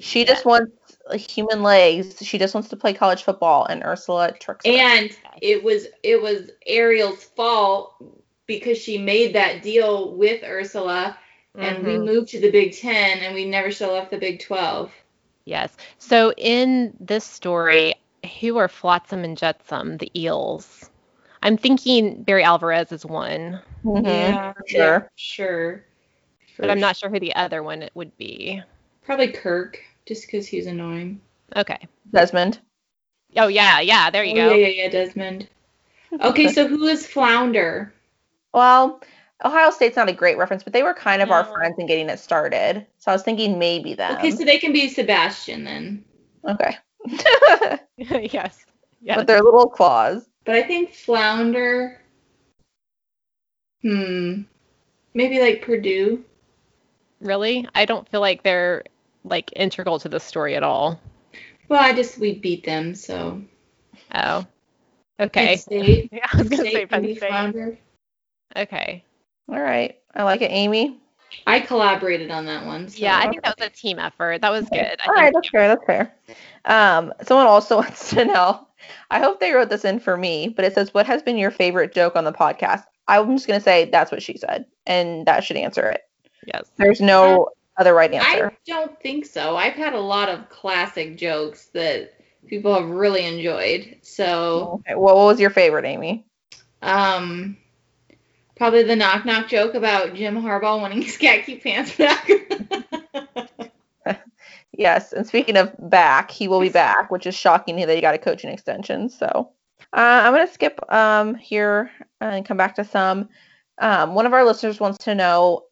She 0.00 0.24
just 0.24 0.44
wants 0.44 0.72
human 1.12 1.62
legs. 1.62 2.24
She 2.24 2.38
just 2.38 2.54
wants 2.54 2.68
to 2.70 2.76
play 2.76 2.92
college 2.92 3.22
football, 3.22 3.64
and 3.66 3.82
Ursula 3.84 4.32
tricks 4.32 4.64
her. 4.64 4.72
And 4.72 5.10
it 5.42 5.62
was 5.62 5.86
it 6.02 6.20
was 6.20 6.50
Ariel's 6.66 7.24
fault 7.24 7.94
because 8.46 8.78
she 8.78 8.98
made 8.98 9.34
that 9.34 9.62
deal 9.62 10.14
with 10.16 10.42
Ursula 10.44 11.16
and 11.58 11.84
we 11.84 11.94
Mhm. 11.94 12.04
moved 12.04 12.28
to 12.30 12.40
the 12.40 12.50
Big 12.50 12.74
Ten 12.76 13.18
and 13.18 13.34
we 13.34 13.44
never 13.44 13.70
show 13.70 13.92
left 13.92 14.10
the 14.10 14.18
Big 14.18 14.40
Twelve. 14.40 14.92
Yes. 15.44 15.76
So 15.98 16.32
in 16.36 16.94
this 17.00 17.24
story, 17.24 17.94
who 18.40 18.56
are 18.58 18.68
Flotsam 18.68 19.24
and 19.24 19.36
Jetsam, 19.36 19.96
the 19.98 20.10
eels? 20.18 20.90
I'm 21.42 21.56
thinking 21.56 22.22
Barry 22.22 22.42
Alvarez 22.42 22.92
is 22.92 23.04
one, 23.06 23.60
Mhm. 23.84 24.04
Yeah, 24.04 24.52
sure. 24.66 24.78
yeah, 24.78 25.02
sure. 25.16 25.84
but 26.58 26.70
I'm 26.70 26.80
not 26.80 26.96
sure 26.96 27.08
who 27.08 27.20
the 27.20 27.34
other 27.36 27.62
one 27.62 27.88
would 27.94 28.16
be. 28.18 28.60
Probably 29.02 29.28
Kirk, 29.30 29.80
just 30.06 30.26
because 30.26 30.46
he's 30.48 30.66
annoying. 30.66 31.20
Okay. 31.56 31.78
Desmond. 32.12 32.58
Oh 33.36 33.46
yeah, 33.48 33.80
yeah. 33.80 34.10
There 34.10 34.24
you 34.24 34.32
Oh, 34.32 34.36
go. 34.36 34.54
Yeah, 34.56 34.66
yeah, 34.66 34.82
yeah, 34.84 34.88
Desmond. 34.90 35.48
Okay, 36.20 36.48
so 36.48 36.66
who 36.66 36.84
is 36.86 37.06
Flounder? 37.06 37.92
Well, 38.52 39.00
Ohio 39.44 39.70
State's 39.70 39.96
not 39.96 40.08
a 40.08 40.12
great 40.12 40.36
reference, 40.36 40.64
but 40.64 40.72
they 40.72 40.82
were 40.82 40.94
kind 40.94 41.22
of 41.22 41.30
our 41.30 41.44
friends 41.44 41.76
in 41.78 41.86
getting 41.86 42.08
it 42.08 42.18
started. 42.18 42.84
So 42.98 43.12
I 43.12 43.14
was 43.14 43.22
thinking 43.22 43.58
maybe 43.58 43.94
them. 43.94 44.16
Okay, 44.16 44.32
so 44.32 44.44
they 44.44 44.58
can 44.58 44.72
be 44.72 44.88
Sebastian 44.88 45.64
then. 45.64 46.04
Okay. 46.44 46.76
yes. 47.96 48.64
Yes. 49.00 49.16
But 49.16 49.26
they're 49.26 49.42
little 49.42 49.68
claws. 49.68 50.28
But 50.44 50.56
I 50.56 50.62
think 50.62 50.92
Flounder. 50.92 52.00
Hmm. 53.82 54.42
Maybe 55.14 55.40
like 55.40 55.62
Purdue. 55.62 56.24
Really? 57.20 57.66
I 57.74 57.84
don't 57.84 58.08
feel 58.08 58.20
like 58.20 58.42
they're 58.42 58.84
like 59.24 59.52
integral 59.54 59.98
to 60.00 60.08
the 60.08 60.18
story 60.18 60.56
at 60.56 60.62
all. 60.62 61.00
Well, 61.68 61.80
I 61.80 61.92
just 61.92 62.18
we 62.18 62.34
beat 62.34 62.64
them, 62.64 62.94
so. 62.94 63.42
Oh. 64.14 64.46
Penn 65.18 65.26
Okay. 65.26 65.56
State. 65.56 66.08
Yeah, 66.12 66.26
I 66.32 66.38
was 66.38 66.48
gonna 66.48 66.62
State 66.62 66.72
say 66.72 66.86
Penn 66.86 67.04
State. 67.04 67.18
Flounder. 67.18 67.78
Okay. 68.56 69.04
All 69.48 69.60
right. 69.60 69.96
I 70.14 70.22
like 70.24 70.42
it, 70.42 70.50
Amy. 70.50 70.98
I 71.46 71.60
collaborated 71.60 72.30
on 72.30 72.46
that 72.46 72.64
one. 72.66 72.88
So. 72.88 72.98
Yeah, 72.98 73.18
I 73.18 73.28
think 73.28 73.42
that 73.42 73.54
was 73.58 73.66
a 73.66 73.70
team 73.70 73.98
effort. 73.98 74.40
That 74.42 74.50
was 74.50 74.68
good. 74.68 74.98
I 75.04 75.06
All 75.06 75.14
right, 75.14 75.32
think 75.32 75.34
that's 75.34 75.48
fair. 75.50 75.68
That's 75.68 75.84
fair. 75.84 76.14
Um, 76.64 77.12
someone 77.22 77.46
also 77.46 77.76
wants 77.82 78.10
to 78.10 78.24
know. 78.24 78.66
I 79.10 79.18
hope 79.20 79.40
they 79.40 79.52
wrote 79.52 79.68
this 79.70 79.84
in 79.84 80.00
for 80.00 80.16
me, 80.16 80.48
but 80.48 80.64
it 80.64 80.74
says, 80.74 80.92
"What 80.94 81.06
has 81.06 81.22
been 81.22 81.36
your 81.38 81.50
favorite 81.50 81.92
joke 81.94 82.16
on 82.16 82.24
the 82.24 82.32
podcast?" 82.32 82.84
I'm 83.08 83.34
just 83.36 83.46
gonna 83.46 83.60
say 83.60 83.86
that's 83.86 84.10
what 84.12 84.22
she 84.22 84.36
said, 84.36 84.66
and 84.86 85.26
that 85.26 85.44
should 85.44 85.56
answer 85.56 85.88
it. 85.90 86.02
yes. 86.46 86.70
There's 86.76 87.00
no 87.00 87.48
other 87.78 87.94
right 87.94 88.12
answer. 88.12 88.46
I 88.52 88.56
don't 88.66 88.98
think 89.00 89.24
so. 89.26 89.56
I've 89.56 89.74
had 89.74 89.94
a 89.94 90.00
lot 90.00 90.28
of 90.28 90.48
classic 90.48 91.16
jokes 91.16 91.66
that 91.74 92.14
people 92.46 92.74
have 92.74 92.88
really 92.88 93.24
enjoyed. 93.24 93.96
So, 94.02 94.80
Okay. 94.86 94.94
Well, 94.94 95.16
what 95.16 95.26
was 95.26 95.40
your 95.40 95.50
favorite, 95.50 95.84
Amy? 95.84 96.24
um, 96.82 97.56
probably 98.58 98.82
the 98.82 98.96
knock 98.96 99.24
knock 99.24 99.48
joke 99.48 99.74
about 99.74 100.14
Jim 100.14 100.36
Harbaugh 100.42 100.80
wanting 100.80 101.02
his 101.08 101.16
khaki 101.16 101.56
pants 101.56 101.96
back. 101.96 102.28
Yes, 104.76 105.12
and 105.12 105.26
speaking 105.26 105.56
of 105.56 105.74
back, 105.90 106.30
he 106.30 106.46
will 106.46 106.60
be 106.60 106.68
back, 106.68 107.10
which 107.10 107.26
is 107.26 107.34
shocking 107.34 107.74
that 107.76 107.88
he 107.96 108.00
got 108.00 108.14
a 108.14 108.18
coaching 108.18 108.48
extension. 108.48 109.08
So 109.08 109.26
uh, 109.92 110.22
I'm 110.24 110.32
going 110.32 110.46
to 110.46 110.52
skip 110.52 110.78
um, 110.92 111.34
here 111.34 111.90
and 112.20 112.46
come 112.46 112.56
back 112.56 112.76
to 112.76 112.84
some. 112.84 113.28
Um, 113.78 114.14
one 114.14 114.24
of 114.24 114.32
our 114.32 114.44
listeners 114.44 114.78
wants 114.78 114.98
to 115.04 115.16
know. 115.16 115.64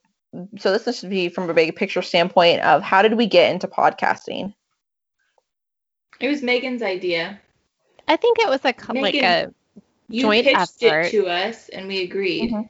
So 0.59 0.77
this 0.77 0.99
should 0.99 1.09
be 1.11 1.29
from 1.29 1.49
a 1.49 1.55
big 1.55 1.77
picture 1.77 2.03
standpoint 2.03 2.63
of 2.63 2.83
how 2.83 3.01
did 3.03 3.15
we 3.15 3.27
get 3.27 3.53
into 3.53 3.69
podcasting? 3.69 4.53
It 6.19 6.27
was 6.29 6.43
Megan's 6.43 6.83
idea. 6.83 7.41
I 8.09 8.17
think 8.17 8.41
it 8.41 8.49
was 8.49 8.65
a 8.65 8.73
co- 8.73 8.93
like 8.95 9.15
a 9.15 9.53
You 10.09 10.23
Joint 10.23 10.47
pitched 10.47 10.83
effort. 10.83 11.03
it 11.03 11.11
to 11.11 11.29
us, 11.29 11.69
and 11.69 11.87
we 11.87 12.03
agreed. 12.03 12.51
Mhm. 12.51 12.69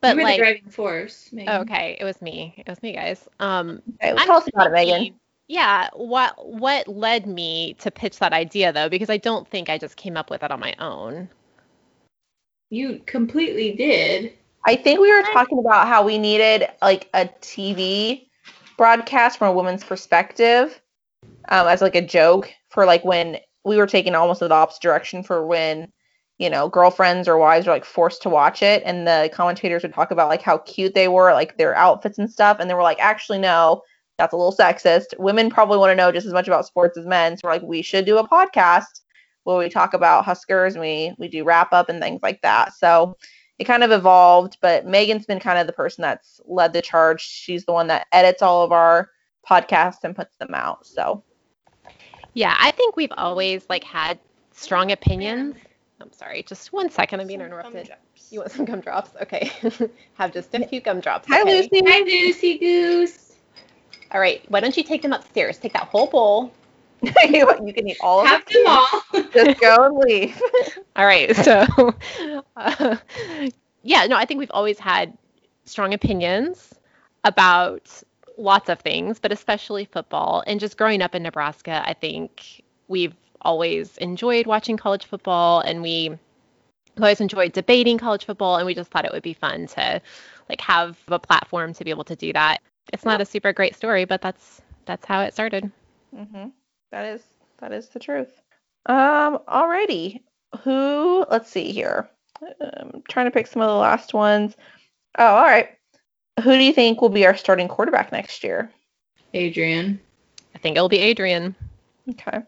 But 0.00 0.10
you 0.10 0.16
were 0.16 0.22
like 0.22 0.36
the 0.36 0.42
driving 0.42 0.70
force. 0.70 1.30
Megan. 1.32 1.54
oh, 1.54 1.60
okay, 1.60 1.96
it 2.00 2.04
was 2.04 2.20
me. 2.22 2.54
It 2.56 2.68
was 2.68 2.82
me, 2.82 2.92
guys. 2.92 3.28
Um 3.40 3.82
Okay, 3.94 4.12
well, 4.12 4.20
I'm 4.20 4.26
tell 4.26 4.36
us 4.36 4.48
about 4.48 4.68
it, 4.68 4.72
Megan. 4.72 5.14
Yeah, 5.48 5.88
what 5.94 6.34
what 6.46 6.88
led 6.88 7.26
me 7.26 7.74
to 7.74 7.90
pitch 7.90 8.18
that 8.18 8.32
idea 8.32 8.72
though? 8.72 8.88
Because 8.88 9.10
I 9.10 9.16
don't 9.16 9.48
think 9.48 9.70
I 9.70 9.78
just 9.78 9.96
came 9.96 10.16
up 10.16 10.30
with 10.30 10.42
it 10.42 10.50
on 10.50 10.60
my 10.60 10.74
own. 10.78 11.28
You 12.70 13.00
completely 13.06 13.72
did. 13.72 14.32
I 14.66 14.74
think 14.74 14.98
we 14.98 15.12
were 15.12 15.22
talking 15.32 15.60
about 15.60 15.86
how 15.86 16.04
we 16.04 16.18
needed 16.18 16.68
like 16.82 17.08
a 17.14 17.26
TV 17.40 18.26
broadcast 18.76 19.38
from 19.38 19.48
a 19.48 19.52
woman's 19.52 19.84
perspective, 19.84 20.80
um, 21.48 21.68
as 21.68 21.80
like 21.80 21.94
a 21.94 22.04
joke 22.04 22.52
for 22.70 22.84
like 22.84 23.04
when 23.04 23.38
we 23.64 23.76
were 23.76 23.86
taking 23.86 24.16
almost 24.16 24.40
the 24.40 24.52
opposite 24.52 24.82
direction 24.82 25.22
for 25.22 25.46
when 25.46 25.92
you 26.38 26.50
know 26.50 26.68
girlfriends 26.68 27.28
or 27.28 27.38
wives 27.38 27.66
were 27.66 27.72
like 27.72 27.84
forced 27.84 28.22
to 28.22 28.28
watch 28.28 28.62
it, 28.62 28.82
and 28.84 29.06
the 29.06 29.30
commentators 29.32 29.82
would 29.82 29.94
talk 29.94 30.10
about 30.10 30.28
like 30.28 30.42
how 30.42 30.58
cute 30.58 30.94
they 30.94 31.08
were, 31.08 31.32
like 31.32 31.56
their 31.56 31.74
outfits 31.74 32.18
and 32.18 32.30
stuff, 32.30 32.58
and 32.60 32.68
they 32.68 32.74
were 32.74 32.82
like, 32.82 33.00
actually 33.00 33.38
no, 33.38 33.82
that's 34.18 34.32
a 34.32 34.36
little 34.36 34.52
sexist. 34.52 35.18
Women 35.18 35.50
probably 35.50 35.78
want 35.78 35.90
to 35.90 35.96
know 35.96 36.12
just 36.12 36.26
as 36.26 36.32
much 36.32 36.46
about 36.46 36.66
sports 36.66 36.98
as 36.98 37.06
men, 37.06 37.36
so 37.36 37.42
we're 37.44 37.54
like, 37.54 37.62
we 37.62 37.82
should 37.82 38.04
do 38.04 38.18
a 38.18 38.28
podcast 38.28 39.00
where 39.44 39.58
we 39.58 39.68
talk 39.68 39.94
about 39.94 40.24
Huskers 40.24 40.74
and 40.74 40.82
we 40.82 41.14
we 41.18 41.28
do 41.28 41.44
wrap 41.44 41.72
up 41.72 41.88
and 41.88 42.02
things 42.02 42.20
like 42.22 42.42
that. 42.42 42.74
So 42.74 43.16
it 43.58 43.64
kind 43.64 43.82
of 43.82 43.90
evolved, 43.90 44.58
but 44.60 44.86
Megan's 44.86 45.24
been 45.24 45.40
kind 45.40 45.58
of 45.58 45.66
the 45.66 45.72
person 45.72 46.02
that's 46.02 46.40
led 46.44 46.72
the 46.72 46.82
charge. 46.82 47.22
She's 47.22 47.64
the 47.64 47.72
one 47.72 47.86
that 47.86 48.06
edits 48.12 48.42
all 48.42 48.62
of 48.62 48.72
our 48.72 49.10
podcasts 49.48 50.04
and 50.04 50.14
puts 50.14 50.36
them 50.36 50.54
out. 50.54 50.86
So 50.86 51.22
Yeah, 52.34 52.56
I 52.58 52.70
think 52.72 52.96
we've 52.96 53.12
always 53.16 53.64
like 53.70 53.84
had 53.84 54.18
strong 54.52 54.92
opinions. 54.92 55.56
I'm 56.00 56.12
sorry, 56.12 56.42
just 56.42 56.72
one 56.72 56.90
second. 56.90 57.20
I'm 57.20 57.26
being 57.26 57.40
interrupted. 57.40 57.90
You 58.30 58.40
want 58.40 58.52
some 58.52 58.64
gumdrops? 58.64 59.10
Okay. 59.22 59.50
Have 60.14 60.32
just 60.32 60.54
a 60.54 60.66
few 60.66 60.80
gumdrops. 60.80 61.26
hi 61.28 61.42
okay? 61.42 61.62
Lucy. 61.62 61.82
Hi, 61.86 62.00
Lucy 62.00 62.58
Goose. 62.58 63.34
All 64.12 64.20
right. 64.20 64.42
Why 64.48 64.60
don't 64.60 64.76
you 64.76 64.82
take 64.82 65.02
them 65.02 65.12
upstairs? 65.12 65.58
Take 65.58 65.72
that 65.72 65.84
whole 65.84 66.06
bowl. 66.06 66.52
you 67.02 67.72
can 67.72 67.88
eat 67.88 67.98
all 68.00 68.20
of 68.20 68.26
them. 68.26 68.32
Have 68.32 68.46
them 68.46 68.64
all. 68.66 69.22
Just 69.32 69.60
go 69.60 69.84
and 69.84 69.96
leave. 69.98 70.40
All 70.96 71.06
right. 71.06 71.34
So, 71.36 71.66
uh, 72.56 72.96
yeah, 73.82 74.06
no, 74.06 74.16
I 74.16 74.24
think 74.24 74.38
we've 74.38 74.50
always 74.50 74.78
had 74.78 75.16
strong 75.64 75.94
opinions 75.94 76.74
about 77.24 78.02
lots 78.38 78.68
of 78.68 78.80
things, 78.80 79.18
but 79.18 79.32
especially 79.32 79.84
football. 79.86 80.42
And 80.46 80.60
just 80.60 80.76
growing 80.76 81.02
up 81.02 81.14
in 81.14 81.22
Nebraska, 81.22 81.82
I 81.86 81.94
think 81.94 82.62
we've 82.88 83.14
always 83.42 83.96
enjoyed 83.98 84.46
watching 84.46 84.76
college 84.76 85.04
football 85.06 85.60
and 85.60 85.82
we 85.82 86.16
always 86.98 87.20
enjoyed 87.20 87.52
debating 87.52 87.98
college 87.98 88.24
football. 88.24 88.56
And 88.56 88.66
we 88.66 88.74
just 88.74 88.90
thought 88.90 89.04
it 89.04 89.12
would 89.12 89.22
be 89.22 89.34
fun 89.34 89.66
to 89.68 90.00
like 90.48 90.60
have 90.60 90.98
a 91.08 91.18
platform 91.18 91.72
to 91.74 91.84
be 91.84 91.90
able 91.90 92.04
to 92.04 92.16
do 92.16 92.32
that. 92.32 92.60
It's 92.92 93.04
not 93.04 93.20
a 93.20 93.26
super 93.26 93.52
great 93.52 93.74
story, 93.74 94.04
but 94.04 94.22
that's 94.22 94.62
that's 94.84 95.04
how 95.06 95.22
it 95.22 95.34
started. 95.34 95.70
hmm 96.14 96.48
That 96.92 97.04
is 97.04 97.22
that 97.58 97.72
is 97.72 97.88
the 97.88 97.98
truth. 97.98 98.40
Um. 98.86 99.38
Alrighty. 99.48 100.22
Who? 100.62 101.26
Let's 101.30 101.50
see 101.50 101.72
here. 101.72 102.08
I'm 102.60 103.02
trying 103.08 103.26
to 103.26 103.30
pick 103.30 103.46
some 103.46 103.62
of 103.62 103.68
the 103.68 103.74
last 103.74 104.14
ones. 104.14 104.56
Oh, 105.18 105.24
all 105.26 105.44
right. 105.44 105.70
Who 106.42 106.50
do 106.50 106.62
you 106.62 106.72
think 106.72 107.00
will 107.00 107.08
be 107.08 107.26
our 107.26 107.36
starting 107.36 107.68
quarterback 107.68 108.12
next 108.12 108.44
year? 108.44 108.70
Adrian. 109.34 109.98
I 110.54 110.58
think 110.58 110.76
it'll 110.76 110.88
be 110.88 110.98
Adrian. 110.98 111.54
Okay. 112.10 112.38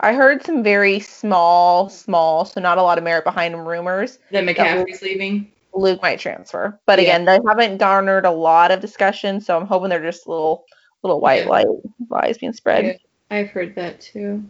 I 0.00 0.12
heard 0.12 0.44
some 0.44 0.62
very 0.62 1.00
small, 1.00 1.88
small, 1.88 2.44
so 2.44 2.60
not 2.60 2.78
a 2.78 2.82
lot 2.82 2.98
of 2.98 3.04
merit 3.04 3.24
behind 3.24 3.54
them 3.54 3.66
rumors. 3.66 4.18
That 4.30 4.44
McCaffrey's 4.44 5.02
leaving. 5.02 5.50
Luke 5.74 6.00
might 6.02 6.20
transfer. 6.20 6.78
But 6.86 6.98
Yeah. 6.98 7.04
again, 7.04 7.24
they 7.24 7.38
haven't 7.46 7.78
garnered 7.78 8.24
a 8.24 8.30
lot 8.30 8.70
of 8.70 8.80
discussion, 8.80 9.40
so 9.40 9.56
I'm 9.56 9.66
hoping 9.66 9.90
they're 9.90 10.02
just 10.02 10.26
little 10.26 10.64
little 11.02 11.20
white 11.20 11.44
Yeah. 11.44 11.48
light 11.48 11.66
lies 12.10 12.38
being 12.38 12.52
spread. 12.52 12.84
Yeah, 12.84 12.92
I've 13.30 13.50
heard 13.50 13.74
that 13.76 14.00
too. 14.00 14.42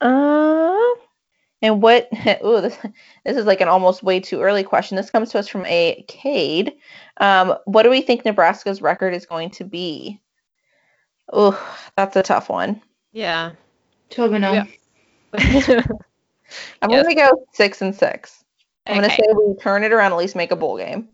Uh, 0.00 0.76
and 1.62 1.82
what? 1.82 2.08
Ooh, 2.44 2.60
this 2.60 2.76
this 3.24 3.36
is 3.36 3.46
like 3.46 3.60
an 3.60 3.68
almost 3.68 4.02
way 4.02 4.20
too 4.20 4.40
early 4.40 4.62
question. 4.62 4.96
This 4.96 5.10
comes 5.10 5.30
to 5.30 5.38
us 5.38 5.48
from 5.48 5.64
a 5.66 6.04
Cade. 6.08 6.74
Um, 7.18 7.56
what 7.64 7.82
do 7.82 7.90
we 7.90 8.02
think 8.02 8.24
Nebraska's 8.24 8.82
record 8.82 9.14
is 9.14 9.26
going 9.26 9.50
to 9.52 9.64
be? 9.64 10.20
Ooh, 11.36 11.56
that's 11.96 12.16
a 12.16 12.22
tough 12.22 12.48
one. 12.48 12.82
Yeah. 13.12 13.52
12 14.10 14.32
and 14.32 14.44
0. 14.44 14.54
Yeah. 14.54 14.66
I'm 16.82 16.90
Yes. 16.90 17.04
gonna 17.04 17.14
go 17.14 17.46
six 17.52 17.80
and 17.82 17.94
six. 17.94 18.44
I'm 18.86 18.96
gonna 18.96 19.10
say 19.10 19.22
we 19.32 19.54
turn 19.56 19.84
it 19.84 19.92
around, 19.92 20.12
at 20.12 20.18
least 20.18 20.34
make 20.34 20.50
a 20.50 20.56
bowl 20.56 20.76
game. 20.76 21.08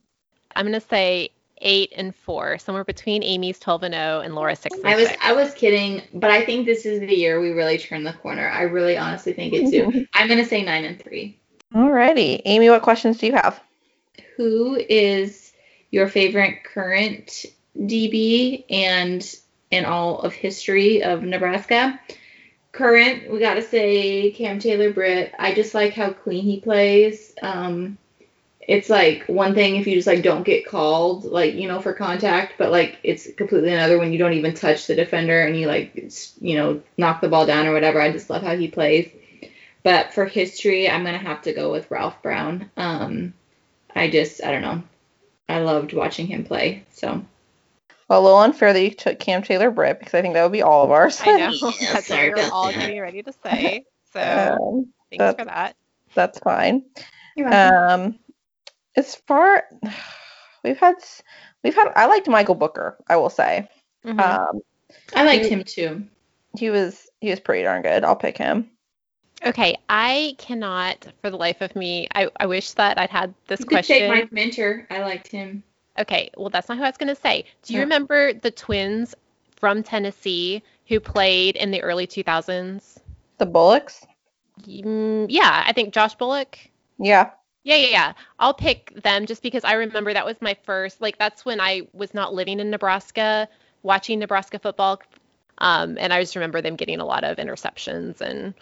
I'm 0.55 0.65
gonna 0.65 0.81
say 0.81 1.31
eight 1.59 1.93
and 1.97 2.15
four, 2.15 2.59
somewhere 2.59 2.85
between 2.85 3.23
Amy's 3.23 3.59
twelve 3.59 3.83
and 3.83 3.95
zero 3.95 4.21
and 4.21 4.35
Laura's 4.35 4.59
six 4.61 4.79
and 4.79 4.89
I 4.89 4.97
was 4.97 5.09
six. 5.09 5.19
I 5.23 5.33
was 5.33 5.53
kidding, 5.55 6.03
but 6.15 6.31
I 6.31 6.45
think 6.45 6.65
this 6.67 6.87
is 6.87 7.01
the 7.01 7.15
year 7.15 7.41
we 7.41 7.51
really 7.51 7.79
turn 7.79 8.05
the 8.05 8.13
corner. 8.15 8.49
I 8.49 8.63
really 8.63 8.97
honestly 8.97 9.33
think 9.33 9.53
it 9.53 9.71
too. 9.71 10.07
I'm 10.15 10.29
gonna 10.29 10.47
say 10.47 10.63
nine 10.63 10.85
and 10.85 11.03
three. 11.03 11.39
Alrighty, 11.75 12.41
Amy, 12.45 12.71
what 12.71 12.83
questions 12.83 13.19
do 13.19 13.27
you 13.27 13.33
have? 13.35 13.61
Who 14.37 14.77
is 14.89 15.53
your 15.91 16.09
favorite 16.09 16.65
current 16.65 17.45
DB 17.79 18.65
and 18.71 19.35
in 19.71 19.85
all 19.85 20.21
of 20.21 20.33
history 20.33 21.03
of 21.03 21.23
Nebraska? 21.23 22.01
Current, 22.77 23.31
we 23.31 23.39
gotta 23.39 23.62
say 23.62 24.33
Cam 24.33 24.59
Taylor 24.59 24.93
Britt. 24.93 25.33
I 25.39 25.55
just 25.55 25.74
like 25.74 25.95
how 25.95 26.12
clean 26.12 26.45
he 26.45 26.61
plays. 26.61 27.35
Um, 27.41 27.97
it's 28.61 28.91
like 28.91 29.24
one 29.29 29.55
thing 29.55 29.77
if 29.77 29.87
you 29.87 29.95
just 29.95 30.07
like 30.07 30.22
don't 30.22 30.43
get 30.45 30.66
called, 30.66 31.24
like 31.24 31.55
you 31.55 31.68
know, 31.68 31.81
for 31.81 31.95
contact, 31.95 32.55
but 32.59 32.70
like 32.70 32.99
it's 33.03 33.33
completely 33.33 33.72
another 33.72 33.99
when 33.99 34.12
you 34.12 34.18
don't 34.18 34.35
even 34.35 34.53
touch 34.53 34.87
the 34.87 34.95
defender 34.95 35.41
and 35.41 35.59
you 35.59 35.66
like 35.66 36.12
you 36.39 36.57
know 36.59 36.83
knock 36.99 37.22
the 37.22 37.31
ball 37.31 37.47
down 37.47 37.66
or 37.66 37.72
whatever. 37.72 37.99
I 37.99 38.12
just 38.12 38.29
love 38.29 38.43
how 38.43 38.55
he 38.55 38.68
plays. 38.68 39.11
But 39.83 40.12
for 40.12 40.27
history, 40.27 40.91
I'm 40.91 41.03
gonna 41.03 41.16
have 41.16 41.41
to 41.43 41.55
go 41.55 41.72
with 41.72 41.91
Ralph 41.91 42.20
Brown. 42.20 42.70
Um, 42.77 43.33
I 43.95 44.11
just 44.11 44.45
I 44.45 44.53
don't 44.53 44.61
know. 44.61 44.83
I 45.49 45.61
loved 45.61 45.95
watching 45.95 46.27
him 46.27 46.45
play. 46.45 46.85
So 46.93 47.24
Well, 48.09 48.21
a 48.21 48.23
little 48.23 48.39
unfair 48.39 48.73
that 48.73 48.81
you 48.83 48.91
took 48.91 49.19
Cam 49.19 49.43
Taylor 49.43 49.71
Britt 49.71 49.99
because 49.99 50.15
I 50.15 50.23
think 50.23 50.35
that 50.35 50.43
would 50.45 50.53
be 50.53 50.63
all 50.63 50.85
of 50.85 50.91
ours. 50.93 51.21
I 51.25 51.37
know. 51.37 51.51
Yeah, 51.53 51.71
That's 51.93 52.07
sorry 52.07 52.29
what 52.31 52.39
we 52.39 52.45
were 52.45 52.51
all 52.53 52.73
getting 52.73 53.01
ready 53.01 53.23
to 53.23 53.33
say. 53.45 53.85
So 54.13 54.21
um, 54.21 54.93
thanks 55.11 55.21
that's- 55.23 55.37
for 55.39 55.45
that. 55.47 55.77
that's 56.15 56.39
fine. 56.39 56.85
Um, 57.45 58.19
as 58.97 59.15
far 59.27 59.65
we've 60.65 60.79
had 60.79 60.95
we've 61.63 61.75
had 61.75 61.93
I 61.97 62.07
liked 62.07 62.29
Michael 62.29 62.55
Booker. 62.55 62.97
I 63.09 63.17
will 63.17 63.31
say. 63.31 63.69
Mhm. 64.05 64.21
Um, 64.21 64.61
I 65.15 65.25
liked 65.25 65.47
him 65.47 65.65
too. 65.65 66.07
he 66.57 66.71
was 66.71 67.09
he 67.21 67.31
was 67.31 67.41
pretty 67.41 67.65
darn 67.65 67.83
good. 67.83 68.05
I'll 68.05 68.17
pick 68.17 68.39
him. 68.39 68.71
okay, 69.45 69.77
I 69.89 70.35
cannot 70.39 71.09
for 71.21 71.29
the 71.31 71.37
life 71.37 71.61
of 71.61 71.75
me. 71.77 72.07
I, 72.15 72.31
I 72.39 72.47
wish 72.47 72.71
that 72.73 72.99
I'd 72.99 73.11
had 73.11 73.35
this 73.49 73.61
You 73.61 73.67
could 73.67 73.85
say 73.85 74.07
question. 74.07 74.09
Mike 74.09 74.33
Minter. 74.33 74.87
I 74.91 75.01
liked 75.03 75.29
him. 75.29 75.63
Okay, 75.99 76.31
well 76.37 76.51
that's 76.51 76.69
not 76.69 76.79
who 76.79 76.85
I 76.85 76.89
was 76.89 76.97
gonna 76.97 77.15
say. 77.15 77.45
Do 77.63 77.75
you 77.75 77.81
remember 77.81 78.33
the 78.33 78.51
twins 78.51 79.15
from 79.57 79.83
Tennessee 79.83 80.63
who 80.89 81.01
played 81.01 81.57
in 81.57 81.71
the 81.71 81.83
early 81.83 82.07
2000s? 82.07 82.99
The 83.39 83.47
Bullocks. 83.47 84.07
Mm, 84.63 85.27
yeah, 85.29 85.65
I 85.67 85.73
think 85.73 85.93
Josh 85.93 86.15
Bullock. 86.15 86.59
Yeah. 86.99 87.31
Yeah, 87.65 87.77
yeah, 87.77 87.89
yeah. 87.89 88.13
I'll 88.39 88.55
pick 88.55 88.93
them 89.03 89.27
just 89.27 89.43
because 89.43 89.65
I 89.65 89.73
remember 89.73 90.13
that 90.13 90.25
was 90.25 90.37
my 90.41 90.57
first, 90.63 91.01
like, 91.01 91.19
that's 91.19 91.45
when 91.45 91.61
I 91.61 91.83
was 91.93 92.15
not 92.15 92.33
living 92.33 92.61
in 92.61 92.71
Nebraska, 92.71 93.49
watching 93.83 94.21
Nebraska 94.21 94.61
football. 94.61 95.03
Um, 95.59 95.97
and 95.99 96.13
I 96.13 96.21
just 96.21 96.37
remember 96.37 96.61
them 96.61 96.77
getting 96.77 97.01
a 97.01 97.05
lot 97.05 97.25
of 97.25 97.39
interceptions. 97.39 98.21
And 98.21 98.55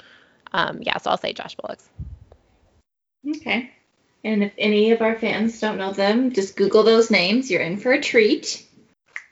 um, 0.52 0.78
yeah, 0.80 0.96
so 0.96 1.10
I'll 1.10 1.18
say 1.18 1.34
Josh 1.34 1.54
Bullock's. 1.54 1.90
Okay. 3.28 3.70
And 4.24 4.42
if 4.42 4.52
any 4.56 4.90
of 4.92 5.02
our 5.02 5.16
fans 5.16 5.60
don't 5.60 5.76
know 5.76 5.92
them, 5.92 6.32
just 6.32 6.56
Google 6.56 6.82
those 6.82 7.10
names. 7.10 7.50
You're 7.50 7.60
in 7.60 7.76
for 7.76 7.92
a 7.92 8.00
treat. 8.00 8.66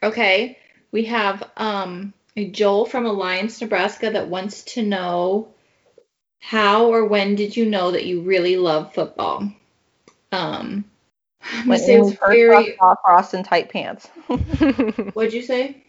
Okay. 0.03 0.59
We 0.91 1.05
have 1.05 1.49
um, 1.57 2.13
a 2.37 2.47
Joel 2.49 2.85
from 2.85 3.07
Alliance, 3.07 3.59
Nebraska 3.59 4.11
that 4.11 4.27
wants 4.27 4.63
to 4.75 4.83
know 4.83 5.49
how 6.39 6.87
or 6.93 7.05
when 7.05 7.35
did 7.35 7.57
you 7.57 7.65
know 7.65 7.91
that 7.91 8.05
you 8.05 8.21
really 8.21 8.57
love 8.57 8.93
football? 8.93 9.51
Um, 10.31 10.85
I'm 11.41 11.67
When 11.67 11.79
say 11.79 11.95
he 11.97 12.15
first 12.15 12.19
very. 12.19 12.75
saw 12.77 12.93
Scott 12.93 12.97
Frost 13.03 13.33
in 13.33 13.43
tight 13.43 13.69
pants. 13.69 14.07
What'd 15.13 15.33
you 15.33 15.41
say? 15.41 15.83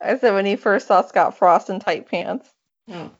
I 0.00 0.18
said 0.18 0.34
when 0.34 0.46
he 0.46 0.56
first 0.56 0.88
saw 0.88 1.02
Scott 1.02 1.38
Frost 1.38 1.70
in 1.70 1.80
tight 1.80 2.08
pants. 2.08 2.48
Oh. 2.90 3.10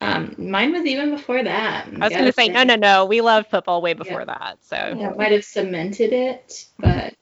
Um, 0.00 0.34
mine 0.38 0.72
was 0.72 0.84
even 0.84 1.10
before 1.10 1.42
that. 1.42 1.86
I 1.86 1.98
was 1.98 2.12
going 2.12 2.24
to 2.26 2.32
say, 2.32 2.48
no, 2.48 2.64
no, 2.64 2.76
no. 2.76 3.06
We 3.06 3.20
loved 3.22 3.48
football 3.48 3.80
way 3.80 3.94
before 3.94 4.24
that. 4.24 4.58
So 4.62 4.76
Yeah, 4.76 5.10
might 5.10 5.32
have 5.32 5.44
cemented 5.44 6.12
it, 6.12 6.66
but 6.78 7.14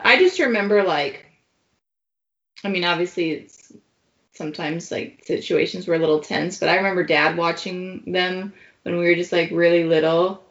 I 0.00 0.18
just 0.18 0.38
remember 0.40 0.82
like, 0.82 1.26
I 2.64 2.68
mean, 2.68 2.84
obviously 2.84 3.30
it's 3.30 3.72
sometimes 4.36 4.90
like 4.90 5.22
situations 5.24 5.86
were 5.86 5.94
a 5.94 5.98
little 5.98 6.20
tense. 6.20 6.58
But 6.58 6.68
I 6.68 6.76
remember 6.76 7.04
dad 7.04 7.36
watching 7.36 8.12
them 8.12 8.52
when 8.82 8.98
we 8.98 9.04
were 9.04 9.14
just 9.14 9.32
like 9.32 9.50
really 9.50 9.84
little. 9.84 10.42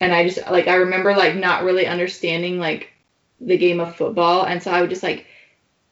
And 0.00 0.12
I 0.12 0.28
just 0.28 0.38
like 0.50 0.68
I 0.68 0.76
remember 0.76 1.14
like 1.14 1.36
not 1.36 1.64
really 1.64 1.86
understanding 1.86 2.58
like 2.58 2.92
the 3.40 3.58
game 3.58 3.80
of 3.80 3.96
football. 3.96 4.44
And 4.44 4.62
so 4.62 4.70
I 4.70 4.80
would 4.80 4.90
just 4.90 5.02
like 5.02 5.26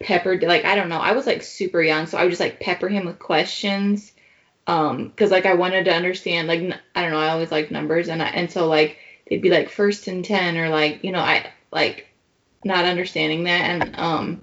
pepper 0.00 0.38
like 0.40 0.64
I 0.64 0.74
don't 0.74 0.88
know, 0.88 0.98
I 0.98 1.12
was 1.12 1.26
like 1.26 1.42
super 1.42 1.82
young, 1.82 2.06
so 2.06 2.18
I 2.18 2.22
would 2.22 2.30
just 2.30 2.40
like 2.40 2.60
pepper 2.60 2.88
him 2.88 3.06
with 3.06 3.18
questions. 3.18 4.12
Um, 4.66 5.12
cause 5.16 5.30
like 5.30 5.46
I 5.46 5.54
wanted 5.54 5.84
to 5.84 5.94
understand, 5.94 6.48
like 6.48 6.60
I 6.94 7.02
don't 7.02 7.12
know, 7.12 7.20
I 7.20 7.30
always 7.30 7.52
like 7.52 7.70
numbers, 7.70 8.08
and 8.08 8.22
I, 8.22 8.26
and 8.26 8.50
so 8.50 8.66
like 8.66 8.98
they'd 9.28 9.42
be 9.42 9.50
like 9.50 9.68
first 9.70 10.08
and 10.08 10.24
ten, 10.24 10.56
or 10.56 10.68
like 10.68 11.04
you 11.04 11.12
know 11.12 11.20
I 11.20 11.52
like 11.70 12.08
not 12.64 12.84
understanding 12.84 13.44
that, 13.44 13.62
and 13.62 13.96
um, 13.96 14.42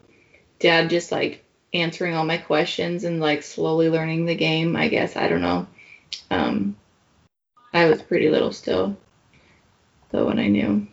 dad 0.59 0.89
just 0.89 1.11
like 1.11 1.43
answering 1.73 2.15
all 2.15 2.25
my 2.25 2.37
questions 2.37 3.03
and 3.03 3.19
like 3.19 3.43
slowly 3.43 3.89
learning 3.89 4.25
the 4.25 4.35
game. 4.35 4.75
I 4.75 4.87
guess 4.87 5.15
I 5.17 5.27
don't 5.27 5.41
know. 5.41 5.67
Um, 6.29 6.77
I 7.73 7.85
was 7.85 8.01
pretty 8.01 8.29
little 8.29 8.51
still, 8.53 8.95
though 10.11 10.25
when 10.27 10.39
I 10.39 10.47
knew. 10.47 10.87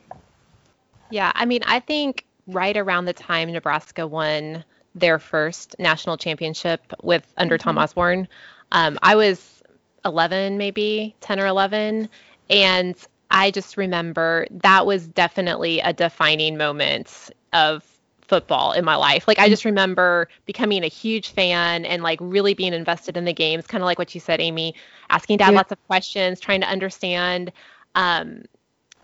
Yeah, 1.10 1.30
I 1.34 1.44
mean, 1.44 1.62
I 1.66 1.80
think 1.80 2.24
right 2.46 2.76
around 2.76 3.04
the 3.04 3.12
time 3.12 3.52
Nebraska 3.52 4.06
won 4.06 4.64
their 4.94 5.18
first 5.18 5.76
national 5.78 6.16
championship 6.16 6.80
with 7.02 7.32
under 7.36 7.58
Tom 7.58 7.76
Mhm. 7.76 7.82
Osborne, 7.82 8.28
um, 8.72 8.98
I 9.02 9.14
was 9.16 9.62
11, 10.04 10.58
maybe 10.58 11.14
10 11.20 11.40
or 11.40 11.46
11, 11.46 12.08
and 12.48 12.96
I 13.30 13.50
just 13.50 13.76
remember 13.76 14.46
that 14.50 14.86
was 14.86 15.06
definitely 15.08 15.80
a 15.80 15.92
defining 15.92 16.56
moment 16.56 17.30
of 17.52 17.84
football 18.22 18.72
in 18.72 18.84
my 18.84 18.96
life. 18.96 19.26
Like 19.28 19.38
I 19.38 19.48
just 19.48 19.64
remember 19.64 20.28
becoming 20.46 20.84
a 20.84 20.88
huge 20.88 21.30
fan 21.30 21.84
and 21.84 22.02
like 22.02 22.18
really 22.22 22.54
being 22.54 22.72
invested 22.74 23.16
in 23.16 23.24
the 23.24 23.32
games, 23.32 23.66
kind 23.66 23.82
of 23.82 23.86
like 23.86 23.98
what 23.98 24.14
you 24.14 24.20
said, 24.20 24.40
Amy, 24.40 24.74
asking 25.10 25.38
dad 25.38 25.52
Yeah. 25.52 25.54
lots 25.54 25.72
of 25.72 25.78
questions, 25.86 26.40
trying 26.40 26.60
to 26.60 26.68
understand 26.68 27.52
um, 27.94 28.44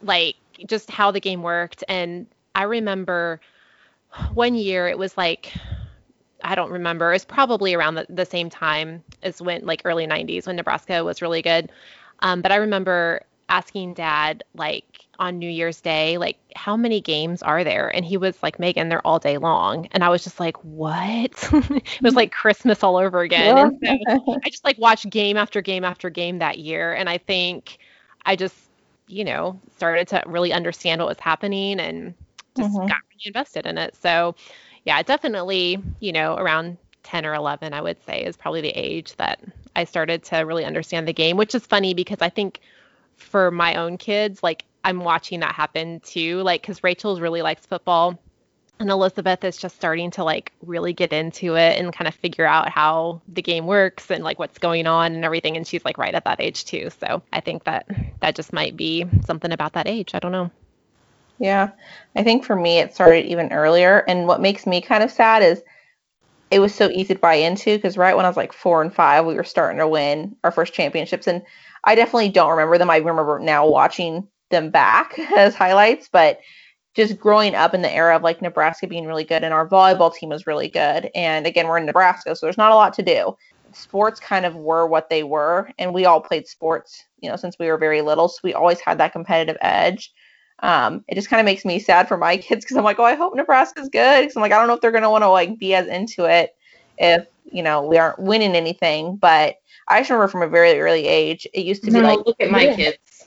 like 0.03 0.37
just 0.67 0.91
how 0.91 1.11
the 1.11 1.21
game 1.21 1.43
worked. 1.43 1.85
And 1.89 2.27
I 2.55 2.63
remember 2.65 3.41
one 4.35 4.55
year 4.55 4.89
it 4.89 4.99
was 4.99 5.17
like 5.17 5.53
I 6.43 6.55
don't 6.55 6.71
remember. 6.71 7.11
It 7.11 7.15
was 7.15 7.25
probably 7.25 7.75
around 7.75 7.95
the, 7.95 8.07
the 8.09 8.25
same 8.25 8.49
time 8.51 9.03
as 9.23 9.41
when 9.41 9.65
like 9.67 9.83
early 9.85 10.07
90s 10.07 10.47
when 10.47 10.57
Nebraska 10.57 11.05
was 11.05 11.23
really 11.23 11.43
good. 11.43 11.71
Um, 12.21 12.43
but 12.43 12.53
I 12.53 12.57
remember 12.57 13.23
asking 13.49 13.95
dad 13.95 14.43
like 14.55 14.85
on 15.19 15.39
New 15.39 15.49
Year's 15.51 15.81
Day, 15.81 16.19
like 16.19 16.37
how 16.55 16.77
many 16.77 17.01
games 17.01 17.43
are 17.43 17.65
there? 17.65 17.89
And 17.95 18.05
he 18.05 18.17
was 18.17 18.43
like, 18.43 18.59
Megan, 18.59 18.89
they're 18.89 19.07
all 19.07 19.19
day 19.19 19.39
long. 19.39 19.87
And 19.93 20.03
I 20.05 20.09
was 20.09 20.23
just 20.25 20.41
like, 20.41 20.57
what? 20.65 21.51
it 21.53 22.03
was 22.03 22.17
like 22.17 22.33
Christmas 22.33 22.83
all 22.83 22.97
over 22.97 23.21
again. 23.21 23.59
And 23.59 23.73
so 23.85 23.93
I 24.45 24.51
just 24.51 24.65
like 24.65 24.79
watched 24.79 25.09
game 25.11 25.37
after 25.37 25.61
game 25.61 25.85
after 25.85 26.11
game 26.11 26.39
that 26.39 26.59
year. 26.59 26.93
And 26.95 27.09
I 27.09 27.19
think 27.19 27.79
I 28.25 28.37
just, 28.37 28.71
you 29.07 29.25
know, 29.25 29.61
started 29.77 30.09
to 30.09 30.23
really 30.27 30.53
understand 30.53 31.01
what 31.01 31.09
was 31.09 31.21
happening 31.21 31.81
and 31.81 32.15
just 32.57 32.79
Mhm. 32.79 32.87
got 32.87 32.99
really 33.13 33.27
invested 33.27 33.67
in 33.67 33.79
it. 33.79 33.97
So, 33.97 34.35
yeah, 34.87 35.03
definitely, 35.03 35.83
you 36.01 36.13
know, 36.13 36.37
around 36.37 36.79
10 37.03 37.27
or 37.27 37.35
11, 37.35 37.75
I 37.75 37.81
would 37.81 38.03
say, 38.07 38.25
is 38.25 38.37
probably 38.37 38.63
the 38.63 38.71
age 38.71 39.15
that 39.17 39.41
I 39.75 39.85
started 39.85 40.25
to 40.25 40.39
really 40.39 40.65
understand 40.65 41.07
the 41.07 41.13
game, 41.13 41.37
which 41.37 41.55
is 41.55 41.67
funny 41.67 41.93
because 41.93 42.19
I 42.21 42.31
think 42.31 42.61
for 43.17 43.51
my 43.51 43.75
own 43.75 43.99
kids, 43.99 44.43
like 44.43 44.65
I'm 44.85 45.01
watching 45.01 45.41
that 45.41 45.55
happen 45.55 46.01
too. 46.01 46.41
Like, 46.43 46.63
because 46.63 46.85
Rachel's 46.85 47.21
really 47.21 47.43
likes 47.43 47.67
football 47.67 48.19
and 48.79 48.91
Elizabeth 48.91 49.43
is 49.43 49.57
just 49.57 49.75
starting 49.75 50.11
to 50.13 50.25
like 50.25 50.53
really 50.63 50.93
get 50.93 51.13
into 51.13 51.57
it 51.57 51.79
and 51.79 51.93
kind 51.93 52.07
of 52.07 52.15
figure 52.15 52.47
out 52.47 52.69
how 52.69 53.21
the 53.29 53.43
game 53.43 53.67
works 53.67 54.11
and 54.11 54.23
like 54.23 54.39
what's 54.39 54.59
going 54.59 54.87
on 54.87 55.15
and 55.15 55.25
everything. 55.25 55.57
And 55.57 55.67
she's 55.67 55.85
like 55.85 55.99
right 55.99 56.15
at 56.15 56.25
that 56.25 56.41
age 56.41 56.65
too. 56.65 56.91
So 57.01 57.23
I 57.33 57.41
think 57.41 57.65
that 57.65 57.89
that 58.21 58.37
just 58.37 58.53
might 58.53 58.77
be 58.77 59.07
something 59.25 59.51
about 59.51 59.73
that 59.73 59.89
age. 59.89 60.15
I 60.15 60.21
don't 60.21 60.33
know. 60.33 60.51
Yeah, 61.39 61.71
I 62.15 62.23
think 62.23 62.45
for 62.45 62.57
me 62.57 62.79
it 62.79 62.95
started 62.95 63.27
even 63.27 63.53
earlier, 63.53 64.05
and 64.09 64.27
what 64.27 64.41
makes 64.41 64.67
me 64.67 64.81
kind 64.81 65.03
of 65.03 65.11
sad 65.11 65.43
is 65.43 65.63
it 66.51 66.61
was 66.61 66.75
so 66.75 66.89
easy 66.91 67.15
to 67.15 67.21
buy 67.21 67.35
into 67.35 67.77
because 67.77 67.99
right 67.99 68.17
when 68.17 68.25
I 68.25 68.29
was 68.29 68.37
like 68.37 68.53
four 68.53 68.83
and 68.83 68.95
five, 68.95 69.27
we 69.27 69.35
were 69.35 69.45
starting 69.45 69.79
to 69.79 69.89
win 69.89 70.37
our 70.45 70.53
first 70.53 70.73
championships, 70.73 71.27
and 71.27 71.43
I 71.85 71.95
definitely 71.95 72.31
don't 72.31 72.51
remember 72.51 72.79
them. 72.79 72.91
I 72.91 72.99
remember 72.99 73.39
now 73.39 73.69
watching 73.69 74.27
them 74.51 74.71
back 74.71 75.19
as 75.37 75.55
highlights, 75.55 76.09
but 76.11 76.41
just 76.95 77.19
growing 77.19 77.55
up 77.55 77.75
in 77.75 77.83
the 77.83 77.93
era 77.93 78.17
of 78.17 78.23
like 78.23 78.41
Nebraska 78.41 78.87
being 78.87 79.07
really 79.07 79.25
good 79.25 79.45
and 79.45 79.53
our 79.53 79.69
volleyball 79.69 80.15
team 80.15 80.31
was 80.31 80.47
really 80.47 80.69
good, 80.69 81.11
and 81.15 81.47
again 81.47 81.69
we're 81.69 81.79
in 81.79 81.87
Nebraska, 81.87 82.35
so 82.35 82.47
there's 82.47 82.59
not 82.59 82.73
a 82.73 82.77
lot 82.77 82.95
to 82.95 83.03
do. 83.03 83.37
Sports 83.73 84.21
kind 84.21 84.47
of 84.47 84.55
were 84.57 84.87
what 84.87 85.11
they 85.11 85.23
were, 85.23 85.71
and 85.79 85.93
we 85.93 86.07
all 86.07 86.21
played 86.21 86.47
sports, 86.49 87.05
you 87.21 87.29
know, 87.29 87.37
since 87.37 87.59
we 87.59 87.67
were 87.69 87.77
very 87.77 88.01
little, 88.01 88.29
so 88.29 88.39
we 88.43 88.55
always 88.55 88.81
had 88.81 88.97
that 88.99 89.13
competitive 89.13 89.59
edge 89.61 90.13
um, 90.61 91.05
it 91.09 91.15
just 91.15 91.29
kind 91.29 91.41
of 91.41 91.45
makes 91.45 91.65
me 91.65 91.79
sad 91.79 92.09
for 92.09 92.17
my 92.17 92.37
kids 92.39 92.65
because 92.65 92.77
I'm 92.77 92.85
like, 92.85 92.99
oh, 92.99 93.05
I 93.05 93.15
hope 93.15 93.35
Nebraska's 93.35 93.89
good. 93.89 94.23
Because 94.23 94.37
I'm 94.37 94.43
like, 94.43 94.53
I 94.53 94.59
don't 94.59 94.69
know 94.69 94.75
if 94.75 94.81
they're 94.81 94.93
gonna 94.93 95.11
want 95.11 95.23
to 95.23 95.29
like 95.29 95.59
be 95.59 95.75
as 95.75 95.87
into 95.89 96.25
it 96.25 96.51
if 96.99 97.27
you 97.45 97.63
know 97.63 97.83
we 97.83 97.99
aren't 97.99 98.19
winning 98.19 98.55
anything. 98.57 99.17
But 99.17 99.57
I 99.89 100.01
just 100.01 100.11
remember 100.11 100.29
from 100.29 100.43
a 100.43 100.49
very 100.49 100.81
early 100.81 101.07
age, 101.07 101.47
it 101.55 101.65
used 101.65 101.85
to 101.85 101.91
be 101.91 102.01
No, 102.01 102.09
like, 102.09 102.21
look 102.27 102.37
at 102.41 102.51
my 102.51 102.67
Yeah. 102.67 102.77
kids. 102.77 103.27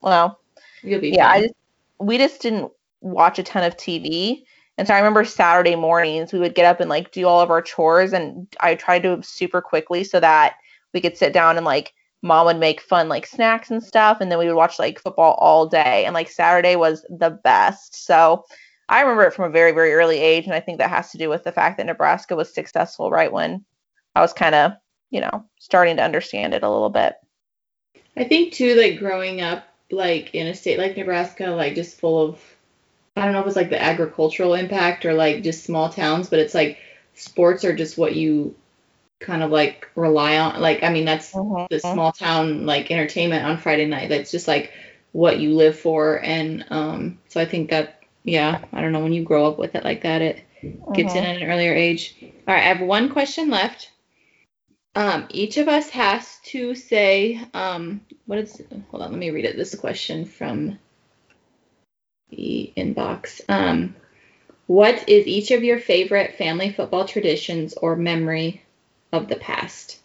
well, 0.00 0.40
You'll 0.82 1.00
be 1.00 1.10
yeah, 1.10 1.28
I 1.28 1.42
just 1.42 1.54
we 2.00 2.18
just 2.18 2.40
didn't 2.42 2.70
watch 3.00 3.38
a 3.38 3.42
ton 3.42 3.64
of 3.64 3.76
TV. 3.76 4.44
And 4.78 4.86
so 4.86 4.94
I 4.94 4.98
remember 4.98 5.24
Saturday 5.24 5.74
mornings 5.76 6.32
we 6.32 6.38
would 6.38 6.54
get 6.54 6.64
up 6.66 6.80
and 6.80 6.88
like 6.90 7.10
do 7.12 7.26
all 7.26 7.40
of 7.40 7.50
our 7.50 7.62
chores 7.62 8.12
and 8.12 8.46
I 8.60 8.74
tried 8.76 9.02
to 9.04 9.22
super 9.22 9.60
quickly 9.60 10.04
so 10.04 10.20
that 10.20 10.54
we 10.94 11.00
could 11.00 11.16
sit 11.16 11.32
down 11.32 11.56
and 11.56 11.66
like 11.66 11.92
mom 12.22 12.46
would 12.46 12.58
make 12.58 12.80
fun 12.80 13.08
like 13.08 13.26
snacks 13.26 13.70
and 13.70 13.82
stuff 13.82 14.18
and 14.20 14.30
then 14.30 14.38
we 14.38 14.46
would 14.46 14.56
watch 14.56 14.78
like 14.78 15.00
football 15.00 15.34
all 15.34 15.66
day 15.66 16.04
and 16.04 16.14
like 16.14 16.28
Saturday 16.30 16.76
was 16.76 17.04
the 17.08 17.30
best. 17.30 18.04
So 18.06 18.44
I 18.88 19.00
remember 19.00 19.24
it 19.24 19.34
from 19.34 19.44
a 19.44 19.52
very 19.52 19.72
very 19.72 19.94
early 19.94 20.18
age 20.18 20.44
and 20.44 20.54
I 20.54 20.60
think 20.60 20.78
that 20.78 20.90
has 20.90 21.10
to 21.12 21.18
do 21.18 21.28
with 21.28 21.44
the 21.44 21.52
fact 21.52 21.76
that 21.76 21.86
Nebraska 21.86 22.34
was 22.34 22.52
successful 22.52 23.10
right 23.10 23.32
when 23.32 23.64
I 24.14 24.20
was 24.20 24.32
kind 24.32 24.54
of, 24.54 24.72
you 25.10 25.20
know, 25.20 25.44
starting 25.58 25.96
to 25.98 26.04
understand 26.04 26.54
it 26.54 26.62
a 26.62 26.70
little 26.70 26.90
bit. 26.90 27.14
I 28.16 28.24
think 28.24 28.52
too, 28.52 28.74
like 28.74 28.98
growing 28.98 29.40
up, 29.40 29.64
like 29.90 30.34
in 30.34 30.48
a 30.48 30.54
state 30.54 30.78
like 30.78 30.96
Nebraska, 30.96 31.46
like 31.46 31.74
just 31.74 32.00
full 32.00 32.20
of, 32.20 32.40
I 33.16 33.24
don't 33.24 33.32
know 33.32 33.40
if 33.40 33.46
it's 33.46 33.56
like 33.56 33.70
the 33.70 33.82
agricultural 33.82 34.54
impact 34.54 35.04
or 35.04 35.14
like 35.14 35.44
just 35.44 35.64
small 35.64 35.88
towns, 35.88 36.28
but 36.28 36.40
it's 36.40 36.54
like 36.54 36.78
sports 37.14 37.64
are 37.64 37.74
just 37.74 37.96
what 37.96 38.16
you 38.16 38.56
kind 39.20 39.42
of 39.42 39.50
like 39.50 39.88
rely 39.94 40.38
on. 40.38 40.60
Like, 40.60 40.82
I 40.82 40.90
mean, 40.90 41.04
that's 41.04 41.32
the 41.70 41.80
small 41.80 42.12
town 42.12 42.66
like 42.66 42.90
entertainment 42.90 43.44
on 43.44 43.58
Friday 43.58 43.86
night. 43.86 44.08
That's 44.08 44.30
just 44.30 44.48
like 44.48 44.72
what 45.12 45.38
you 45.40 45.54
live 45.54 45.78
for. 45.78 46.22
And 46.22 46.64
um, 46.70 47.18
so 47.28 47.40
I 47.40 47.44
think 47.44 47.70
that, 47.70 48.02
yeah, 48.24 48.64
I 48.72 48.80
don't 48.80 48.92
know, 48.92 49.00
when 49.00 49.12
you 49.12 49.24
grow 49.24 49.46
up 49.46 49.58
with 49.58 49.74
it 49.74 49.84
like 49.84 50.02
that, 50.02 50.22
it 50.22 50.44
gets 50.92 51.14
in 51.14 51.24
Mhm. 51.24 51.36
at 51.36 51.42
an 51.42 51.50
earlier 51.50 51.72
age. 51.72 52.16
All 52.22 52.54
right, 52.54 52.62
I 52.62 52.68
have 52.68 52.80
one 52.80 53.08
question 53.08 53.50
left. 53.50 53.90
Um, 54.94 55.26
each 55.30 55.58
of 55.58 55.68
us 55.68 55.90
has 55.90 56.38
to 56.46 56.74
say, 56.74 57.40
um, 57.54 58.00
what 58.26 58.38
is, 58.38 58.60
hold 58.90 59.02
on, 59.02 59.10
let 59.12 59.18
me 59.18 59.30
read 59.30 59.44
it. 59.44 59.56
This 59.56 59.74
question 59.74 60.24
from 60.24 60.78
the 62.30 62.72
inbox. 62.76 63.40
Um, 63.48 63.94
what 64.66 65.08
is 65.08 65.26
each 65.26 65.50
of 65.50 65.62
your 65.62 65.78
favorite 65.78 66.36
family 66.36 66.72
football 66.72 67.06
traditions 67.06 67.74
or 67.74 67.96
memory 67.96 68.62
of 69.12 69.28
the 69.28 69.36
past? 69.36 69.98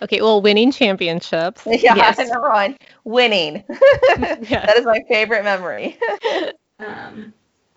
Okay, 0.00 0.20
well, 0.20 0.40
winning 0.40 0.70
championships. 0.72 1.62
Yeah, 1.66 1.96
Yes. 1.96 2.18
number 2.30 2.48
one, 2.50 2.76
winning. 3.04 3.64
Yes. 3.68 4.48
That 4.66 4.76
is 4.76 4.86
my 4.86 5.00
favorite 5.08 5.44
memory. 5.44 5.98
Um, 6.78 7.32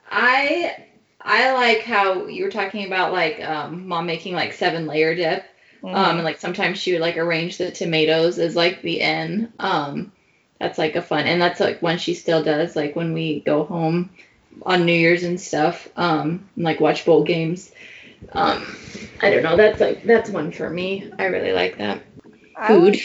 I 0.09 0.85
I 1.19 1.51
like 1.53 1.81
how 1.81 2.27
you 2.27 2.43
were 2.43 2.51
talking 2.51 2.85
about 2.85 3.11
like 3.11 3.41
um, 3.41 3.87
mom 3.87 4.05
making 4.05 4.35
like 4.35 4.53
seven 4.53 4.85
layer 4.85 5.15
dip. 5.15 5.45
Um, 5.83 6.17
and 6.17 6.23
like 6.23 6.39
sometimes 6.39 6.77
she 6.77 6.91
would 6.91 7.01
like 7.01 7.17
arrange 7.17 7.57
the 7.57 7.71
tomatoes 7.71 8.37
as 8.37 8.55
like 8.55 8.83
the 8.83 9.01
end. 9.01 9.51
Um, 9.59 10.11
that's 10.59 10.77
like 10.77 10.95
a 10.95 11.01
fun, 11.01 11.25
and 11.25 11.41
that's 11.41 11.59
like 11.59 11.81
one 11.81 11.97
she 11.97 12.13
still 12.13 12.43
does. 12.43 12.75
Like 12.75 12.95
when 12.95 13.13
we 13.13 13.39
go 13.39 13.63
home 13.63 14.11
on 14.63 14.85
New 14.85 14.93
Year's 14.93 15.23
and 15.23 15.41
stuff, 15.41 15.89
um, 15.95 16.47
and 16.55 16.65
like 16.65 16.79
watch 16.79 17.03
bowl 17.03 17.23
games. 17.23 17.71
Um, 18.33 18.65
I 19.21 19.29
don't 19.29 19.43
know. 19.43 19.57
That's 19.57 19.79
like 19.79 20.03
that's 20.03 20.29
one 20.29 20.51
for 20.51 20.69
me. 20.69 21.11
I 21.19 21.25
really 21.25 21.53
like 21.53 21.77
that. 21.77 22.01
I 22.57 22.77
would- 22.77 22.95
Food. 22.95 23.01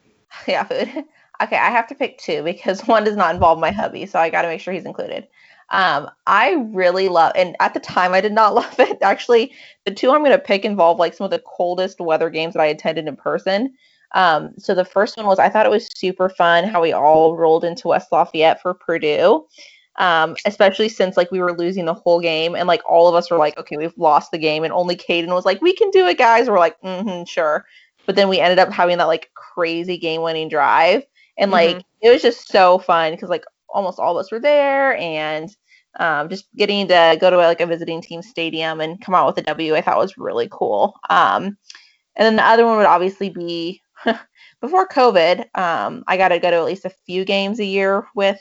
yeah, 0.48 0.64
food. 0.64 1.04
Okay, 1.42 1.56
I 1.56 1.70
have 1.70 1.86
to 1.86 1.94
pick 1.94 2.18
two 2.18 2.42
because 2.42 2.82
one 2.86 3.02
does 3.02 3.16
not 3.16 3.34
involve 3.34 3.58
my 3.58 3.70
hubby, 3.70 4.04
so 4.04 4.18
I 4.18 4.28
got 4.28 4.42
to 4.42 4.48
make 4.48 4.60
sure 4.60 4.74
he's 4.74 4.84
included. 4.84 5.26
Um, 5.70 6.10
I 6.26 6.66
really 6.68 7.08
love, 7.08 7.32
and 7.34 7.56
at 7.60 7.72
the 7.72 7.80
time 7.80 8.12
I 8.12 8.20
did 8.20 8.32
not 8.32 8.54
love 8.54 8.78
it. 8.78 8.98
Actually, 9.00 9.52
the 9.86 9.94
two 9.94 10.10
I'm 10.10 10.20
going 10.20 10.32
to 10.32 10.38
pick 10.38 10.66
involve 10.66 10.98
like 10.98 11.14
some 11.14 11.24
of 11.24 11.30
the 11.30 11.42
coldest 11.46 11.98
weather 11.98 12.28
games 12.28 12.52
that 12.52 12.60
I 12.60 12.66
attended 12.66 13.08
in 13.08 13.16
person. 13.16 13.72
Um, 14.12 14.52
so 14.58 14.74
the 14.74 14.84
first 14.84 15.16
one 15.16 15.24
was 15.26 15.38
I 15.38 15.48
thought 15.48 15.64
it 15.66 15.70
was 15.70 15.88
super 15.94 16.28
fun 16.28 16.64
how 16.64 16.82
we 16.82 16.92
all 16.92 17.36
rolled 17.36 17.64
into 17.64 17.88
West 17.88 18.12
Lafayette 18.12 18.60
for 18.60 18.74
Purdue. 18.74 19.46
Um, 20.00 20.34
especially 20.46 20.88
since 20.88 21.16
like 21.16 21.30
we 21.30 21.40
were 21.40 21.56
losing 21.56 21.84
the 21.84 21.94
whole 21.94 22.20
game 22.20 22.54
and 22.56 22.66
like 22.66 22.80
all 22.88 23.06
of 23.06 23.14
us 23.14 23.30
were 23.30 23.36
like, 23.36 23.58
okay, 23.58 23.76
we've 23.76 23.96
lost 23.98 24.30
the 24.32 24.38
game, 24.38 24.64
and 24.64 24.72
only 24.72 24.96
Caden 24.96 25.28
was 25.34 25.44
like, 25.44 25.60
we 25.60 25.74
can 25.74 25.90
do 25.90 26.06
it, 26.06 26.18
guys. 26.18 26.48
We're 26.48 26.58
like, 26.58 26.80
mm-hmm, 26.80 27.24
sure. 27.24 27.66
But 28.06 28.16
then 28.16 28.28
we 28.28 28.40
ended 28.40 28.58
up 28.58 28.72
having 28.72 28.98
that 28.98 29.08
like 29.08 29.30
crazy 29.34 29.98
game-winning 29.98 30.48
drive, 30.48 31.04
and 31.36 31.50
like 31.50 31.76
Mhm. 31.76 31.84
it 32.00 32.10
was 32.10 32.22
just 32.22 32.48
so 32.48 32.78
fun 32.78 33.12
because 33.12 33.28
like 33.30 33.44
almost 33.68 33.98
all 34.00 34.16
of 34.16 34.20
us 34.24 34.32
were 34.32 34.40
there, 34.40 34.96
and 34.96 35.54
um, 35.98 36.28
just 36.28 36.46
getting 36.56 36.88
to 36.88 37.18
go 37.20 37.30
to 37.30 37.36
like 37.36 37.60
a 37.60 37.66
visiting 37.66 38.00
team 38.00 38.22
stadium 38.22 38.80
and 38.80 39.00
come 39.00 39.14
out 39.14 39.26
with 39.26 39.38
a 39.38 39.42
W, 39.42 39.74
I 39.74 39.82
thought 39.82 39.98
was 39.98 40.16
really 40.16 40.48
cool. 40.50 40.94
Um, 41.10 41.58
and 42.16 42.24
then 42.26 42.36
the 42.36 42.44
other 42.44 42.64
one 42.64 42.76
would 42.78 42.86
obviously 42.86 43.28
be 43.28 43.82
before 44.60 44.88
COVID. 44.88 45.44
Um, 45.58 46.04
I 46.06 46.16
got 46.16 46.28
to 46.28 46.38
go 46.38 46.50
to 46.50 46.56
at 46.56 46.64
least 46.64 46.84
a 46.84 46.94
few 47.06 47.24
games 47.24 47.60
a 47.60 47.64
year 47.64 48.06
with 48.14 48.40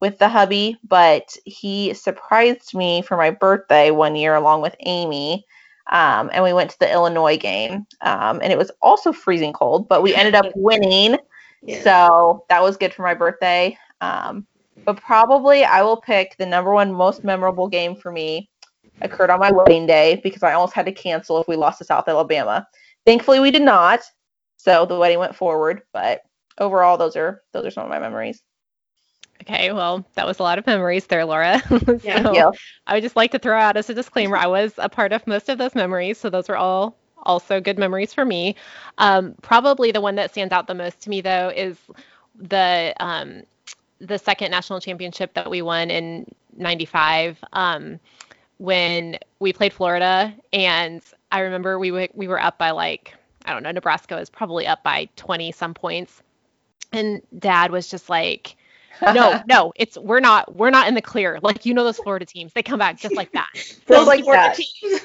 with 0.00 0.18
the 0.18 0.28
hubby, 0.28 0.78
but 0.86 1.36
he 1.44 1.94
surprised 1.94 2.74
me 2.74 3.02
for 3.02 3.16
my 3.16 3.30
birthday 3.30 3.90
one 3.90 4.16
year 4.16 4.34
along 4.34 4.62
with 4.62 4.74
Amy. 4.80 5.44
Um, 5.92 6.30
and 6.32 6.44
we 6.44 6.52
went 6.52 6.70
to 6.70 6.78
the 6.78 6.90
Illinois 6.90 7.36
game, 7.36 7.86
um, 8.02 8.40
and 8.42 8.52
it 8.52 8.58
was 8.58 8.70
also 8.80 9.12
freezing 9.12 9.52
cold, 9.52 9.88
but 9.88 10.02
we 10.02 10.14
ended 10.14 10.34
up 10.34 10.46
winning. 10.54 11.16
Yeah. 11.62 11.82
So 11.82 12.44
that 12.48 12.62
was 12.62 12.76
good 12.76 12.94
for 12.94 13.02
my 13.02 13.14
birthday. 13.14 13.76
Um, 14.00 14.46
but 14.84 14.96
probably 14.96 15.64
I 15.64 15.82
will 15.82 16.00
pick 16.00 16.36
the 16.38 16.46
number 16.46 16.72
one 16.72 16.92
most 16.92 17.24
memorable 17.24 17.68
game 17.68 17.94
for 17.96 18.12
me 18.12 18.48
occurred 19.02 19.30
on 19.30 19.40
my 19.40 19.50
wedding 19.50 19.86
day 19.86 20.20
because 20.22 20.42
I 20.42 20.52
almost 20.52 20.74
had 20.74 20.86
to 20.86 20.92
cancel 20.92 21.40
if 21.40 21.48
we 21.48 21.56
lost 21.56 21.78
to 21.78 21.84
South 21.84 22.08
Alabama. 22.08 22.66
Thankfully, 23.04 23.40
we 23.40 23.50
did 23.50 23.62
not, 23.62 24.00
so 24.56 24.86
the 24.86 24.96
wedding 24.96 25.18
went 25.18 25.34
forward. 25.34 25.82
But 25.92 26.22
overall, 26.58 26.96
those 26.96 27.16
are 27.16 27.42
those 27.52 27.66
are 27.66 27.70
some 27.70 27.84
of 27.84 27.90
my 27.90 27.98
memories. 27.98 28.42
Okay, 29.42 29.72
well, 29.72 30.04
that 30.14 30.26
was 30.26 30.38
a 30.38 30.42
lot 30.42 30.58
of 30.58 30.66
memories 30.66 31.06
there, 31.06 31.24
Laura. 31.24 31.60
Yeah. 32.02 32.22
So 32.24 32.32
Yeah. 32.32 32.50
I 32.86 32.94
would 32.94 33.02
just 33.02 33.16
like 33.16 33.30
to 33.32 33.38
throw 33.38 33.58
out 33.58 33.76
as 33.76 33.88
a 33.90 33.94
disclaimer, 33.94 34.36
I 34.36 34.46
was 34.46 34.74
a 34.78 34.88
part 34.88 35.12
of 35.12 35.26
most 35.26 35.48
of 35.48 35.58
those 35.58 35.74
memories, 35.74 36.18
so 36.18 36.30
those 36.30 36.48
were 36.48 36.56
all 36.56 36.96
also 37.22 37.60
good 37.60 37.78
memories 37.78 38.12
for 38.14 38.24
me. 38.24 38.56
Um, 38.98 39.34
probably 39.42 39.92
the 39.92 40.00
one 40.00 40.16
that 40.16 40.30
stands 40.30 40.52
out 40.52 40.66
the 40.66 40.74
most 40.74 41.00
to 41.02 41.10
me, 41.10 41.20
though, 41.20 41.50
is 41.54 41.78
the 42.36 42.94
um, 43.00 43.42
the 44.00 44.18
second 44.18 44.50
national 44.50 44.80
championship 44.80 45.34
that 45.34 45.50
we 45.50 45.62
won 45.62 45.90
in 45.90 46.26
'95 46.56 47.38
um, 47.52 47.98
when 48.58 49.18
we 49.38 49.52
played 49.52 49.72
Florida, 49.72 50.34
and 50.52 51.02
I 51.32 51.40
remember 51.40 51.78
we 51.78 51.90
were 51.90 52.08
we 52.14 52.28
were 52.28 52.40
up 52.40 52.58
by 52.58 52.70
like 52.70 53.14
I 53.44 53.52
don't 53.52 53.62
know, 53.62 53.72
Nebraska 53.72 54.16
was 54.16 54.28
probably 54.30 54.66
up 54.66 54.82
by 54.82 55.08
20 55.16 55.52
some 55.52 55.74
points, 55.74 56.22
and 56.92 57.22
Dad 57.38 57.70
was 57.70 57.88
just 57.88 58.08
like 58.10 58.56
no, 59.08 59.40
no, 59.44 59.72
it's 59.76 59.96
we're 59.98 60.20
not 60.20 60.54
we're 60.56 60.70
not 60.70 60.88
in 60.88 60.94
the 60.94 61.02
clear. 61.02 61.38
Like 61.42 61.64
you 61.64 61.74
know 61.74 61.84
those 61.84 61.98
Florida 61.98 62.24
teams, 62.24 62.52
they 62.52 62.62
come 62.62 62.78
back 62.78 62.98
just 63.00 63.16
like 63.16 63.32
that. 63.32 63.48
Feels 63.86 64.06
like 64.06 64.24
Florida 64.24 64.30
that. 64.30 64.54
teams. 64.54 65.00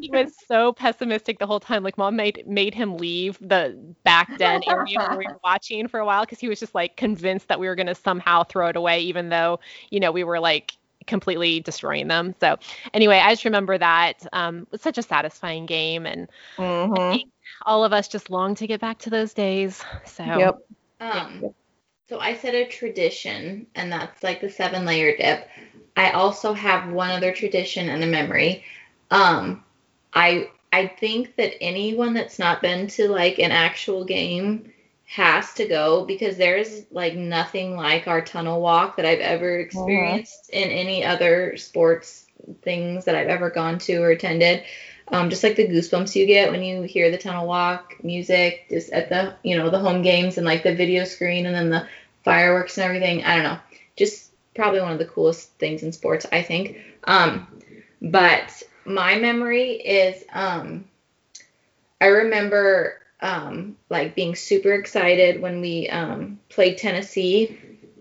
He 0.00 0.10
was 0.12 0.28
so 0.46 0.72
pessimistic 0.72 1.38
the 1.38 1.46
whole 1.46 1.60
time. 1.60 1.82
Like 1.82 1.98
mom 1.98 2.16
made 2.16 2.44
made 2.46 2.74
him 2.74 2.96
leave 2.96 3.38
the 3.40 3.94
back 4.04 4.36
den 4.36 4.62
area 4.62 4.98
where 5.06 5.18
we 5.18 5.28
were 5.28 5.38
watching 5.44 5.88
for 5.88 6.00
a 6.00 6.04
while 6.06 6.22
because 6.24 6.40
he 6.40 6.48
was 6.48 6.60
just 6.60 6.74
like 6.74 6.96
convinced 6.96 7.48
that 7.48 7.58
we 7.58 7.66
were 7.68 7.74
gonna 7.76 7.94
somehow 7.94 8.44
throw 8.44 8.68
it 8.68 8.76
away, 8.76 9.00
even 9.00 9.28
though 9.28 9.58
you 9.90 10.00
know 10.00 10.10
we 10.12 10.24
were 10.24 10.40
like 10.40 10.72
completely 11.06 11.60
destroying 11.60 12.08
them. 12.08 12.34
So 12.40 12.56
anyway, 12.94 13.18
I 13.18 13.32
just 13.32 13.44
remember 13.44 13.78
that 13.78 14.26
um, 14.32 14.60
it 14.62 14.72
was 14.72 14.82
such 14.82 14.98
a 14.98 15.02
satisfying 15.02 15.66
game, 15.66 16.06
and 16.06 16.28
Mhm. 16.58 17.30
all 17.66 17.84
of 17.84 17.92
us 17.92 18.08
just 18.08 18.30
long 18.30 18.54
to 18.56 18.66
get 18.66 18.80
back 18.80 18.98
to 19.00 19.10
those 19.10 19.34
days. 19.34 19.84
So 20.04 20.22
Yep. 20.24 20.56
Um, 21.00 21.54
so 22.08 22.18
I 22.18 22.34
said 22.34 22.54
a 22.54 22.66
tradition, 22.66 23.66
and 23.74 23.92
that's 23.92 24.22
like 24.22 24.40
the 24.40 24.50
seven 24.50 24.84
layer 24.84 25.16
dip. 25.16 25.48
I 25.96 26.10
also 26.12 26.52
have 26.52 26.92
one 26.92 27.10
other 27.10 27.32
tradition 27.32 27.88
and 27.88 28.02
a 28.02 28.06
memory. 28.06 28.64
Um, 29.10 29.64
I 30.14 30.50
I 30.72 30.86
think 30.86 31.36
that 31.36 31.62
anyone 31.62 32.14
that's 32.14 32.38
not 32.38 32.62
been 32.62 32.86
to 32.88 33.08
like 33.08 33.38
an 33.38 33.50
actual 33.50 34.04
game 34.04 34.72
has 35.06 35.54
to 35.54 35.66
go 35.66 36.04
because 36.04 36.36
there's 36.36 36.82
like 36.90 37.14
nothing 37.14 37.74
like 37.74 38.06
our 38.06 38.20
tunnel 38.20 38.60
walk 38.60 38.96
that 38.96 39.06
I've 39.06 39.20
ever 39.20 39.58
experienced 39.58 40.50
in 40.50 40.70
any 40.70 41.02
other 41.02 41.56
sports 41.56 42.26
things 42.62 43.06
that 43.06 43.14
I've 43.14 43.28
ever 43.28 43.50
gone 43.50 43.78
to 43.80 43.96
or 44.02 44.10
attended. 44.10 44.64
Um, 45.10 45.30
just 45.30 45.42
like 45.42 45.56
the 45.56 45.66
goosebumps 45.66 46.14
you 46.14 46.26
get 46.26 46.50
when 46.50 46.62
you 46.62 46.82
hear 46.82 47.10
the 47.10 47.18
tunnel 47.18 47.46
walk 47.46 47.96
music, 48.02 48.66
just 48.68 48.90
at 48.90 49.08
the 49.08 49.34
you 49.42 49.56
know 49.56 49.70
the 49.70 49.78
home 49.78 50.02
games 50.02 50.36
and 50.36 50.46
like 50.46 50.62
the 50.62 50.74
video 50.74 51.04
screen 51.04 51.46
and 51.46 51.54
then 51.54 51.70
the 51.70 51.86
fireworks 52.24 52.76
and 52.76 52.84
everything. 52.84 53.24
I 53.24 53.36
don't 53.36 53.44
know, 53.44 53.58
just 53.96 54.32
probably 54.54 54.80
one 54.80 54.92
of 54.92 54.98
the 54.98 55.06
coolest 55.06 55.50
things 55.52 55.82
in 55.82 55.92
sports, 55.92 56.26
I 56.30 56.42
think. 56.42 56.78
Um, 57.04 57.46
but 58.02 58.62
my 58.84 59.18
memory 59.18 59.72
is 59.72 60.24
um, 60.32 60.84
I 62.00 62.06
remember 62.06 63.00
um, 63.20 63.76
like 63.88 64.14
being 64.14 64.34
super 64.34 64.72
excited 64.72 65.40
when 65.40 65.60
we 65.60 65.88
um, 65.88 66.38
played 66.48 66.78
Tennessee. 66.78 67.58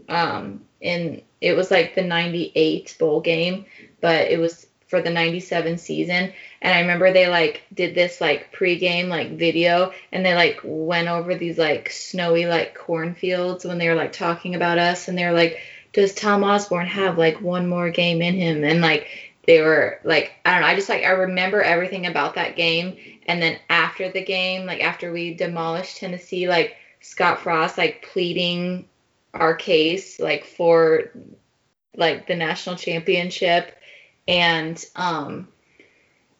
Um, 0.09 0.61
in 0.79 1.21
it 1.41 1.53
was 1.53 1.71
like 1.71 1.95
the 1.95 2.01
'98 2.03 2.95
bowl 2.99 3.21
game, 3.21 3.65
but 4.01 4.27
it 4.29 4.39
was 4.39 4.66
for 4.87 5.01
the 5.01 5.09
97 5.09 5.77
season. 5.77 6.33
And 6.61 6.73
i 6.73 6.81
remember 6.81 7.11
they 7.11 7.27
like 7.27 7.63
did 7.73 7.93
this 7.93 8.19
like 8.19 8.53
pregame 8.53 9.09
like 9.09 9.37
video 9.37 9.91
and 10.11 10.25
they 10.25 10.33
like 10.33 10.59
went 10.63 11.07
over 11.07 11.35
these 11.35 11.57
like 11.57 11.89
snowy 11.89 12.45
like 12.45 12.75
cornfields 12.75 13.65
when 13.65 13.77
they 13.77 13.89
were 13.89 13.95
like 13.95 14.13
talking 14.13 14.55
about 14.55 14.77
us. 14.77 15.07
And 15.07 15.17
they 15.17 15.25
were 15.25 15.33
like 15.33 15.59
does 15.93 16.13
tom 16.13 16.43
osborne 16.43 16.87
have 16.87 17.17
like 17.17 17.41
one 17.41 17.67
more 17.67 17.89
game 17.89 18.21
in 18.21 18.35
him? 18.35 18.63
And 18.63 18.81
like 18.81 19.07
they 19.45 19.61
were 19.61 19.99
like 20.03 20.33
i 20.45 20.51
don't 20.51 20.61
know 20.61 20.67
i 20.67 20.75
just 20.75 20.89
like 20.89 21.03
i 21.03 21.11
remember 21.11 21.61
everything 21.61 22.05
about 22.05 22.35
that 22.35 22.55
game. 22.55 22.97
And 23.27 23.41
then 23.41 23.59
after 23.69 24.09
the 24.11 24.23
game 24.23 24.65
like 24.65 24.81
after 24.81 25.11
we 25.11 25.33
demolished 25.33 25.97
tennessee 25.97 26.47
like 26.47 26.77
scott 27.01 27.41
frost 27.41 27.77
like 27.77 28.07
pleading 28.11 28.87
our 29.33 29.53
case 29.53 30.19
like 30.19 30.45
for 30.45 31.11
like 31.95 32.27
the 32.27 32.35
national 32.35 32.75
championship 32.75 33.76
and 34.27 34.83
um 34.95 35.47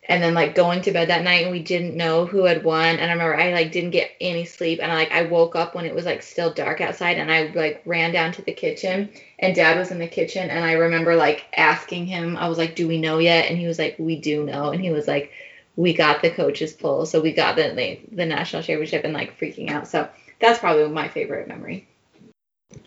and 0.10 0.24
then 0.24 0.34
like 0.34 0.56
going 0.56 0.82
to 0.82 0.92
bed 0.92 1.10
that 1.10 1.24
night 1.24 1.44
and 1.44 1.52
we 1.52 1.62
didn't 1.62 1.96
know 1.96 2.26
who 2.26 2.46
had 2.46 2.64
won 2.64 2.98
and 2.98 3.12
i 3.12 3.14
remember 3.14 3.38
i 3.38 3.52
like 3.52 3.72
didn't 3.72 3.92
get 3.92 4.12
any 4.22 4.46
sleep 4.46 4.80
and 4.82 4.92
i 4.92 4.96
like 4.96 5.12
i 5.12 5.24
woke 5.24 5.56
up 5.56 5.76
when 5.76 5.86
it 5.86 5.94
was 5.94 6.06
like 6.06 6.22
still 6.22 6.54
dark 6.54 6.82
outside 6.82 7.18
and 7.18 7.32
i 7.32 7.52
like 7.54 7.82
ran 7.86 8.12
down 8.12 8.32
to 8.32 8.42
the 8.44 8.54
kitchen 8.54 9.10
and 9.40 9.56
dad 9.56 9.78
was 9.78 9.92
in 9.92 10.00
the 10.00 10.08
kitchen 10.08 10.50
and 10.50 10.64
i 10.64 10.74
remember 10.74 11.16
like 11.16 11.46
asking 11.56 12.06
him 12.06 12.38
i 12.38 12.48
was 12.48 12.58
like 12.58 12.76
do 12.76 12.88
we 12.88 13.00
know 13.00 13.18
yet 13.20 13.50
and 13.50 13.58
he 13.58 13.68
was 13.68 13.80
like 13.80 13.96
we 14.00 14.16
do 14.16 14.44
know 14.44 14.72
and 14.72 14.82
he 14.82 14.92
was 14.92 15.08
like 15.08 15.32
we 15.76 15.94
got 15.94 16.22
the 16.22 16.30
coaches 16.30 16.74
poll 16.74 17.06
so 17.06 17.22
we 17.22 17.34
got 17.34 17.56
the 17.56 17.74
the, 17.74 18.00
the 18.16 18.26
national 18.26 18.64
championship 18.64 19.04
and 19.04 19.14
like 19.14 19.38
freaking 19.40 19.70
out 19.70 19.88
so 19.88 20.08
that's 20.40 20.60
probably 20.60 20.88
my 20.90 21.08
favorite 21.08 21.48
memory 21.48 21.88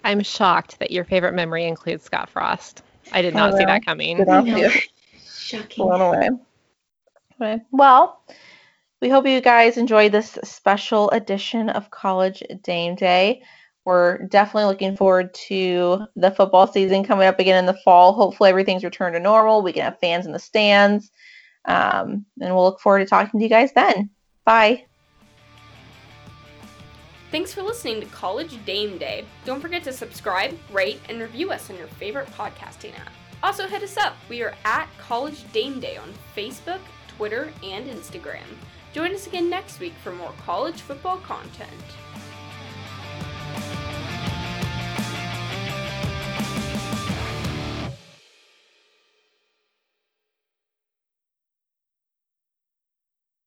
I'm 0.05 0.23
shocked 0.23 0.79
that 0.79 0.91
your 0.91 1.05
favorite 1.05 1.33
memory 1.33 1.65
includes 1.65 2.05
Scott 2.05 2.29
Frost. 2.29 2.83
I 3.13 3.23
did 3.23 3.35
not 3.35 3.55
Oh, 3.55 3.59
see 3.59 3.65
that 3.65 3.85
coming. 3.85 4.17
Good 4.19 4.29
on 4.29 4.47
you. 4.47 4.71
shocking 5.25 5.87
blown 5.87 6.01
away. 6.01 6.29
Okay. 7.41 7.63
Well, 7.73 8.23
we 9.01 9.09
hope 9.09 9.27
you 9.27 9.41
guys 9.41 9.77
enjoyed 9.79 10.13
this 10.13 10.39
special 10.45 11.11
edition 11.11 11.71
of 11.71 11.91
College 11.91 12.43
Dame 12.63 12.95
Day. 12.95 13.43
We're 13.87 14.19
definitely 14.27 14.67
looking 14.67 14.95
forward 14.97 15.33
to 15.49 16.07
the 16.17 16.31
football 16.31 16.67
season 16.67 17.03
coming 17.03 17.27
up 17.27 17.41
again 17.41 17.59
in 17.59 17.67
the 17.67 17.81
fall. 17.83 18.13
Hopefully, 18.13 18.51
everything's 18.51 18.85
returned 18.85 19.15
to 19.15 19.21
normal. 19.21 19.63
We 19.63 19.73
can 19.73 19.83
have 19.85 19.99
fans 19.99 20.27
in 20.27 20.33
the 20.33 20.39
stands. 20.39 21.11
Um, 21.65 22.27
and 22.41 22.55
we'll 22.55 22.65
look 22.65 22.81
forward 22.81 23.01
to 23.01 23.07
talking 23.07 23.41
to 23.41 23.45
you 23.45 23.51
guys 23.51 23.73
then. 23.73 24.11
Bye. 24.45 24.85
Thanks 27.31 27.55
for 27.55 27.63
listening 27.63 28.01
to 28.01 28.07
College 28.09 28.59
Dame 28.65 28.99
Day. 28.99 29.25
Don't 29.45 29.61
forget 29.61 29.85
to 29.85 29.93
subscribe, 29.93 30.59
rate, 30.73 31.01
and 31.09 31.21
review 31.21 31.53
us 31.53 31.71
on 31.71 31.77
your 31.77 31.87
favorite 31.87 32.27
podcasting 32.31 32.93
app. 32.99 33.13
Also, 33.45 33.69
hit 33.69 33.85
us 33.85 33.97
up. 33.97 34.17
We 34.29 34.43
are 34.43 34.55
at 34.65 34.89
College 34.99 35.45
Dame 35.53 35.79
Day 35.79 35.97
on 35.97 36.13
Facebook, 36.35 36.81
Twitter, 37.17 37.53
and 37.63 37.87
Instagram. 37.87 38.43
Join 38.93 39.15
us 39.15 39.29
again 39.29 39.49
next 39.49 39.79
week 39.79 39.95
for 40.03 40.11
more 40.11 40.33
college 40.45 40.81
football 40.81 41.19
content. 41.19 41.71